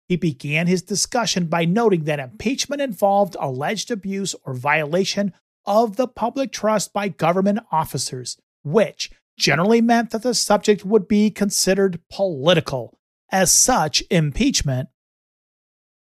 he 0.08 0.16
began 0.16 0.68
his 0.68 0.82
discussion 0.82 1.47
by 1.47 1.66
noting 1.66 2.05
that 2.05 2.20
impeachment 2.20 2.82
involved 2.82 3.36
alleged 3.39 3.91
abuse 3.91 4.36
or 4.45 4.53
violation 4.53 5.34
of 5.66 5.97
the 5.97 6.08
public 6.08 6.51
trust 6.51 6.93
by 6.93 7.10
government 7.10 7.60
officers, 7.72 8.38
which 8.64 9.12
generally 9.38 9.82
meant 9.82 10.12
that 10.12 10.24
the 10.24 10.34
subject 10.34 10.86
would 10.86 11.08
be 11.08 11.30
considered 11.30 11.99
political. 12.10 12.97
As 13.32 13.51
such, 13.51 14.01
impeachment 14.10 14.89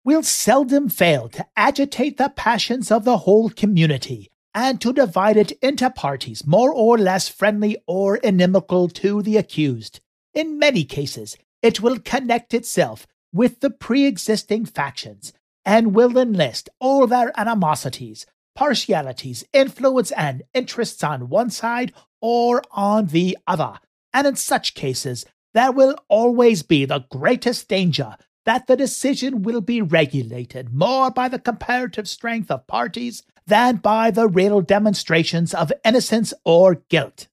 will 0.04 0.24
seldom 0.24 0.90
fail 0.90 1.30
to 1.30 1.46
agitate 1.56 2.18
the 2.18 2.34
passions 2.36 2.92
of 2.92 3.06
the 3.06 3.20
whole 3.20 3.50
community 3.50 4.32
and 4.56 4.82
to 4.82 4.92
divide 4.92 5.38
it 5.38 5.52
into 5.62 5.90
parties 5.90 6.46
more 6.46 6.74
or 6.74 6.98
less 6.98 7.30
friendly 7.30 7.78
or 7.88 8.18
inimical 8.18 8.90
to 8.90 9.22
the 9.22 9.38
accused. 9.38 10.00
In 10.34 10.60
many 10.60 10.84
cases, 10.84 11.38
it 11.62 11.80
will 11.80 12.00
connect 12.00 12.54
itself 12.54 13.08
with 13.34 13.60
the 13.60 13.70
pre 13.70 14.06
existing 14.06 14.66
factions 14.66 15.34
and 15.66 15.96
will 15.96 16.18
enlist 16.18 16.70
all 16.80 17.08
their 17.08 17.38
animosities, 17.40 18.26
partialities, 18.56 19.44
influence, 19.52 20.12
and 20.12 20.44
interests 20.54 21.04
on 21.04 21.30
one 21.30 21.50
side 21.50 21.92
or 22.22 22.62
on 22.72 23.08
the 23.08 23.38
other. 23.48 23.80
And 24.14 24.28
in 24.28 24.36
such 24.36 24.76
cases, 24.76 25.26
there 25.54 25.72
will 25.72 25.98
always 26.08 26.64
be 26.64 26.86
the 26.86 27.06
greatest 27.12 27.68
danger 27.68 28.16
that 28.46 28.68
the 28.68 28.76
decision 28.76 29.42
will 29.42 29.62
be 29.62 29.82
regulated 29.82 30.74
more 30.74 31.10
by 31.10 31.28
the 31.30 31.40
comparative 31.40 32.08
strength 32.08 32.52
of 32.52 32.68
parties 32.68 33.24
than 33.48 33.78
by 33.78 34.12
the 34.12 34.28
real 34.28 34.62
demonstrations 34.62 35.54
of 35.54 35.72
innocence 35.86 36.34
or 36.44 36.76
guilt. 36.90 37.28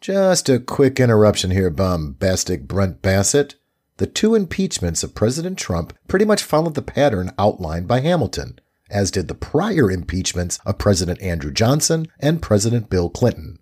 Just 0.00 0.48
a 0.48 0.58
quick 0.58 1.00
interruption 1.00 1.50
here, 1.50 1.70
bombastic 1.70 2.66
Brent 2.68 3.00
Bassett 3.00 3.54
the 3.96 4.06
two 4.06 4.34
impeachments 4.34 5.04
of 5.04 5.14
President 5.14 5.58
Trump 5.58 5.96
pretty 6.08 6.24
much 6.24 6.42
followed 6.42 6.74
the 6.74 6.82
pattern 6.82 7.30
outlined 7.38 7.86
by 7.86 8.00
Hamilton, 8.00 8.58
as 8.90 9.10
did 9.10 9.28
the 9.28 9.34
prior 9.34 9.90
impeachments 9.90 10.58
of 10.66 10.78
President 10.78 11.20
Andrew 11.22 11.52
Johnson 11.52 12.08
and 12.18 12.42
President 12.42 12.90
Bill 12.90 13.08
Clinton. 13.08 13.58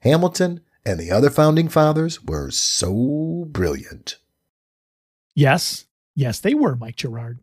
Hamilton 0.00 0.60
and 0.86 0.98
the 0.98 1.10
other 1.10 1.30
founding 1.30 1.68
fathers 1.68 2.22
were 2.22 2.50
so 2.50 3.46
brilliant. 3.48 4.18
Yes, 5.34 5.86
yes, 6.14 6.40
they 6.40 6.54
were, 6.54 6.76
Mike 6.76 6.96
Gerard. 6.96 7.40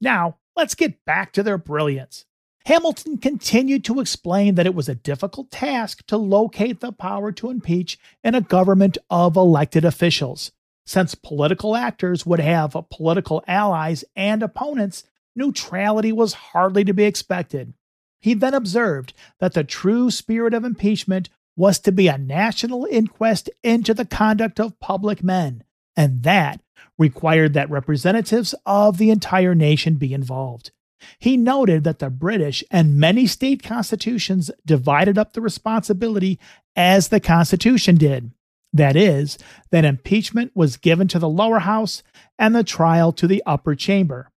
Now, 0.00 0.36
let's 0.56 0.74
get 0.74 1.04
back 1.04 1.32
to 1.32 1.42
their 1.42 1.58
brilliance. 1.58 2.24
Hamilton 2.66 3.16
continued 3.16 3.84
to 3.84 4.00
explain 4.00 4.54
that 4.54 4.66
it 4.66 4.74
was 4.74 4.88
a 4.88 4.94
difficult 4.94 5.50
task 5.50 6.06
to 6.06 6.16
locate 6.16 6.80
the 6.80 6.92
power 6.92 7.32
to 7.32 7.50
impeach 7.50 7.98
in 8.22 8.34
a 8.34 8.40
government 8.40 8.98
of 9.08 9.36
elected 9.36 9.84
officials. 9.84 10.52
Since 10.86 11.14
political 11.14 11.76
actors 11.76 12.26
would 12.26 12.40
have 12.40 12.76
political 12.90 13.44
allies 13.46 14.04
and 14.16 14.42
opponents, 14.42 15.04
neutrality 15.36 16.12
was 16.12 16.34
hardly 16.34 16.84
to 16.84 16.92
be 16.92 17.04
expected. 17.04 17.74
He 18.20 18.34
then 18.34 18.54
observed 18.54 19.14
that 19.38 19.54
the 19.54 19.64
true 19.64 20.10
spirit 20.10 20.52
of 20.52 20.64
impeachment 20.64 21.28
was 21.56 21.78
to 21.80 21.92
be 21.92 22.08
a 22.08 22.18
national 22.18 22.86
inquest 22.90 23.50
into 23.62 23.94
the 23.94 24.04
conduct 24.04 24.60
of 24.60 24.80
public 24.80 25.22
men, 25.22 25.64
and 25.96 26.22
that 26.22 26.60
required 26.98 27.54
that 27.54 27.70
representatives 27.70 28.54
of 28.66 28.98
the 28.98 29.10
entire 29.10 29.54
nation 29.54 29.94
be 29.94 30.12
involved. 30.12 30.70
He 31.18 31.36
noted 31.36 31.84
that 31.84 31.98
the 31.98 32.10
British 32.10 32.62
and 32.70 32.96
many 32.96 33.26
state 33.26 33.62
constitutions 33.62 34.50
divided 34.66 35.16
up 35.16 35.32
the 35.32 35.40
responsibility 35.40 36.38
as 36.76 37.08
the 37.08 37.20
Constitution 37.20 37.96
did. 37.96 38.32
That 38.72 38.96
is, 38.96 39.36
that 39.70 39.84
impeachment 39.84 40.52
was 40.54 40.76
given 40.76 41.08
to 41.08 41.18
the 41.18 41.28
lower 41.28 41.60
house 41.60 42.02
and 42.38 42.54
the 42.54 42.64
trial 42.64 43.12
to 43.12 43.26
the 43.26 43.42
upper 43.44 43.74
chamber. 43.74 44.30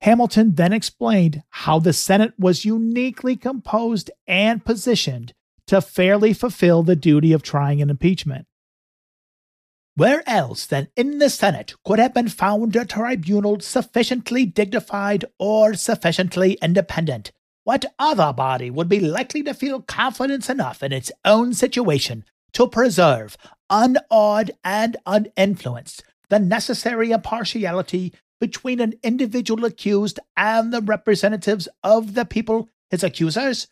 Hamilton 0.00 0.54
then 0.54 0.72
explained 0.72 1.42
how 1.50 1.78
the 1.78 1.92
Senate 1.92 2.34
was 2.38 2.64
uniquely 2.64 3.36
composed 3.36 4.10
and 4.26 4.64
positioned 4.64 5.34
to 5.66 5.80
fairly 5.80 6.32
fulfill 6.32 6.82
the 6.82 6.96
duty 6.96 7.32
of 7.32 7.42
trying 7.42 7.80
an 7.80 7.90
impeachment. 7.90 8.46
Where 9.96 10.28
else 10.28 10.66
than 10.66 10.88
in 10.96 11.18
the 11.18 11.30
Senate 11.30 11.74
could 11.84 12.00
have 12.00 12.12
been 12.12 12.28
found 12.28 12.74
a 12.74 12.84
tribunal 12.84 13.60
sufficiently 13.60 14.44
dignified 14.44 15.24
or 15.38 15.74
sufficiently 15.74 16.58
independent? 16.60 17.30
What 17.62 17.86
other 17.98 18.32
body 18.32 18.70
would 18.70 18.88
be 18.88 19.00
likely 19.00 19.42
to 19.44 19.54
feel 19.54 19.80
confidence 19.80 20.50
enough 20.50 20.82
in 20.82 20.92
its 20.92 21.12
own 21.24 21.54
situation 21.54 22.24
to 22.54 22.68
preserve, 22.68 23.36
unawed 23.70 24.52
and 24.64 24.96
uninfluenced, 25.06 26.02
the 26.28 26.38
necessary 26.38 27.10
impartiality 27.10 28.12
between 28.40 28.80
an 28.80 28.94
individual 29.02 29.64
accused 29.64 30.20
and 30.36 30.72
the 30.72 30.82
representatives 30.82 31.68
of 31.82 32.14
the 32.14 32.24
people, 32.24 32.68
his 32.90 33.02
accusers? 33.02 33.68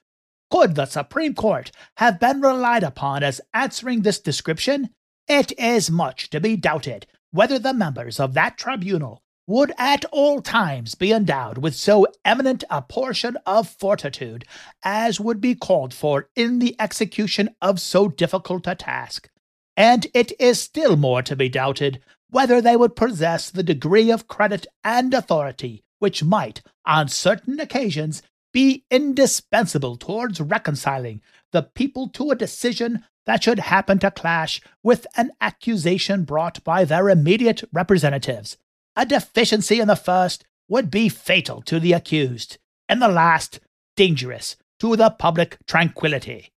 Could 0.50 0.74
the 0.74 0.86
Supreme 0.86 1.34
Court 1.34 1.70
have 1.96 2.20
been 2.20 2.40
relied 2.40 2.82
upon 2.82 3.22
as 3.22 3.40
answering 3.54 4.02
this 4.02 4.20
description? 4.20 4.90
It 5.28 5.58
is 5.58 5.90
much 5.90 6.30
to 6.30 6.40
be 6.40 6.56
doubted 6.56 7.06
whether 7.30 7.58
the 7.58 7.72
members 7.74 8.20
of 8.20 8.34
that 8.34 8.58
tribunal 8.58 9.22
would 9.46 9.72
at 9.76 10.04
all 10.12 10.40
times 10.40 10.94
be 10.94 11.12
endowed 11.12 11.58
with 11.58 11.74
so 11.74 12.06
eminent 12.24 12.62
a 12.70 12.80
portion 12.80 13.36
of 13.44 13.68
fortitude 13.68 14.44
as 14.84 15.18
would 15.18 15.40
be 15.40 15.54
called 15.54 15.92
for 15.92 16.28
in 16.36 16.58
the 16.58 16.76
execution 16.78 17.50
of 17.60 17.80
so 17.80 18.08
difficult 18.08 18.66
a 18.66 18.74
task. 18.74 19.28
And 19.76 20.06
it 20.14 20.32
is 20.40 20.60
still 20.60 20.96
more 20.96 21.22
to 21.22 21.36
be 21.36 21.48
doubted 21.48 22.02
whether 22.30 22.60
they 22.60 22.76
would 22.76 22.96
possess 22.96 23.50
the 23.50 23.62
degree 23.62 24.10
of 24.10 24.28
credit 24.28 24.66
and 24.82 25.12
authority 25.12 25.82
which 26.02 26.24
might, 26.24 26.60
on 26.84 27.06
certain 27.06 27.60
occasions, 27.60 28.24
be 28.52 28.84
indispensable 28.90 29.96
towards 29.96 30.40
reconciling 30.40 31.22
the 31.52 31.62
people 31.62 32.08
to 32.08 32.32
a 32.32 32.34
decision 32.34 33.04
that 33.24 33.44
should 33.44 33.60
happen 33.60 34.00
to 34.00 34.10
clash 34.10 34.60
with 34.82 35.06
an 35.16 35.30
accusation 35.40 36.24
brought 36.24 36.64
by 36.64 36.84
their 36.84 37.08
immediate 37.08 37.62
representatives. 37.72 38.56
A 38.96 39.06
deficiency 39.06 39.78
in 39.78 39.86
the 39.86 39.94
first 39.94 40.44
would 40.68 40.90
be 40.90 41.08
fatal 41.08 41.62
to 41.62 41.78
the 41.78 41.92
accused, 41.92 42.58
and 42.88 43.00
the 43.00 43.06
last 43.06 43.60
dangerous 43.96 44.56
to 44.80 44.96
the 44.96 45.10
public 45.10 45.56
tranquility. 45.68 46.51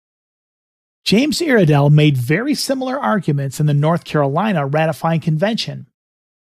James 1.03 1.41
Iredell 1.41 1.89
made 1.89 2.15
very 2.15 2.55
similar 2.55 2.97
arguments 2.97 3.59
in 3.59 3.65
the 3.65 3.73
North 3.73 4.05
Carolina 4.05 4.65
ratifying 4.65 5.19
convention. 5.19 5.87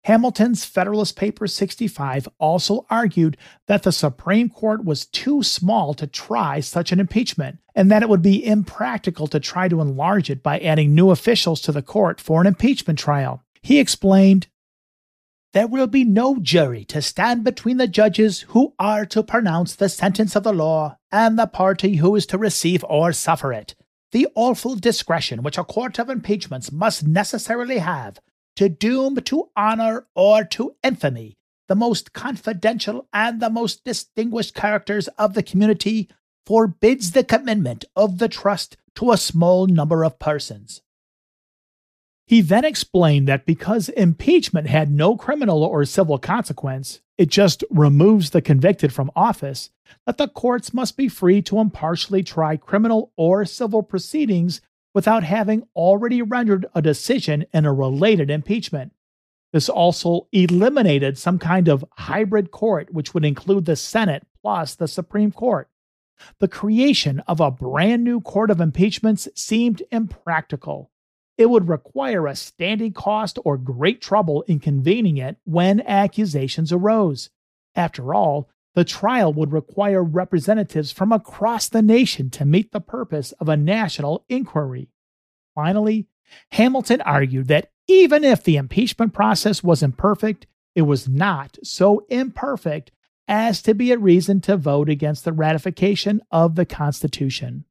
Hamilton's 0.04 0.66
Federalist 0.66 1.16
Paper 1.16 1.48
65 1.48 2.28
also 2.38 2.86
argued 2.90 3.38
that 3.68 3.84
the 3.84 3.94
Supreme 3.94 4.50
Court 4.50 4.84
was 4.84 5.06
too 5.06 5.42
small 5.42 5.94
to 5.94 6.06
try 6.06 6.60
such 6.60 6.92
an 6.92 7.00
impeachment, 7.00 7.60
and 7.76 7.90
that 7.90 8.04
it 8.04 8.10
would 8.10 8.22
be 8.22 8.46
impractical 8.46 9.28
to 9.28 9.40
try 9.40 9.70
to 9.70 9.80
enlarge 9.80 10.30
it 10.30 10.44
by 10.44 10.60
adding 10.60 10.94
new 10.94 11.12
officials 11.12 11.62
to 11.62 11.72
the 11.72 11.84
court 11.84 12.20
for 12.20 12.42
an 12.42 12.48
impeachment 12.48 13.00
trial. 13.00 13.44
He 13.62 13.80
explained 13.80 14.48
There 15.54 15.68
will 15.68 15.88
be 15.88 16.04
no 16.04 16.40
jury 16.40 16.84
to 16.86 17.02
stand 17.02 17.46
between 17.46 17.78
the 17.78 17.88
judges 17.88 18.42
who 18.50 18.74
are 18.80 19.06
to 19.06 19.24
pronounce 19.24 19.76
the 19.76 19.88
sentence 19.88 20.36
of 20.36 20.44
the 20.44 20.52
law 20.52 20.98
and 21.10 21.40
the 21.40 21.48
party 21.48 21.98
who 21.98 22.16
is 22.18 22.26
to 22.26 22.38
receive 22.38 22.84
or 22.90 23.14
suffer 23.14 23.54
it. 23.54 23.76
The 24.12 24.28
awful 24.36 24.76
discretion 24.76 25.42
which 25.42 25.58
a 25.58 25.64
court 25.64 26.00
of 26.00 26.10
impeachments 26.10 26.72
must 26.72 27.08
necessarily 27.08 27.78
have 27.78 28.20
to 28.58 28.68
doom 28.68 29.16
to 29.16 29.50
honor 29.56 30.08
or 30.16 30.44
to 30.44 30.76
infamy 30.84 31.38
the 31.68 31.76
most 31.76 32.12
confidential 32.12 33.08
and 33.14 33.42
the 33.42 33.50
most 33.50 33.86
distinguished 33.86 34.54
characters 34.54 35.08
of 35.18 35.34
the 35.34 35.44
community 35.44 36.10
forbids 36.46 37.12
the 37.12 37.24
commitment 37.24 37.86
of 37.96 38.18
the 38.18 38.28
trust 38.28 38.76
to 38.96 39.12
a 39.12 39.18
small 39.18 39.68
number 39.68 40.04
of 40.04 40.20
persons. 40.20 40.82
He 42.32 42.40
then 42.40 42.64
explained 42.64 43.28
that 43.28 43.46
because 43.46 43.90
impeachment 43.90 44.68
had 44.68 44.90
no 44.90 45.18
criminal 45.18 45.66
or 45.66 45.84
civil 45.84 46.18
consequence, 46.18 47.02
it 47.18 47.28
just 47.28 47.62
removes 47.70 48.30
the 48.30 48.42
convicted 48.42 48.94
from 48.94 49.12
office, 49.18 49.70
that 50.06 50.18
the 50.18 50.30
courts 50.30 50.74
must 50.74 50.96
be 50.96 51.10
free 51.10 51.42
to 51.42 51.60
impartially 51.60 52.24
try 52.24 52.56
criminal 52.56 53.12
or 53.18 53.44
civil 53.44 53.84
proceedings 53.84 54.62
without 54.94 55.26
having 55.26 55.68
already 55.76 56.22
rendered 56.22 56.66
a 56.74 56.82
decision 56.82 57.48
in 57.54 57.66
a 57.66 57.74
related 57.74 58.32
impeachment. 58.32 58.94
This 59.52 59.68
also 59.68 60.30
eliminated 60.32 61.18
some 61.18 61.38
kind 61.38 61.68
of 61.68 61.84
hybrid 61.98 62.50
court, 62.52 62.94
which 62.94 63.14
would 63.14 63.26
include 63.26 63.66
the 63.66 63.76
Senate 63.76 64.26
plus 64.42 64.74
the 64.74 64.88
Supreme 64.88 65.34
Court. 65.34 65.70
The 66.40 66.48
creation 66.48 67.20
of 67.28 67.42
a 67.42 67.52
brand 67.52 68.06
new 68.06 68.22
court 68.22 68.50
of 68.50 68.62
impeachments 68.62 69.28
seemed 69.36 69.84
impractical. 69.92 70.92
It 71.42 71.50
would 71.50 71.70
require 71.70 72.28
a 72.28 72.36
standing 72.36 72.94
cost 72.94 73.40
or 73.44 73.58
great 73.58 74.00
trouble 74.00 74.44
in 74.44 74.60
convening 74.60 75.18
it 75.18 75.38
when 75.44 75.82
accusations 75.82 76.72
arose. 76.72 77.32
After 77.74 78.14
all, 78.14 78.48
the 78.76 78.84
trial 78.86 79.34
would 79.34 79.52
require 79.52 80.04
representatives 80.04 80.92
from 80.92 81.12
across 81.12 81.68
the 81.68 81.82
nation 81.82 82.30
to 82.30 82.46
meet 82.46 82.72
the 82.72 82.80
purpose 82.80 83.32
of 83.40 83.50
a 83.50 83.58
national 83.58 84.24
inquiry. 84.30 84.90
Finally, 85.56 86.06
Hamilton 86.52 87.02
argued 87.02 87.48
that 87.48 87.72
even 87.88 88.24
if 88.24 88.44
the 88.44 88.58
impeachment 88.58 89.12
process 89.12 89.64
was 89.64 89.82
imperfect, 89.82 90.46
it 90.76 90.84
was 90.84 91.10
not 91.10 91.58
so 91.64 92.06
imperfect 92.08 92.92
as 93.28 93.64
to 93.64 93.74
be 93.74 93.92
a 93.92 93.98
reason 93.98 94.42
to 94.42 94.58
vote 94.58 94.90
against 94.90 95.26
the 95.26 95.34
ratification 95.34 96.22
of 96.30 96.54
the 96.54 96.68
Constitution. 96.68 97.66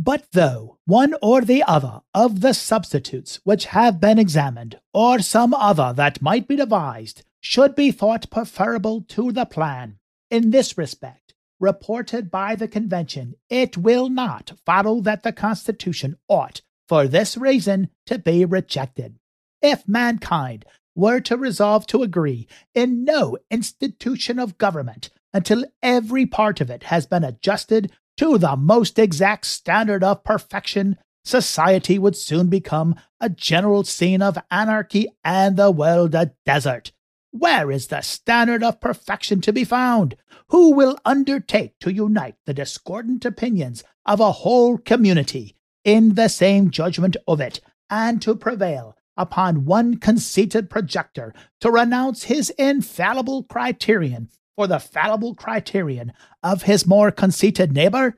But 0.00 0.26
though 0.30 0.78
one 0.84 1.14
or 1.20 1.40
the 1.40 1.64
other 1.64 2.02
of 2.14 2.40
the 2.40 2.54
substitutes 2.54 3.40
which 3.42 3.66
have 3.66 4.00
been 4.00 4.18
examined, 4.18 4.78
or 4.94 5.18
some 5.18 5.52
other 5.52 5.92
that 5.92 6.22
might 6.22 6.46
be 6.46 6.54
devised, 6.54 7.24
should 7.40 7.74
be 7.74 7.90
thought 7.90 8.30
preferable 8.30 9.02
to 9.08 9.32
the 9.32 9.44
plan. 9.44 9.98
In 10.30 10.50
this 10.50 10.78
respect, 10.78 11.34
reported 11.58 12.30
by 12.30 12.54
the 12.54 12.68
convention, 12.68 13.34
it 13.50 13.76
will 13.76 14.08
not 14.08 14.52
follow 14.64 15.00
that 15.00 15.24
the 15.24 15.32
Constitution 15.32 16.16
ought, 16.28 16.62
for 16.86 17.08
this 17.08 17.36
reason, 17.36 17.88
to 18.06 18.18
be 18.18 18.44
rejected. 18.44 19.18
If 19.60 19.88
mankind 19.88 20.64
were 20.94 21.18
to 21.20 21.36
resolve 21.36 21.88
to 21.88 22.04
agree 22.04 22.46
in 22.72 23.04
no 23.04 23.36
institution 23.50 24.38
of 24.38 24.58
government 24.58 25.10
until 25.34 25.64
every 25.82 26.24
part 26.24 26.60
of 26.60 26.70
it 26.70 26.84
has 26.84 27.06
been 27.06 27.24
adjusted 27.24 27.92
to 28.18 28.36
the 28.36 28.56
most 28.56 28.98
exact 28.98 29.46
standard 29.46 30.02
of 30.02 30.24
perfection, 30.24 30.98
society 31.24 31.98
would 31.98 32.16
soon 32.16 32.48
become 32.48 32.96
a 33.20 33.28
general 33.28 33.84
scene 33.84 34.20
of 34.20 34.38
anarchy 34.50 35.06
and 35.24 35.56
the 35.56 35.70
world 35.70 36.14
a 36.14 36.32
desert. 36.44 36.92
Where 37.30 37.70
is 37.70 37.86
the 37.86 38.00
standard 38.00 38.64
of 38.64 38.80
perfection 38.80 39.40
to 39.42 39.52
be 39.52 39.64
found? 39.64 40.16
Who 40.48 40.74
will 40.74 40.98
undertake 41.04 41.78
to 41.80 41.92
unite 41.92 42.36
the 42.44 42.54
discordant 42.54 43.24
opinions 43.24 43.84
of 44.04 44.18
a 44.18 44.32
whole 44.32 44.78
community 44.78 45.54
in 45.84 46.14
the 46.14 46.28
same 46.28 46.70
judgment 46.70 47.16
of 47.26 47.40
it, 47.40 47.60
and 47.88 48.20
to 48.22 48.34
prevail 48.34 48.96
upon 49.16 49.64
one 49.64 49.98
conceited 49.98 50.70
projector 50.70 51.32
to 51.60 51.70
renounce 51.70 52.24
his 52.24 52.50
infallible 52.50 53.44
criterion 53.44 54.28
for 54.58 54.66
the 54.66 54.80
fallible 54.80 55.36
criterion 55.36 56.12
of 56.42 56.62
his 56.62 56.84
more 56.84 57.12
conceited 57.12 57.72
neighbor? 57.72 58.16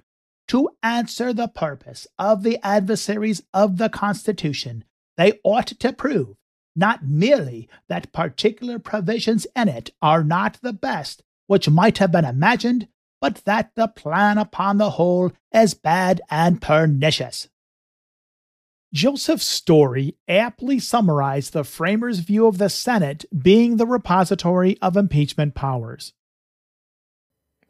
To 0.48 0.70
answer 0.82 1.34
the 1.34 1.48
purpose 1.48 2.06
of 2.18 2.44
the 2.44 2.58
adversaries 2.62 3.42
of 3.52 3.76
the 3.76 3.90
Constitution, 3.90 4.84
they 5.18 5.38
ought 5.44 5.66
to 5.66 5.92
prove 5.92 6.36
not 6.74 7.04
merely 7.04 7.68
that 7.90 8.14
particular 8.14 8.78
provisions 8.78 9.46
in 9.54 9.68
it 9.68 9.90
are 10.00 10.24
not 10.24 10.58
the 10.62 10.72
best 10.72 11.22
which 11.46 11.68
might 11.68 11.98
have 11.98 12.10
been 12.10 12.24
imagined, 12.24 12.88
but 13.20 13.42
that 13.44 13.72
the 13.74 13.88
plan 13.88 14.38
upon 14.38 14.78
the 14.78 14.92
whole 14.92 15.32
is 15.52 15.74
bad 15.74 16.22
and 16.30 16.62
pernicious. 16.62 17.50
Joseph's 18.94 19.44
Story 19.44 20.16
aptly 20.26 20.78
summarized 20.78 21.52
the 21.52 21.64
framers' 21.64 22.20
view 22.20 22.46
of 22.46 22.56
the 22.56 22.70
Senate 22.70 23.26
being 23.38 23.76
the 23.76 23.86
repository 23.86 24.78
of 24.80 24.96
impeachment 24.96 25.54
powers. 25.54 26.14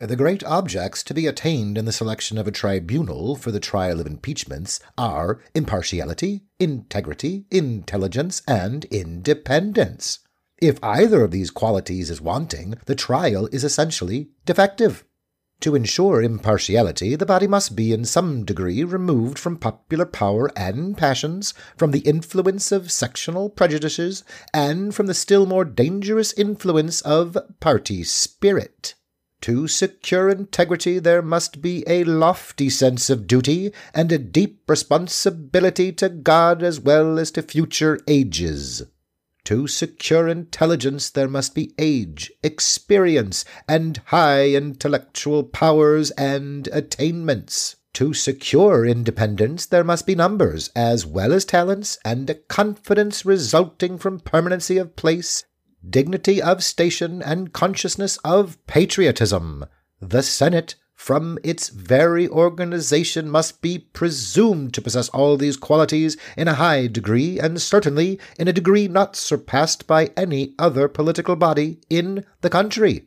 The 0.03 0.17
great 0.17 0.43
objects 0.45 1.03
to 1.03 1.13
be 1.13 1.27
attained 1.27 1.77
in 1.77 1.85
the 1.85 1.93
selection 1.93 2.39
of 2.39 2.49
a 2.49 2.51
tribunal 2.51 3.37
for 3.37 3.51
the 3.53 3.61
trial 3.61 4.01
of 4.01 4.07
impeachments 4.07 4.81
are 4.97 5.43
impartiality, 5.55 6.45
integrity, 6.59 7.45
intelligence, 7.51 8.41
and 8.49 8.87
independence. 8.87 10.21
If 10.57 10.83
either 10.83 11.23
of 11.23 11.33
these 11.33 11.51
qualities 11.51 12.09
is 12.09 12.19
wanting, 12.19 12.77
the 12.87 12.95
trial 12.95 13.47
is 13.53 13.63
essentially 13.63 14.31
defective. 14.47 15.05
To 15.61 15.75
ensure 15.75 16.23
impartiality, 16.23 17.15
the 17.15 17.27
body 17.27 17.47
must 17.47 17.77
be 17.77 17.93
in 17.93 18.07
some 18.07 18.47
degree 18.47 18.83
removed 18.83 19.39
from 19.39 19.59
popular 19.59 20.07
power 20.07 20.51
and 20.57 20.97
passions, 20.97 21.53
from 21.77 21.91
the 21.91 22.01
influence 22.01 22.73
of 22.73 22.91
sectional 22.91 23.51
prejudices, 23.51 24.25
and 24.55 24.95
from 24.95 25.09
the 25.09 25.13
still 25.13 25.45
more 25.45 25.67
dangerous 25.67 26.33
influence 26.33 27.03
of 27.03 27.37
party 27.61 28.03
spirit. 28.03 28.95
To 29.43 29.67
secure 29.69 30.29
integrity, 30.29 30.99
there 30.99 31.23
must 31.23 31.63
be 31.63 31.83
a 31.87 32.05
lofty 32.05 32.69
sense 32.69 33.09
of 33.09 33.27
duty 33.27 33.73
and 33.95 34.13
a 34.13 34.19
deep 34.19 34.69
responsibility 34.69 35.93
to 35.93 36.11
God 36.11 36.63
as 36.63 36.79
well 36.79 37.19
as 37.19 37.31
to 37.33 37.43
future 37.43 37.99
ages. 38.07 38.83
To 39.45 39.67
secure 39.67 40.29
intelligence, 40.29 41.09
there 41.09 41.27
must 41.27 41.55
be 41.55 41.73
age, 41.79 42.31
experience, 42.43 43.47
and 43.67 43.97
high 44.07 44.51
intellectual 44.51 45.45
powers 45.45 46.11
and 46.13 46.69
attainments. 46.69 47.77
To 47.95 48.13
secure 48.13 48.85
independence, 48.85 49.65
there 49.67 49.83
must 49.83 50.07
be 50.07 50.15
numbers, 50.15 50.71
as 50.77 51.07
well 51.07 51.33
as 51.33 51.47
talents, 51.47 51.99
and 52.05 52.29
a 52.29 52.35
confidence 52.35 53.25
resulting 53.25 53.97
from 53.97 54.21
permanency 54.21 54.77
of 54.77 54.95
place 54.97 55.45
dignity 55.89 56.43
of 56.43 56.63
station, 56.63 57.23
and 57.23 57.53
consciousness 57.53 58.19
of 58.19 58.59
patriotism. 58.67 59.65
The 60.01 60.23
Senate 60.23 60.75
from 60.95 61.39
its 61.43 61.71
very 61.71 62.29
organization 62.29 63.31
must 63.31 63.63
be 63.63 63.79
presumed 63.79 64.75
to 64.75 64.83
possess 64.83 65.09
all 65.09 65.39
these 65.39 65.57
qualities 65.57 66.19
in 66.37 66.47
a 66.47 66.55
high 66.55 66.87
degree, 66.89 67.39
and 67.39 67.61
certainly 67.61 68.21
in 68.39 68.49
a 68.49 68.53
degree 68.53 68.87
not 68.87 69.17
surpassed 69.17 69.87
by 69.87 70.11
any 70.17 70.55
other 70.59 70.89
political 70.89 71.37
body 71.37 71.79
in 71.89 72.27
the 72.43 72.51
country. 72.51 73.07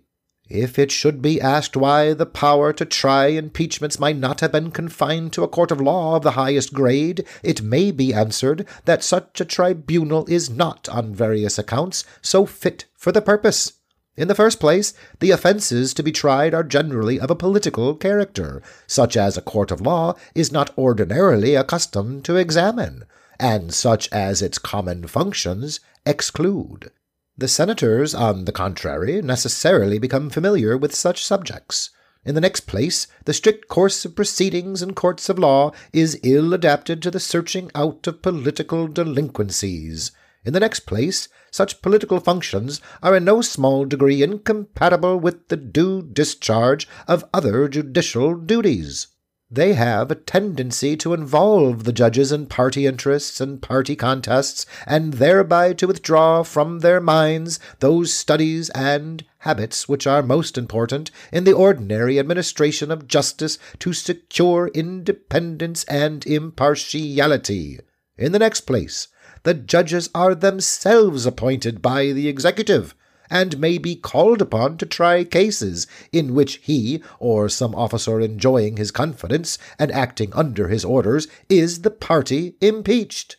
If 0.50 0.78
it 0.78 0.92
should 0.92 1.22
be 1.22 1.40
asked 1.40 1.78
why 1.78 2.14
the 2.14 2.26
power 2.26 2.74
to 2.74 2.86
try 2.86 3.28
impeachments 3.28 3.98
might 3.98 4.18
not 4.18 4.42
have 4.42 4.52
been 4.52 4.72
confined 4.72 5.32
to 5.34 5.44
a 5.44 5.48
court 5.48 5.72
of 5.72 5.80
law 5.80 6.18
of 6.18 6.24
the 6.24 6.32
highest 6.32 6.74
grade, 6.74 7.26
it 7.42 7.62
may 7.62 7.92
be 7.92 8.14
answered 8.14 8.68
that 8.84 9.04
such 9.04 9.40
a 9.40 9.46
tribunal 9.46 10.26
is 10.28 10.50
not, 10.50 10.90
on 10.90 11.16
various 11.16 11.58
accounts, 11.58 12.04
so 12.22 12.46
fit 12.46 12.86
for 12.94 13.14
the 13.14 13.22
purpose. 13.22 13.74
In 14.16 14.28
the 14.28 14.36
first 14.36 14.60
place, 14.60 14.94
the 15.22 15.32
offences 15.32 15.94
to 15.96 16.04
be 16.04 16.12
tried 16.12 16.54
are 16.54 16.64
generally 16.64 17.20
of 17.20 17.32
a 17.32 17.36
political 17.36 17.96
character, 17.96 18.62
such 18.86 19.18
as 19.18 19.38
a 19.38 19.42
court 19.42 19.72
of 19.72 19.82
law 19.82 20.14
is 20.36 20.52
not 20.52 20.78
ordinarily 20.78 21.56
accustomed 21.56 22.26
to 22.26 22.36
examine, 22.36 23.06
and 23.40 23.74
such 23.74 24.08
as 24.12 24.42
its 24.42 24.60
common 24.60 25.08
functions 25.08 25.80
exclude. 26.06 26.92
The 27.36 27.48
senators, 27.48 28.14
on 28.14 28.46
the 28.46 28.52
contrary, 28.52 29.20
necessarily 29.22 29.98
become 29.98 30.30
familiar 30.30 30.78
with 30.78 30.94
such 30.94 31.26
subjects. 31.26 31.90
In 32.24 32.36
the 32.36 32.42
next 32.42 32.62
place, 32.62 33.08
the 33.26 33.34
strict 33.34 33.68
course 33.68 34.06
of 34.06 34.16
proceedings 34.16 34.84
in 34.84 34.94
courts 34.94 35.30
of 35.30 35.40
law 35.40 35.72
is 35.92 36.20
ill 36.22 36.54
adapted 36.54 37.02
to 37.02 37.10
the 37.10 37.20
searching 37.20 37.72
out 37.74 38.06
of 38.06 38.22
political 38.22 38.88
delinquencies. 38.88 40.12
In 40.46 40.54
the 40.54 40.60
next 40.60 40.82
place, 40.82 41.28
such 41.50 41.82
political 41.82 42.20
functions 42.20 42.82
are 43.02 43.16
in 43.16 43.26
no 43.26 43.42
small 43.42 43.86
degree 43.86 44.22
incompatible 44.22 45.20
with 45.20 45.48
the 45.48 45.58
due 45.58 46.04
discharge 46.04 46.88
of 47.08 47.26
other 47.34 47.68
judicial 47.68 48.36
duties. 48.36 49.08
They 49.56 49.74
have 49.74 50.10
a 50.10 50.16
tendency 50.16 50.98
to 50.98 51.14
involve 51.14 51.84
the 51.84 51.94
judges 51.94 52.32
in 52.32 52.48
party 52.48 52.88
interests 52.88 53.40
and 53.40 53.62
party 53.62 53.96
contests, 53.96 54.66
and 54.88 55.14
thereby 55.14 55.74
to 55.74 55.86
withdraw 55.86 56.42
from 56.42 56.80
their 56.80 57.00
minds 57.00 57.60
those 57.78 58.12
studies 58.12 58.72
and 58.72 59.24
habits 59.40 59.88
which 59.88 60.08
are 60.08 60.24
most 60.24 60.58
important 60.58 61.12
in 61.32 61.44
the 61.44 61.54
ordinary 61.54 62.18
administration 62.18 62.90
of 62.90 63.08
justice 63.08 63.60
to 63.78 63.94
secure 63.94 64.72
independence 64.74 65.84
and 65.84 66.26
impartiality. 66.26 67.80
In 68.18 68.32
the 68.32 68.40
next 68.40 68.62
place, 68.62 69.08
the 69.44 69.54
judges 69.54 70.10
are 70.16 70.34
themselves 70.34 71.28
appointed 71.28 71.80
by 71.80 72.12
the 72.12 72.28
executive, 72.28 72.96
and 73.34 73.58
may 73.58 73.80
be 73.80 73.96
called 73.96 74.44
upon 74.44 74.78
to 74.78 74.86
try 74.86 75.24
cases 75.24 75.88
in 76.12 76.36
which 76.36 76.60
he, 76.62 77.02
or 77.18 77.50
some 77.50 77.74
officer 77.74 78.22
enjoying 78.22 78.78
his 78.78 78.92
confidence 78.92 79.58
and 79.80 79.92
acting 79.92 80.32
under 80.34 80.68
his 80.68 80.86
orders, 80.86 81.28
is 81.50 81.82
the 81.82 81.90
party 81.90 82.56
impeached. 82.62 83.38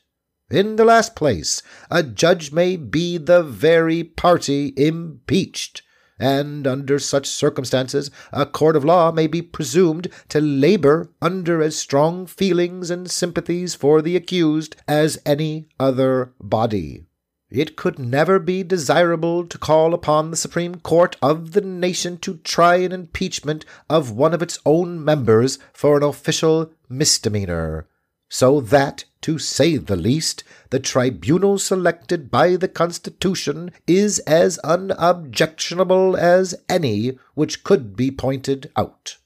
In 0.50 0.74
the 0.74 0.84
last 0.84 1.14
place, 1.14 1.62
a 1.92 2.02
judge 2.02 2.50
may 2.50 2.76
be 2.76 3.18
the 3.18 3.44
very 3.44 4.02
party 4.02 4.74
impeached 4.76 5.82
and 6.18 6.66
under 6.66 6.98
such 6.98 7.26
circumstances 7.26 8.10
a 8.32 8.46
court 8.46 8.76
of 8.76 8.84
law 8.84 9.12
may 9.12 9.26
be 9.26 9.42
presumed 9.42 10.08
to 10.28 10.40
labor 10.40 11.10
under 11.20 11.62
as 11.62 11.76
strong 11.76 12.26
feelings 12.26 12.90
and 12.90 13.10
sympathies 13.10 13.74
for 13.74 14.02
the 14.02 14.16
accused 14.16 14.76
as 14.86 15.18
any 15.24 15.68
other 15.78 16.32
body. 16.40 17.04
It 17.50 17.76
could 17.76 17.98
never 17.98 18.38
be 18.38 18.62
desirable 18.62 19.46
to 19.46 19.58
call 19.58 19.94
upon 19.94 20.30
the 20.30 20.36
Supreme 20.36 20.76
Court 20.76 21.16
of 21.22 21.52
the 21.52 21.60
nation 21.60 22.18
to 22.18 22.38
try 22.38 22.76
an 22.76 22.90
impeachment 22.90 23.64
of 23.88 24.10
one 24.10 24.34
of 24.34 24.42
its 24.42 24.58
own 24.66 25.04
members 25.04 25.58
for 25.72 25.96
an 25.96 26.02
official 26.02 26.72
misdemeanor, 26.88 27.86
so 28.28 28.60
that, 28.60 29.04
to 29.20 29.38
say 29.38 29.76
the 29.76 29.94
least, 29.94 30.42
the 30.70 30.80
tribunal 30.80 31.58
selected 31.58 32.30
by 32.30 32.56
the 32.56 32.66
Constitution 32.66 33.70
is 33.86 34.18
as 34.20 34.58
unobjectionable 34.58 36.16
as 36.16 36.54
any 36.68 37.18
which 37.34 37.62
could 37.62 37.94
be 37.94 38.10
pointed 38.10 38.72
out. 38.74 39.18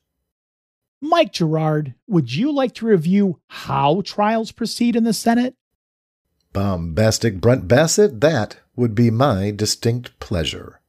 Mike 1.00 1.32
Gerard, 1.32 1.94
would 2.08 2.34
you 2.34 2.52
like 2.52 2.74
to 2.74 2.86
review 2.86 3.40
how 3.46 4.02
trials 4.04 4.50
proceed 4.52 4.96
in 4.96 5.04
the 5.04 5.12
Senate? 5.12 5.54
Bombastic 6.52 7.40
Brent 7.40 7.68
Bassett, 7.68 8.20
that 8.20 8.58
would 8.74 8.94
be 8.94 9.10
my 9.10 9.50
distinct 9.50 10.18
pleasure. 10.20 10.80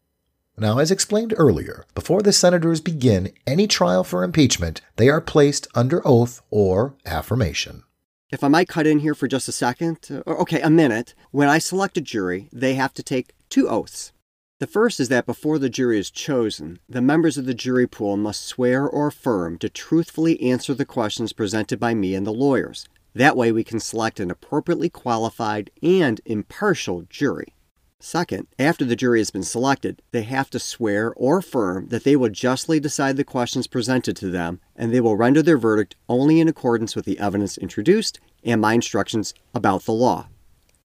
Now, 0.58 0.80
as 0.80 0.92
explained 0.92 1.34
earlier, 1.38 1.86
before 1.96 2.22
the 2.22 2.34
senators 2.34 2.82
begin 2.82 3.32
any 3.48 3.66
trial 3.66 4.04
for 4.04 4.24
impeachment, 4.24 4.82
they 4.98 5.10
are 5.10 5.22
placed 5.22 5.68
under 5.74 6.06
oath 6.06 6.42
or 6.50 6.96
affirmation. 7.06 7.84
If 8.30 8.44
I 8.44 8.48
might 8.48 8.68
cut 8.68 8.86
in 8.86 9.00
here 9.00 9.16
for 9.16 9.28
just 9.28 9.48
a 9.48 9.54
second, 9.54 10.22
or 10.26 10.40
okay, 10.42 10.62
a 10.62 10.70
minute, 10.70 11.16
when 11.32 11.50
I 11.50 11.58
select 11.58 11.98
a 11.98 12.02
jury, 12.02 12.50
they 12.52 12.76
have 12.76 12.94
to 12.96 13.04
take 13.04 13.34
two 13.50 13.68
oaths. 13.68 14.12
The 14.60 14.68
first 14.68 15.00
is 15.00 15.08
that 15.08 15.26
before 15.26 15.58
the 15.58 15.70
jury 15.70 15.98
is 15.98 16.12
chosen, 16.12 16.80
the 16.90 17.02
members 17.02 17.38
of 17.38 17.46
the 17.46 17.54
jury 17.54 17.88
pool 17.88 18.18
must 18.18 18.46
swear 18.46 18.86
or 18.86 19.08
affirm 19.08 19.58
to 19.60 19.70
truthfully 19.70 20.42
answer 20.42 20.74
the 20.74 20.86
questions 20.86 21.32
presented 21.32 21.80
by 21.80 21.94
me 21.94 22.14
and 22.14 22.28
the 22.28 22.34
lawyers. 22.34 22.86
That 23.20 23.36
way, 23.36 23.52
we 23.52 23.66
can 23.66 23.82
select 23.82 24.22
an 24.22 24.32
appropriately 24.32 24.90
qualified 24.90 25.72
and 25.84 26.22
impartial 26.24 27.02
jury. 27.10 27.54
Second, 28.00 28.48
after 28.58 28.86
the 28.86 28.96
jury 28.96 29.20
has 29.20 29.30
been 29.30 29.44
selected, 29.44 30.02
they 30.12 30.22
have 30.22 30.50
to 30.52 30.58
swear 30.58 31.14
or 31.18 31.40
affirm 31.40 31.90
that 31.90 32.06
they 32.06 32.16
will 32.16 32.30
justly 32.30 32.80
decide 32.80 33.18
the 33.18 33.26
questions 33.26 33.68
presented 33.68 34.16
to 34.16 34.30
them 34.30 34.62
and 34.74 34.94
they 34.94 35.02
will 35.02 35.18
render 35.18 35.42
their 35.42 35.58
verdict 35.58 35.98
only 36.08 36.40
in 36.40 36.48
accordance 36.48 36.96
with 36.96 37.04
the 37.04 37.20
evidence 37.20 37.58
introduced 37.58 38.22
and 38.46 38.62
my 38.62 38.74
instructions 38.74 39.34
about 39.54 39.84
the 39.84 39.92
law. 39.92 40.30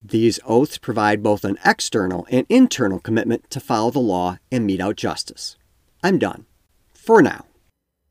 These 0.03 0.41
oaths 0.45 0.77
provide 0.77 1.23
both 1.23 1.45
an 1.45 1.57
external 1.63 2.27
and 2.29 2.45
internal 2.49 2.99
commitment 2.99 3.49
to 3.51 3.61
follow 3.61 3.91
the 3.91 3.99
law 3.99 4.39
and 4.51 4.65
mete 4.65 4.81
out 4.81 4.97
justice. 4.97 5.55
I'm 6.03 6.19
done. 6.19 6.47
For 6.93 7.21
now. 7.21 7.45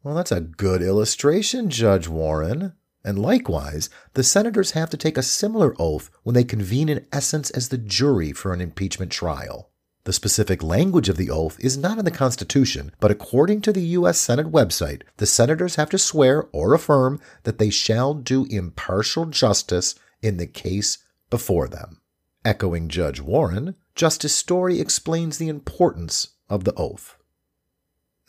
Well, 0.02 0.14
that's 0.14 0.32
a 0.32 0.40
good 0.40 0.80
illustration, 0.80 1.68
Judge 1.68 2.08
Warren. 2.08 2.72
And 3.04 3.18
likewise, 3.18 3.90
the 4.14 4.24
senators 4.24 4.70
have 4.70 4.88
to 4.90 4.96
take 4.96 5.18
a 5.18 5.22
similar 5.22 5.74
oath 5.78 6.10
when 6.22 6.34
they 6.34 6.44
convene 6.44 6.88
in 6.88 7.06
essence 7.12 7.50
as 7.50 7.68
the 7.68 7.78
jury 7.78 8.32
for 8.32 8.52
an 8.54 8.60
impeachment 8.60 9.12
trial. 9.12 9.70
The 10.04 10.12
specific 10.12 10.62
language 10.62 11.08
of 11.08 11.16
the 11.16 11.30
oath 11.30 11.58
is 11.60 11.78
not 11.78 11.98
in 11.98 12.04
the 12.04 12.10
Constitution, 12.10 12.92
but 13.00 13.10
according 13.10 13.62
to 13.62 13.72
the 13.72 13.82
U.S. 13.98 14.18
Senate 14.18 14.52
website, 14.52 15.02
the 15.16 15.26
senators 15.26 15.76
have 15.76 15.88
to 15.90 15.98
swear 15.98 16.46
or 16.52 16.74
affirm 16.74 17.20
that 17.44 17.58
they 17.58 17.70
shall 17.70 18.12
do 18.12 18.46
impartial 18.46 19.26
justice 19.26 19.94
in 20.22 20.36
the 20.36 20.46
case 20.46 20.98
before 21.30 21.68
them. 21.68 22.00
Echoing 22.44 22.88
Judge 22.88 23.20
Warren, 23.20 23.76
Justice 23.94 24.34
Story 24.34 24.78
explains 24.78 25.38
the 25.38 25.48
importance 25.48 26.28
of 26.50 26.64
the 26.64 26.74
oath. 26.74 27.16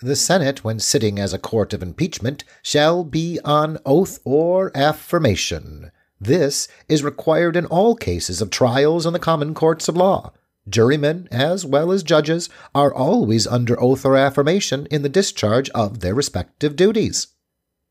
The 0.01 0.15
Senate, 0.17 0.63
when 0.63 0.79
sitting 0.79 1.19
as 1.19 1.31
a 1.31 1.39
court 1.39 1.73
of 1.73 1.81
impeachment, 1.81 2.43
shall 2.61 3.05
be 3.05 3.39
on 3.45 3.77
oath 3.85 4.19
or 4.25 4.75
affirmation. 4.75 5.89
This 6.19 6.67
is 6.89 7.01
required 7.01 7.55
in 7.55 7.65
all 7.67 7.95
cases 7.95 8.41
of 8.41 8.49
trials 8.49 9.05
in 9.05 9.13
the 9.13 9.19
common 9.19 9.53
courts 9.53 9.87
of 9.87 9.95
law. 9.95 10.33
Jurymen, 10.67 11.29
as 11.31 11.65
well 11.65 11.93
as 11.93 12.03
judges, 12.03 12.49
are 12.73 12.93
always 12.93 13.47
under 13.47 13.79
oath 13.79 14.05
or 14.05 14.17
affirmation 14.17 14.85
in 14.91 15.01
the 15.01 15.07
discharge 15.07 15.69
of 15.69 16.01
their 16.01 16.13
respective 16.13 16.75
duties. 16.75 17.27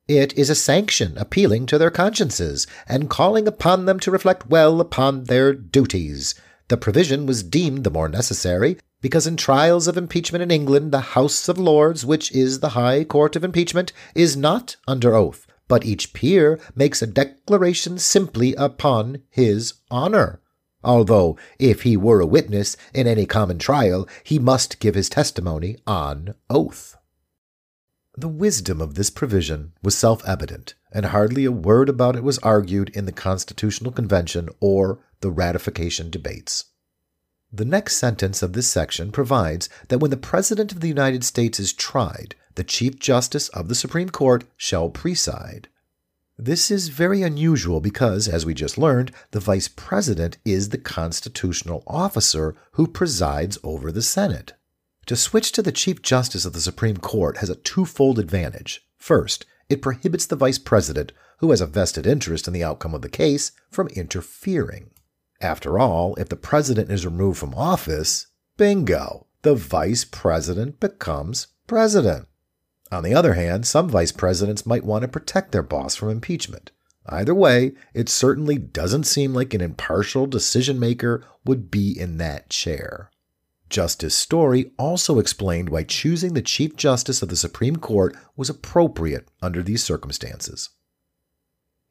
It 0.06 0.36
is 0.36 0.50
a 0.50 0.54
sanction 0.54 1.16
appealing 1.16 1.64
to 1.66 1.78
their 1.78 1.90
consciences 1.90 2.66
and 2.86 3.08
calling 3.08 3.48
upon 3.48 3.86
them 3.86 3.98
to 4.00 4.10
reflect 4.10 4.50
well 4.50 4.78
upon 4.78 5.24
their 5.24 5.54
duties. 5.54 6.34
The 6.68 6.76
provision 6.76 7.26
was 7.26 7.42
deemed 7.42 7.84
the 7.84 7.90
more 7.90 8.08
necessary 8.08 8.78
because 9.02 9.26
in 9.26 9.36
trials 9.36 9.86
of 9.86 9.98
impeachment 9.98 10.42
in 10.42 10.50
England, 10.50 10.90
the 10.90 11.12
House 11.12 11.46
of 11.48 11.58
Lords, 11.58 12.06
which 12.06 12.32
is 12.32 12.60
the 12.60 12.70
High 12.70 13.04
Court 13.04 13.36
of 13.36 13.44
Impeachment, 13.44 13.92
is 14.14 14.34
not 14.34 14.76
under 14.88 15.14
oath, 15.14 15.46
but 15.68 15.84
each 15.84 16.14
peer 16.14 16.58
makes 16.74 17.02
a 17.02 17.06
declaration 17.06 17.98
simply 17.98 18.54
upon 18.54 19.22
his 19.28 19.74
honor. 19.90 20.40
Although, 20.82 21.36
if 21.58 21.82
he 21.82 21.98
were 21.98 22.20
a 22.20 22.26
witness 22.26 22.78
in 22.94 23.06
any 23.06 23.26
common 23.26 23.58
trial, 23.58 24.08
he 24.22 24.38
must 24.38 24.80
give 24.80 24.94
his 24.94 25.10
testimony 25.10 25.76
on 25.86 26.34
oath. 26.48 26.96
The 28.16 28.28
wisdom 28.28 28.80
of 28.80 28.94
this 28.94 29.10
provision 29.10 29.72
was 29.82 29.96
self 29.96 30.24
evident, 30.26 30.74
and 30.92 31.06
hardly 31.06 31.44
a 31.44 31.52
word 31.52 31.88
about 31.88 32.16
it 32.16 32.22
was 32.22 32.38
argued 32.38 32.90
in 32.90 33.06
the 33.06 33.12
Constitutional 33.12 33.92
Convention 33.92 34.48
or 34.60 35.00
the 35.24 35.30
ratification 35.30 36.10
debates. 36.10 36.66
The 37.50 37.64
next 37.64 37.96
sentence 37.96 38.42
of 38.42 38.52
this 38.52 38.68
section 38.68 39.10
provides 39.10 39.70
that 39.88 40.00
when 40.00 40.10
the 40.10 40.18
President 40.18 40.70
of 40.70 40.80
the 40.80 40.88
United 40.88 41.24
States 41.24 41.58
is 41.58 41.72
tried, 41.72 42.34
the 42.56 42.62
Chief 42.62 42.98
Justice 42.98 43.48
of 43.48 43.68
the 43.68 43.74
Supreme 43.74 44.10
Court 44.10 44.44
shall 44.58 44.90
preside. 44.90 45.68
This 46.36 46.70
is 46.70 46.88
very 46.88 47.22
unusual 47.22 47.80
because, 47.80 48.28
as 48.28 48.44
we 48.44 48.52
just 48.52 48.76
learned, 48.76 49.12
the 49.30 49.40
Vice 49.40 49.66
President 49.66 50.36
is 50.44 50.68
the 50.68 50.76
constitutional 50.76 51.82
officer 51.86 52.54
who 52.72 52.86
presides 52.86 53.56
over 53.64 53.90
the 53.90 54.02
Senate. 54.02 54.52
To 55.06 55.16
switch 55.16 55.52
to 55.52 55.62
the 55.62 55.72
Chief 55.72 56.02
Justice 56.02 56.44
of 56.44 56.52
the 56.52 56.60
Supreme 56.60 56.98
Court 56.98 57.38
has 57.38 57.48
a 57.48 57.56
twofold 57.56 58.18
advantage. 58.18 58.86
First, 58.98 59.46
it 59.70 59.80
prohibits 59.80 60.26
the 60.26 60.36
vice 60.36 60.58
president, 60.58 61.12
who 61.38 61.50
has 61.50 61.62
a 61.62 61.66
vested 61.66 62.06
interest 62.06 62.46
in 62.46 62.52
the 62.52 62.64
outcome 62.64 62.94
of 62.94 63.00
the 63.00 63.08
case, 63.08 63.52
from 63.70 63.88
interfering. 63.88 64.90
After 65.44 65.78
all, 65.78 66.14
if 66.14 66.30
the 66.30 66.36
president 66.36 66.90
is 66.90 67.04
removed 67.04 67.38
from 67.38 67.54
office, 67.54 68.28
bingo, 68.56 69.26
the 69.42 69.54
vice 69.54 70.02
president 70.02 70.80
becomes 70.80 71.48
president. 71.66 72.28
On 72.90 73.04
the 73.04 73.12
other 73.12 73.34
hand, 73.34 73.66
some 73.66 73.86
vice 73.86 74.10
presidents 74.10 74.64
might 74.64 74.86
want 74.86 75.02
to 75.02 75.08
protect 75.08 75.52
their 75.52 75.62
boss 75.62 75.94
from 75.96 76.08
impeachment. 76.08 76.70
Either 77.04 77.34
way, 77.34 77.72
it 77.92 78.08
certainly 78.08 78.56
doesn't 78.56 79.04
seem 79.04 79.34
like 79.34 79.52
an 79.52 79.60
impartial 79.60 80.26
decision 80.26 80.80
maker 80.80 81.22
would 81.44 81.70
be 81.70 81.92
in 81.92 82.16
that 82.16 82.48
chair. 82.48 83.10
Justice 83.68 84.16
Story 84.16 84.72
also 84.78 85.18
explained 85.18 85.68
why 85.68 85.82
choosing 85.82 86.32
the 86.32 86.40
Chief 86.40 86.74
Justice 86.74 87.20
of 87.20 87.28
the 87.28 87.36
Supreme 87.36 87.76
Court 87.76 88.16
was 88.34 88.48
appropriate 88.48 89.28
under 89.42 89.62
these 89.62 89.84
circumstances. 89.84 90.70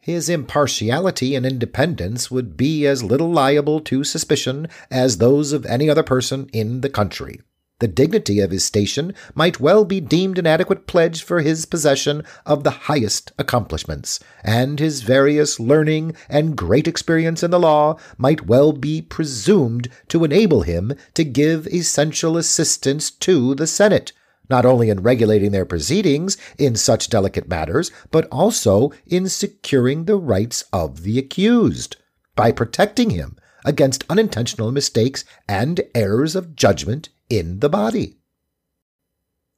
His 0.06 0.28
impartiality 0.28 1.34
and 1.34 1.46
independence 1.46 2.30
would 2.30 2.58
be 2.58 2.86
as 2.86 3.06
little 3.06 3.32
liable 3.32 3.80
to 3.80 4.04
suspicion 4.04 4.68
as 4.92 5.18
those 5.18 5.54
of 5.54 5.66
any 5.66 5.90
other 5.90 6.04
person 6.04 6.50
in 6.52 6.82
the 6.82 6.90
country. 6.90 7.40
The 7.80 7.88
dignity 7.88 8.42
of 8.42 8.52
his 8.52 8.66
station 8.66 9.14
might 9.34 9.62
well 9.62 9.86
be 9.86 10.02
deemed 10.02 10.38
an 10.38 10.46
adequate 10.46 10.88
pledge 10.88 11.24
for 11.24 11.40
his 11.40 11.66
possession 11.66 12.26
of 12.46 12.66
the 12.66 12.90
highest 12.92 13.32
accomplishments, 13.40 14.20
and 14.44 14.78
his 14.78 15.04
various 15.04 15.58
learning 15.58 16.18
and 16.28 16.58
great 16.58 16.86
experience 16.86 17.42
in 17.42 17.52
the 17.52 17.58
law 17.58 17.96
might 18.18 18.46
well 18.46 18.74
be 18.74 19.02
presumed 19.02 19.88
to 20.10 20.26
enable 20.26 20.64
him 20.64 20.94
to 21.14 21.24
give 21.24 21.66
essential 21.68 22.36
assistance 22.36 23.10
to 23.10 23.56
the 23.56 23.68
Senate 23.68 24.12
not 24.50 24.66
only 24.66 24.90
in 24.90 25.02
regulating 25.02 25.52
their 25.52 25.66
proceedings 25.66 26.38
in 26.58 26.76
such 26.76 27.10
delicate 27.10 27.48
matters, 27.48 27.92
but 28.12 28.28
also 28.32 28.92
in 29.06 29.30
securing 29.30 30.06
the 30.06 30.18
rights 30.18 30.66
of 30.74 31.04
the 31.04 31.18
accused 31.18 31.96
by 32.36 32.52
protecting 32.52 33.12
him 33.12 33.38
against 33.66 34.04
unintentional 34.10 34.72
mistakes 34.72 35.24
and 35.48 35.82
errors 35.96 36.36
of 36.36 36.56
judgment 36.56 37.10
in 37.30 37.60
the 37.60 37.70
body. 37.70 38.18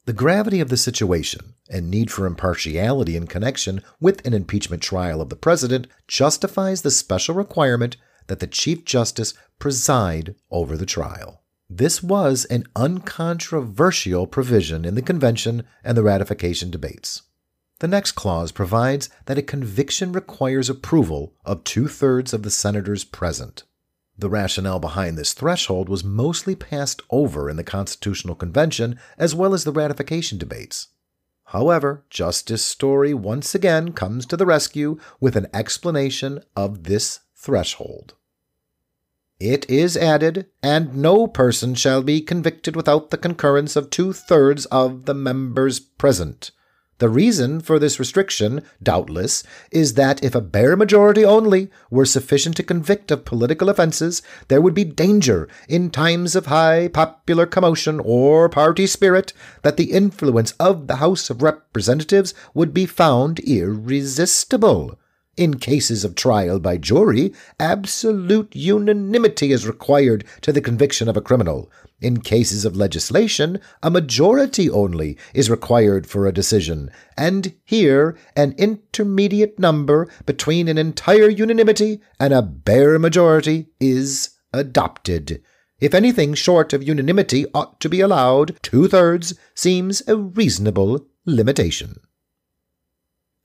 The 0.04 0.12
gravity 0.12 0.60
of 0.60 0.68
the 0.68 0.76
situation 0.76 1.54
and 1.68 1.90
need 1.90 2.12
for 2.12 2.26
impartiality 2.26 3.16
in 3.16 3.26
connection 3.26 3.82
with 4.00 4.24
an 4.24 4.34
impeachment 4.34 4.82
trial 4.82 5.20
of 5.20 5.30
the 5.30 5.36
president 5.36 5.88
justifies 6.06 6.82
the 6.82 6.92
special 6.92 7.34
requirement 7.34 7.96
that 8.28 8.38
the 8.38 8.46
Chief 8.46 8.84
Justice 8.84 9.34
preside 9.58 10.36
over 10.50 10.76
the 10.76 10.86
trial. 10.86 11.42
This 11.68 12.02
was 12.02 12.44
an 12.44 12.64
uncontroversial 12.76 14.26
provision 14.26 14.84
in 14.84 14.94
the 14.94 15.02
convention 15.02 15.64
and 15.82 15.96
the 15.96 16.02
ratification 16.02 16.70
debates. 16.70 17.22
The 17.80 17.88
next 17.88 18.12
clause 18.12 18.52
provides 18.52 19.10
that 19.26 19.36
a 19.36 19.42
conviction 19.42 20.12
requires 20.12 20.70
approval 20.70 21.34
of 21.44 21.64
two 21.64 21.88
thirds 21.88 22.32
of 22.32 22.42
the 22.42 22.50
senators 22.50 23.04
present. 23.04 23.64
The 24.16 24.30
rationale 24.30 24.78
behind 24.78 25.18
this 25.18 25.34
threshold 25.34 25.90
was 25.90 26.02
mostly 26.02 26.54
passed 26.54 27.02
over 27.10 27.50
in 27.50 27.56
the 27.56 27.64
Constitutional 27.64 28.34
Convention 28.34 28.98
as 29.18 29.34
well 29.34 29.52
as 29.52 29.64
the 29.64 29.72
ratification 29.72 30.38
debates. 30.38 30.88
However, 31.50 32.04
Justice 32.08 32.64
Story 32.64 33.12
once 33.12 33.54
again 33.54 33.92
comes 33.92 34.24
to 34.26 34.36
the 34.36 34.46
rescue 34.46 34.98
with 35.20 35.36
an 35.36 35.48
explanation 35.52 36.40
of 36.56 36.84
this 36.84 37.20
threshold. 37.34 38.14
It 39.38 39.68
is 39.68 39.98
added, 39.98 40.46
and 40.62 40.96
no 40.96 41.26
person 41.26 41.74
shall 41.74 42.02
be 42.02 42.22
convicted 42.22 42.74
without 42.74 43.10
the 43.10 43.18
concurrence 43.18 43.76
of 43.76 43.90
two 43.90 44.14
thirds 44.14 44.64
of 44.66 45.04
the 45.04 45.12
members 45.12 45.78
present. 45.78 46.52
The 46.98 47.10
reason 47.10 47.60
for 47.60 47.78
this 47.78 47.98
restriction, 47.98 48.62
doubtless, 48.82 49.44
is 49.70 49.92
that 49.94 50.24
if 50.24 50.34
a 50.34 50.40
bare 50.40 50.74
majority 50.74 51.22
only 51.22 51.70
were 51.90 52.06
sufficient 52.06 52.56
to 52.56 52.62
convict 52.62 53.10
of 53.10 53.26
political 53.26 53.68
offenses, 53.68 54.22
there 54.48 54.62
would 54.62 54.72
be 54.72 54.84
danger, 54.84 55.46
in 55.68 55.90
times 55.90 56.34
of 56.34 56.46
high 56.46 56.88
popular 56.88 57.44
commotion 57.44 58.00
or 58.02 58.48
party 58.48 58.86
spirit, 58.86 59.34
that 59.60 59.76
the 59.76 59.92
influence 59.92 60.52
of 60.52 60.86
the 60.86 60.96
House 60.96 61.28
of 61.28 61.42
Representatives 61.42 62.32
would 62.54 62.72
be 62.72 62.86
found 62.86 63.40
irresistible. 63.40 64.98
In 65.36 65.58
cases 65.58 66.02
of 66.02 66.14
trial 66.14 66.58
by 66.58 66.78
jury, 66.78 67.34
absolute 67.60 68.56
unanimity 68.56 69.52
is 69.52 69.66
required 69.66 70.24
to 70.40 70.50
the 70.50 70.62
conviction 70.62 71.10
of 71.10 71.16
a 71.16 71.20
criminal. 71.20 71.70
In 72.00 72.20
cases 72.20 72.64
of 72.64 72.74
legislation, 72.74 73.60
a 73.82 73.90
majority 73.90 74.70
only 74.70 75.18
is 75.34 75.50
required 75.50 76.06
for 76.06 76.26
a 76.26 76.32
decision, 76.32 76.90
and 77.18 77.54
here 77.64 78.16
an 78.34 78.54
intermediate 78.56 79.58
number 79.58 80.08
between 80.24 80.68
an 80.68 80.78
entire 80.78 81.28
unanimity 81.28 82.00
and 82.18 82.32
a 82.32 82.40
bare 82.40 82.98
majority 82.98 83.68
is 83.78 84.30
adopted. 84.54 85.42
If 85.80 85.92
anything 85.92 86.32
short 86.32 86.72
of 86.72 86.82
unanimity 86.82 87.44
ought 87.52 87.78
to 87.80 87.90
be 87.90 88.00
allowed, 88.00 88.56
two 88.62 88.88
thirds 88.88 89.34
seems 89.54 90.02
a 90.08 90.16
reasonable 90.16 91.06
limitation. 91.26 91.96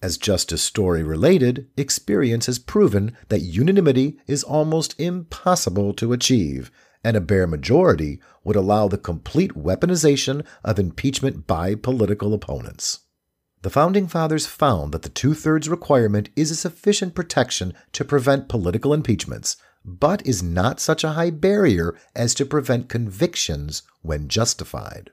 As 0.02 0.18
Justice 0.18 0.64
Story 0.64 1.04
related, 1.04 1.68
experience 1.78 2.48
has 2.48 2.58
proven 2.58 3.16
that 3.30 3.42
unanimity 3.42 4.18
is 4.26 4.44
almost 4.44 5.00
impossible 5.00 5.94
to 5.94 6.12
achieve, 6.12 6.72
and 7.04 7.16
a 7.16 7.22
bare 7.22 7.46
majority 7.46 8.20
would 8.44 8.56
allow 8.56 8.88
the 8.88 8.98
complete 8.98 9.52
weaponization 9.54 10.44
of 10.64 10.80
impeachment 10.80 11.46
by 11.46 11.76
political 11.76 12.34
opponents. 12.34 13.02
The 13.62 13.70
Founding 13.70 14.08
Fathers 14.08 14.48
found 14.48 14.92
that 14.92 15.04
the 15.04 15.10
two 15.10 15.36
thirds 15.36 15.70
requirement 15.70 16.30
is 16.36 16.50
a 16.50 16.56
sufficient 16.56 17.14
protection 17.14 17.76
to 17.92 18.04
prevent 18.04 18.50
political 18.50 18.96
impeachments, 18.96 19.56
but 19.86 20.26
is 20.26 20.42
not 20.42 20.80
such 20.80 21.04
a 21.04 21.12
high 21.12 21.30
barrier 21.30 21.96
as 22.16 22.34
to 22.36 22.46
prevent 22.46 22.90
convictions 22.90 23.84
when 24.02 24.28
justified. 24.28 25.12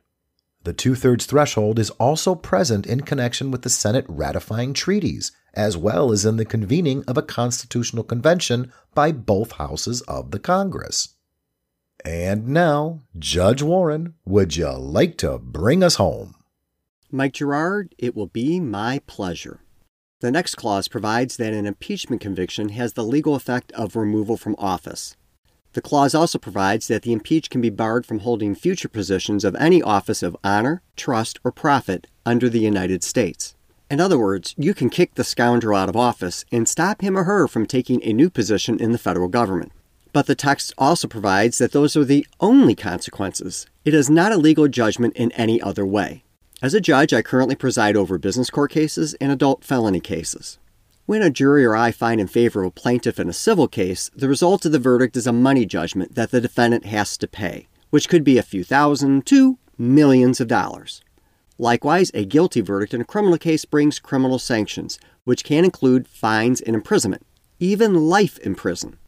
The 0.65 0.73
two 0.73 0.95
thirds 0.95 1.25
threshold 1.25 1.79
is 1.79 1.91
also 1.91 2.35
present 2.35 2.87
in 2.87 3.03
connection 3.03 3.51
with 3.51 3.63
the 3.63 3.71
Senate 3.71 4.05
ratifying 4.09 4.75
treaties, 4.75 5.33
as 5.55 5.77
well 5.77 6.13
as 6.13 6.25
in 6.25 6.37
the 6.37 6.45
convening 6.45 7.05
of 7.07 7.17
a 7.17 7.23
constitutional 7.23 8.05
convention 8.05 8.73
by 8.95 9.13
both 9.13 9.53
houses 9.53 10.03
of 10.03 10.31
the 10.31 10.39
Congress. 10.39 11.15
And 12.05 12.49
now, 12.49 13.03
Judge 13.19 13.63
Warren, 13.63 14.15
would 14.25 14.57
you 14.57 14.71
like 14.71 15.17
to 15.19 15.39
bring 15.39 15.83
us 15.83 15.97
home? 15.97 16.35
Mike 17.11 17.33
Gerard, 17.33 17.95
it 17.99 18.15
will 18.15 18.27
be 18.27 18.61
my 18.61 19.01
pleasure. 19.07 19.61
The 20.21 20.31
next 20.31 20.57
clause 20.57 20.89
provides 20.89 21.37
that 21.37 21.53
an 21.53 21.65
impeachment 21.65 22.21
conviction 22.21 22.71
has 22.71 22.93
the 22.93 23.05
legal 23.05 23.35
effect 23.35 23.73
of 23.73 23.97
removal 23.97 24.37
from 24.37 24.57
office. 24.59 25.17
The 25.75 25.83
clause 25.83 26.15
also 26.15 26.39
provides 26.39 26.89
that 26.89 27.03
the 27.03 27.13
impeached 27.13 27.51
can 27.51 27.61
be 27.61 27.71
barred 27.71 28.07
from 28.07 28.21
holding 28.21 28.55
future 28.55 28.89
positions 28.89 29.45
of 29.45 29.55
any 29.57 29.83
office 29.83 30.23
of 30.23 30.37
honor, 30.43 30.83
trust, 30.97 31.39
or 31.45 31.53
profit 31.53 32.07
under 32.25 32.49
the 32.49 32.61
United 32.61 33.05
States. 33.05 33.55
In 33.91 34.01
other 34.01 34.19
words, 34.19 34.55
you 34.59 34.75
can 34.75 34.91
kick 34.91 35.15
the 35.15 35.25
scoundrel 35.25 35.79
out 35.79 35.89
of 35.89 35.97
office 35.97 36.45
and 36.53 36.69
stop 36.69 37.01
him 37.01 37.17
or 37.17 37.25
her 37.25 37.49
from 37.49 37.67
taking 37.67 38.03
a 38.03 38.13
new 38.13 38.29
position 38.29 38.81
in 38.81 38.93
the 38.93 38.99
federal 38.99 39.29
government. 39.29 39.73
But 40.13 40.27
the 40.27 40.35
text 40.35 40.73
also 40.77 41.07
provides 41.07 41.59
that 41.59 41.73
those 41.73 41.97
are 41.97 42.05
the 42.05 42.27
only 42.41 42.75
consequences. 42.75 43.67
It 43.85 43.95
is 43.95 44.11
not 44.11 44.33
a 44.33 44.37
legal 44.37 44.69
judgment 44.69 45.17
in 45.17 45.33
any 45.33 45.61
other 45.61 45.87
way. 45.87 46.25
As 46.61 46.75
a 46.75 46.81
judge, 46.81 47.13
I 47.13 47.23
currently 47.23 47.55
preside 47.55 47.97
over 47.97 48.19
business 48.19 48.51
court 48.51 48.73
cases 48.73 49.15
and 49.21 49.31
adult 49.31 49.65
felony 49.65 50.01
cases. 50.01 50.59
When 51.09 51.23
a 51.23 51.31
jury 51.31 51.65
or 51.65 51.75
I 51.75 51.91
find 51.91 52.21
in 52.21 52.27
favor 52.27 52.61
of 52.61 52.67
a 52.67 52.71
plaintiff 52.71 53.19
in 53.19 53.31
a 53.31 53.33
civil 53.33 53.67
case, 53.67 54.11
the 54.15 54.29
result 54.29 54.67
of 54.67 54.73
the 54.73 54.79
verdict 54.79 55.17
is 55.17 55.27
a 55.27 55.33
money 55.33 55.65
judgment 55.65 56.17
that 56.17 56.33
the 56.33 56.39
defendant 56.43 56.85
has 56.85 57.17
to 57.17 57.27
pay, 57.27 57.67
which 57.89 58.11
could 58.11 58.23
be 58.23 58.37
a 58.37 58.43
few 58.43 58.63
thousand 58.63 59.25
to 59.29 59.57
millions 59.79 60.39
of 60.39 60.49
dollars. 60.49 61.03
Likewise, 61.57 62.11
a 62.13 62.27
guilty 62.27 62.61
verdict 62.61 62.93
in 62.93 63.01
a 63.01 63.07
criminal 63.07 63.39
case 63.39 63.65
brings 63.65 63.99
criminal 63.99 64.39
sanctions, 64.39 64.99
which 65.25 65.45
can 65.45 65.65
include 65.65 66.07
fines 66.07 66.61
and 66.61 66.77
imprisonment, 66.77 67.25
even 67.59 67.95
life 68.11 68.37
in 68.41 68.55
prison. 68.55 68.99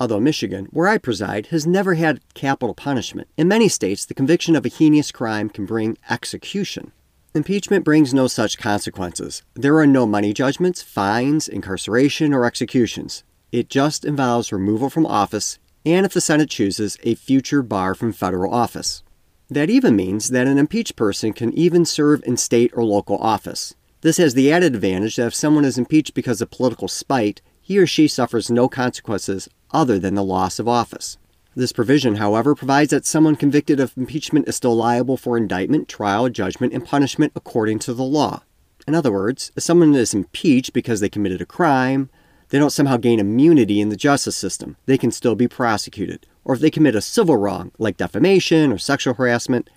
Although 0.00 0.20
Michigan, 0.20 0.68
where 0.70 0.88
I 0.88 0.96
preside, 0.96 1.48
has 1.48 1.66
never 1.66 1.92
had 1.92 2.22
capital 2.32 2.74
punishment, 2.74 3.28
in 3.36 3.46
many 3.46 3.68
states 3.68 4.06
the 4.06 4.14
conviction 4.14 4.56
of 4.56 4.64
a 4.64 4.70
heinous 4.70 5.12
crime 5.12 5.50
can 5.50 5.66
bring 5.66 5.98
execution. 6.08 6.92
Impeachment 7.34 7.82
brings 7.82 8.12
no 8.12 8.26
such 8.26 8.58
consequences. 8.58 9.42
There 9.54 9.78
are 9.78 9.86
no 9.86 10.04
money 10.04 10.34
judgments, 10.34 10.82
fines, 10.82 11.48
incarceration, 11.48 12.34
or 12.34 12.44
executions. 12.44 13.24
It 13.50 13.70
just 13.70 14.04
involves 14.04 14.52
removal 14.52 14.90
from 14.90 15.06
office 15.06 15.58
and, 15.86 16.04
if 16.04 16.12
the 16.12 16.20
Senate 16.20 16.50
chooses, 16.50 16.98
a 17.04 17.14
future 17.14 17.62
bar 17.62 17.94
from 17.94 18.12
federal 18.12 18.52
office. 18.52 19.02
That 19.48 19.70
even 19.70 19.96
means 19.96 20.28
that 20.28 20.46
an 20.46 20.58
impeached 20.58 20.94
person 20.94 21.32
can 21.32 21.54
even 21.54 21.86
serve 21.86 22.22
in 22.26 22.36
state 22.36 22.70
or 22.74 22.84
local 22.84 23.16
office. 23.16 23.74
This 24.02 24.18
has 24.18 24.34
the 24.34 24.52
added 24.52 24.74
advantage 24.74 25.16
that 25.16 25.28
if 25.28 25.34
someone 25.34 25.64
is 25.64 25.78
impeached 25.78 26.12
because 26.12 26.42
of 26.42 26.50
political 26.50 26.86
spite, 26.86 27.40
he 27.62 27.78
or 27.78 27.86
she 27.86 28.08
suffers 28.08 28.50
no 28.50 28.68
consequences 28.68 29.48
other 29.70 29.98
than 29.98 30.16
the 30.16 30.22
loss 30.22 30.58
of 30.58 30.68
office. 30.68 31.16
This 31.54 31.72
provision, 31.72 32.14
however, 32.14 32.54
provides 32.54 32.90
that 32.90 33.04
someone 33.04 33.36
convicted 33.36 33.78
of 33.78 33.92
impeachment 33.96 34.48
is 34.48 34.56
still 34.56 34.74
liable 34.74 35.18
for 35.18 35.36
indictment, 35.36 35.86
trial, 35.86 36.30
judgment, 36.30 36.72
and 36.72 36.84
punishment 36.84 37.32
according 37.36 37.78
to 37.80 37.92
the 37.92 38.02
law. 38.02 38.42
In 38.88 38.94
other 38.94 39.12
words, 39.12 39.52
if 39.54 39.62
someone 39.62 39.94
is 39.94 40.14
impeached 40.14 40.72
because 40.72 41.00
they 41.00 41.10
committed 41.10 41.42
a 41.42 41.46
crime, 41.46 42.08
they 42.48 42.58
don't 42.58 42.70
somehow 42.70 42.96
gain 42.96 43.20
immunity 43.20 43.80
in 43.80 43.90
the 43.90 43.96
justice 43.96 44.36
system. 44.36 44.76
They 44.86 44.96
can 44.96 45.10
still 45.10 45.34
be 45.34 45.46
prosecuted. 45.46 46.26
Or 46.42 46.54
if 46.54 46.60
they 46.60 46.70
commit 46.70 46.94
a 46.94 47.02
civil 47.02 47.36
wrong, 47.36 47.70
like 47.78 47.98
defamation 47.98 48.72
or 48.72 48.78
sexual 48.78 49.14
harassment, 49.14 49.68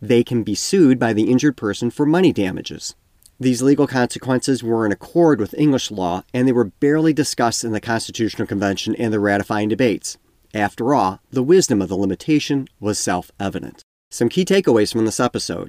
they 0.00 0.22
can 0.22 0.44
be 0.44 0.54
sued 0.54 1.00
by 1.00 1.12
the 1.12 1.30
injured 1.30 1.56
person 1.56 1.90
for 1.90 2.06
money 2.06 2.32
damages. 2.32 2.94
These 3.40 3.60
legal 3.62 3.88
consequences 3.88 4.62
were 4.62 4.86
in 4.86 4.92
accord 4.92 5.40
with 5.40 5.54
English 5.54 5.90
law, 5.90 6.22
and 6.32 6.46
they 6.46 6.52
were 6.52 6.66
barely 6.66 7.12
discussed 7.12 7.64
in 7.64 7.72
the 7.72 7.80
Constitutional 7.80 8.46
Convention 8.46 8.94
and 8.94 9.12
the 9.12 9.18
ratifying 9.18 9.68
debates. 9.68 10.16
After 10.54 10.94
all, 10.94 11.18
the 11.32 11.42
wisdom 11.42 11.82
of 11.82 11.88
the 11.88 11.96
limitation 11.96 12.68
was 12.78 12.96
self 12.96 13.32
evident. 13.40 13.82
Some 14.12 14.28
key 14.28 14.44
takeaways 14.44 14.92
from 14.92 15.04
this 15.04 15.18
episode. 15.18 15.68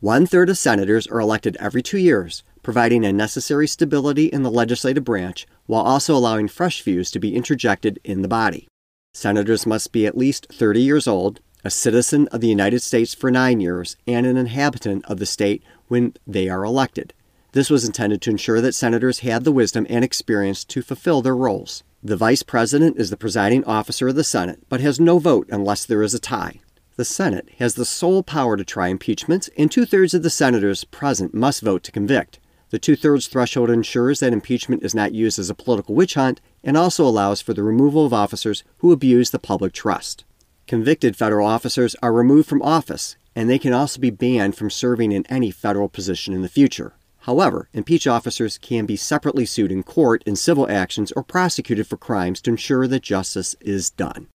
One 0.00 0.26
third 0.26 0.50
of 0.50 0.58
senators 0.58 1.06
are 1.06 1.18
elected 1.18 1.56
every 1.58 1.82
two 1.82 1.96
years, 1.96 2.44
providing 2.62 3.06
a 3.06 3.12
necessary 3.12 3.66
stability 3.66 4.26
in 4.26 4.42
the 4.42 4.50
legislative 4.50 5.02
branch 5.02 5.46
while 5.64 5.80
also 5.80 6.14
allowing 6.14 6.46
fresh 6.46 6.82
views 6.82 7.10
to 7.12 7.18
be 7.18 7.34
interjected 7.34 7.98
in 8.04 8.20
the 8.20 8.28
body. 8.28 8.68
Senators 9.14 9.64
must 9.64 9.92
be 9.92 10.06
at 10.06 10.18
least 10.18 10.46
30 10.52 10.82
years 10.82 11.08
old, 11.08 11.40
a 11.64 11.70
citizen 11.70 12.28
of 12.28 12.42
the 12.42 12.48
United 12.48 12.82
States 12.82 13.14
for 13.14 13.30
nine 13.30 13.60
years, 13.60 13.96
and 14.06 14.26
an 14.26 14.36
inhabitant 14.36 15.06
of 15.06 15.18
the 15.18 15.26
state 15.26 15.62
when 15.86 16.12
they 16.26 16.50
are 16.50 16.64
elected. 16.64 17.14
This 17.52 17.70
was 17.70 17.86
intended 17.86 18.20
to 18.22 18.30
ensure 18.30 18.60
that 18.60 18.74
senators 18.74 19.20
had 19.20 19.44
the 19.44 19.52
wisdom 19.52 19.86
and 19.88 20.04
experience 20.04 20.64
to 20.66 20.82
fulfill 20.82 21.22
their 21.22 21.34
roles. 21.34 21.82
The 22.02 22.16
vice 22.16 22.44
president 22.44 22.96
is 22.96 23.10
the 23.10 23.16
presiding 23.16 23.64
officer 23.64 24.06
of 24.06 24.14
the 24.14 24.22
Senate, 24.22 24.60
but 24.68 24.80
has 24.80 25.00
no 25.00 25.18
vote 25.18 25.48
unless 25.50 25.84
there 25.84 26.02
is 26.04 26.14
a 26.14 26.20
tie. 26.20 26.60
The 26.94 27.04
Senate 27.04 27.48
has 27.58 27.74
the 27.74 27.84
sole 27.84 28.22
power 28.22 28.56
to 28.56 28.64
try 28.64 28.86
impeachments, 28.86 29.50
and 29.58 29.68
two 29.68 29.84
thirds 29.84 30.14
of 30.14 30.22
the 30.22 30.30
senators 30.30 30.84
present 30.84 31.34
must 31.34 31.60
vote 31.60 31.82
to 31.82 31.92
convict. 31.92 32.38
The 32.70 32.78
two 32.78 32.94
thirds 32.94 33.26
threshold 33.26 33.68
ensures 33.68 34.20
that 34.20 34.32
impeachment 34.32 34.84
is 34.84 34.94
not 34.94 35.12
used 35.12 35.40
as 35.40 35.50
a 35.50 35.56
political 35.56 35.96
witch 35.96 36.14
hunt 36.14 36.40
and 36.62 36.76
also 36.76 37.04
allows 37.04 37.40
for 37.40 37.52
the 37.52 37.64
removal 37.64 38.06
of 38.06 38.12
officers 38.12 38.62
who 38.78 38.92
abuse 38.92 39.30
the 39.30 39.40
public 39.40 39.72
trust. 39.72 40.24
Convicted 40.68 41.16
federal 41.16 41.48
officers 41.48 41.96
are 42.00 42.12
removed 42.12 42.48
from 42.48 42.62
office, 42.62 43.16
and 43.34 43.50
they 43.50 43.58
can 43.58 43.72
also 43.72 44.00
be 44.00 44.10
banned 44.10 44.54
from 44.54 44.70
serving 44.70 45.10
in 45.10 45.26
any 45.26 45.50
federal 45.50 45.88
position 45.88 46.32
in 46.32 46.42
the 46.42 46.48
future. 46.48 46.94
However, 47.28 47.68
impeached 47.74 48.06
officers 48.06 48.56
can 48.56 48.86
be 48.86 48.96
separately 48.96 49.44
sued 49.44 49.70
in 49.70 49.82
court 49.82 50.22
in 50.24 50.34
civil 50.34 50.66
actions 50.70 51.12
or 51.12 51.22
prosecuted 51.22 51.86
for 51.86 51.98
crimes 51.98 52.40
to 52.40 52.50
ensure 52.50 52.86
that 52.88 53.02
justice 53.02 53.54
is 53.60 53.90
done. 53.90 54.28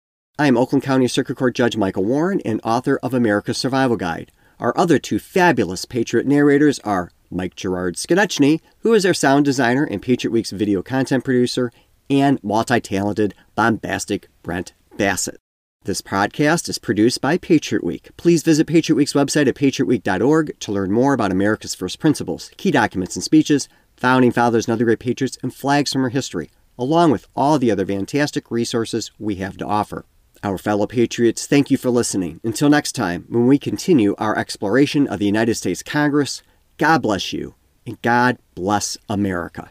I 0.40 0.48
am 0.48 0.58
Oakland 0.58 0.82
County 0.82 1.06
Circuit 1.06 1.36
Court 1.36 1.54
Judge 1.54 1.76
Michael 1.76 2.04
Warren 2.04 2.40
and 2.44 2.60
author 2.64 2.98
of 3.00 3.14
America's 3.14 3.58
Survival 3.58 3.96
Guide. 3.96 4.32
Our 4.58 4.76
other 4.76 4.98
two 4.98 5.20
fabulous 5.20 5.84
Patriot 5.84 6.26
narrators 6.26 6.80
are 6.80 7.12
Mike 7.30 7.54
Gerard 7.54 7.94
Skonechny, 7.94 8.60
who 8.80 8.92
is 8.92 9.06
our 9.06 9.14
sound 9.14 9.44
designer 9.44 9.84
and 9.84 10.02
Patriot 10.02 10.32
Week's 10.32 10.50
video 10.50 10.82
content 10.82 11.22
producer, 11.22 11.70
and 12.10 12.42
multi 12.42 12.80
talented, 12.80 13.36
bombastic 13.54 14.26
Brent 14.42 14.72
Bassett. 14.96 15.38
This 15.84 16.02
podcast 16.02 16.68
is 16.68 16.76
produced 16.76 17.22
by 17.22 17.38
Patriot 17.38 17.82
Week. 17.82 18.10
Please 18.18 18.42
visit 18.42 18.66
Patriot 18.66 18.96
Week's 18.96 19.14
website 19.14 19.48
at 19.48 19.54
patriotweek.org 19.54 20.60
to 20.60 20.72
learn 20.72 20.92
more 20.92 21.14
about 21.14 21.32
America's 21.32 21.74
first 21.74 21.98
principles, 21.98 22.50
key 22.58 22.70
documents 22.70 23.16
and 23.16 23.22
speeches, 23.24 23.66
founding 23.96 24.30
fathers 24.30 24.68
and 24.68 24.74
other 24.74 24.84
great 24.84 24.98
patriots, 24.98 25.38
and 25.42 25.54
flags 25.54 25.90
from 25.90 26.02
our 26.02 26.10
history, 26.10 26.50
along 26.78 27.12
with 27.12 27.26
all 27.34 27.58
the 27.58 27.70
other 27.70 27.86
fantastic 27.86 28.50
resources 28.50 29.10
we 29.18 29.36
have 29.36 29.56
to 29.56 29.64
offer. 29.66 30.04
Our 30.42 30.58
fellow 30.58 30.86
patriots, 30.86 31.46
thank 31.46 31.70
you 31.70 31.78
for 31.78 31.88
listening. 31.88 32.40
Until 32.44 32.68
next 32.68 32.92
time, 32.92 33.24
when 33.30 33.46
we 33.46 33.58
continue 33.58 34.14
our 34.18 34.36
exploration 34.36 35.06
of 35.08 35.18
the 35.18 35.24
United 35.24 35.54
States 35.54 35.82
Congress, 35.82 36.42
God 36.76 37.00
bless 37.00 37.32
you, 37.32 37.54
and 37.86 38.00
God 38.02 38.36
bless 38.54 38.98
America. 39.08 39.70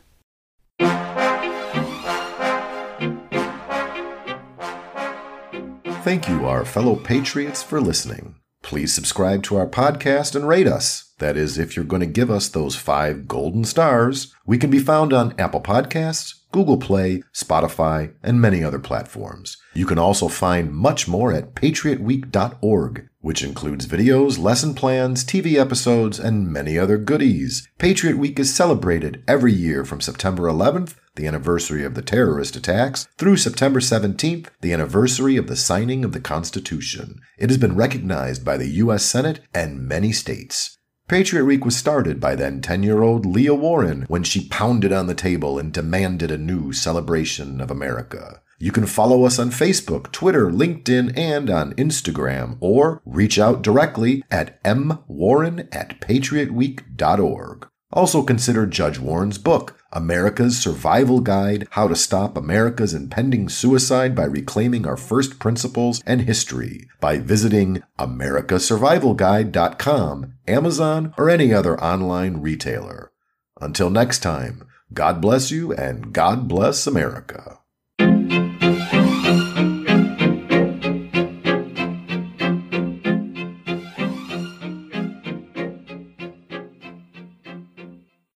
Thank 6.03 6.29
you, 6.29 6.45
our 6.47 6.63
fellow 6.63 6.95
patriots, 6.95 7.61
for 7.61 7.81
listening. 7.81 8.35
Please 8.61 8.93
subscribe 8.93 9.43
to 9.43 9.57
our 9.57 9.67
podcast 9.67 10.33
and 10.33 10.47
rate 10.47 10.65
us. 10.65 11.13
That 11.19 11.35
is, 11.35 11.57
if 11.57 11.75
you're 11.75 11.83
going 11.83 11.99
to 11.99 12.05
give 12.05 12.31
us 12.31 12.47
those 12.47 12.77
five 12.77 13.27
golden 13.27 13.65
stars. 13.65 14.33
We 14.45 14.57
can 14.57 14.69
be 14.69 14.79
found 14.79 15.11
on 15.11 15.35
Apple 15.37 15.61
Podcasts, 15.61 16.35
Google 16.51 16.77
Play, 16.77 17.23
Spotify, 17.33 18.13
and 18.23 18.39
many 18.39 18.63
other 18.63 18.79
platforms. 18.79 19.57
You 19.73 19.85
can 19.85 19.99
also 19.99 20.29
find 20.29 20.73
much 20.73 21.07
more 21.07 21.33
at 21.33 21.53
patriotweek.org, 21.53 23.09
which 23.19 23.43
includes 23.43 23.85
videos, 23.85 24.39
lesson 24.39 24.73
plans, 24.73 25.25
TV 25.25 25.55
episodes, 25.55 26.17
and 26.17 26.51
many 26.51 26.79
other 26.79 26.97
goodies. 26.97 27.67
Patriot 27.77 28.17
Week 28.17 28.39
is 28.39 28.55
celebrated 28.55 29.23
every 29.27 29.53
year 29.53 29.83
from 29.83 30.01
September 30.01 30.43
11th, 30.43 30.95
the 31.19 31.27
anniversary 31.27 31.83
of 31.83 31.95
the 31.95 32.01
terrorist 32.01 32.55
attacks, 32.55 33.05
through 33.17 33.35
September 33.35 33.81
17th, 33.81 34.47
the 34.61 34.71
anniversary 34.71 35.35
of 35.35 35.47
the 35.47 35.55
signing 35.57 36.05
of 36.05 36.13
the 36.13 36.21
Constitution. 36.21 37.19
It 37.37 37.49
has 37.49 37.57
been 37.57 37.75
recognized 37.75 38.45
by 38.45 38.55
the 38.55 38.69
U.S. 38.83 39.03
Senate 39.03 39.41
and 39.53 39.85
many 39.85 40.13
states. 40.13 40.77
Patriot 41.09 41.43
Week 41.43 41.65
was 41.65 41.75
started 41.75 42.21
by 42.21 42.35
then 42.35 42.61
10 42.61 42.83
year 42.83 43.01
old 43.01 43.25
Leah 43.25 43.55
Warren 43.55 44.05
when 44.07 44.23
she 44.23 44.47
pounded 44.47 44.93
on 44.93 45.07
the 45.07 45.13
table 45.13 45.59
and 45.59 45.73
demanded 45.73 46.31
a 46.31 46.37
new 46.37 46.71
celebration 46.71 47.59
of 47.59 47.69
America. 47.69 48.41
You 48.59 48.71
can 48.71 48.85
follow 48.85 49.23
us 49.23 49.39
on 49.39 49.51
Facebook, 49.51 50.11
Twitter, 50.11 50.51
LinkedIn, 50.51 51.17
and 51.17 51.49
on 51.49 51.73
Instagram, 51.75 52.57
or 52.59 53.01
reach 53.05 53.39
out 53.39 53.61
directly 53.61 54.23
at 54.29 54.61
mwarren 54.63 55.67
at 55.71 55.99
patriotweek.org. 56.01 57.68
Also 57.91 58.21
consider 58.21 58.67
Judge 58.67 58.99
Warren's 58.99 59.39
book, 59.39 59.75
America's 59.91 60.59
Survival 60.59 61.21
Guide 61.21 61.67
How 61.71 61.87
to 61.87 61.95
Stop 61.95 62.37
America's 62.37 62.93
Impending 62.93 63.49
Suicide 63.49 64.15
by 64.15 64.25
Reclaiming 64.25 64.85
Our 64.85 64.97
First 64.97 65.39
Principles 65.39 66.03
and 66.05 66.21
History, 66.21 66.87
by 66.99 67.17
visiting 67.17 67.81
americasurvivalguide.com, 67.97 70.33
Amazon, 70.47 71.15
or 71.17 71.31
any 71.31 71.51
other 71.51 71.83
online 71.83 72.37
retailer. 72.37 73.11
Until 73.59 73.89
next 73.89 74.19
time, 74.19 74.67
God 74.93 75.19
bless 75.19 75.49
you 75.49 75.73
and 75.73 76.13
God 76.13 76.47
bless 76.47 76.85
America. 76.85 77.58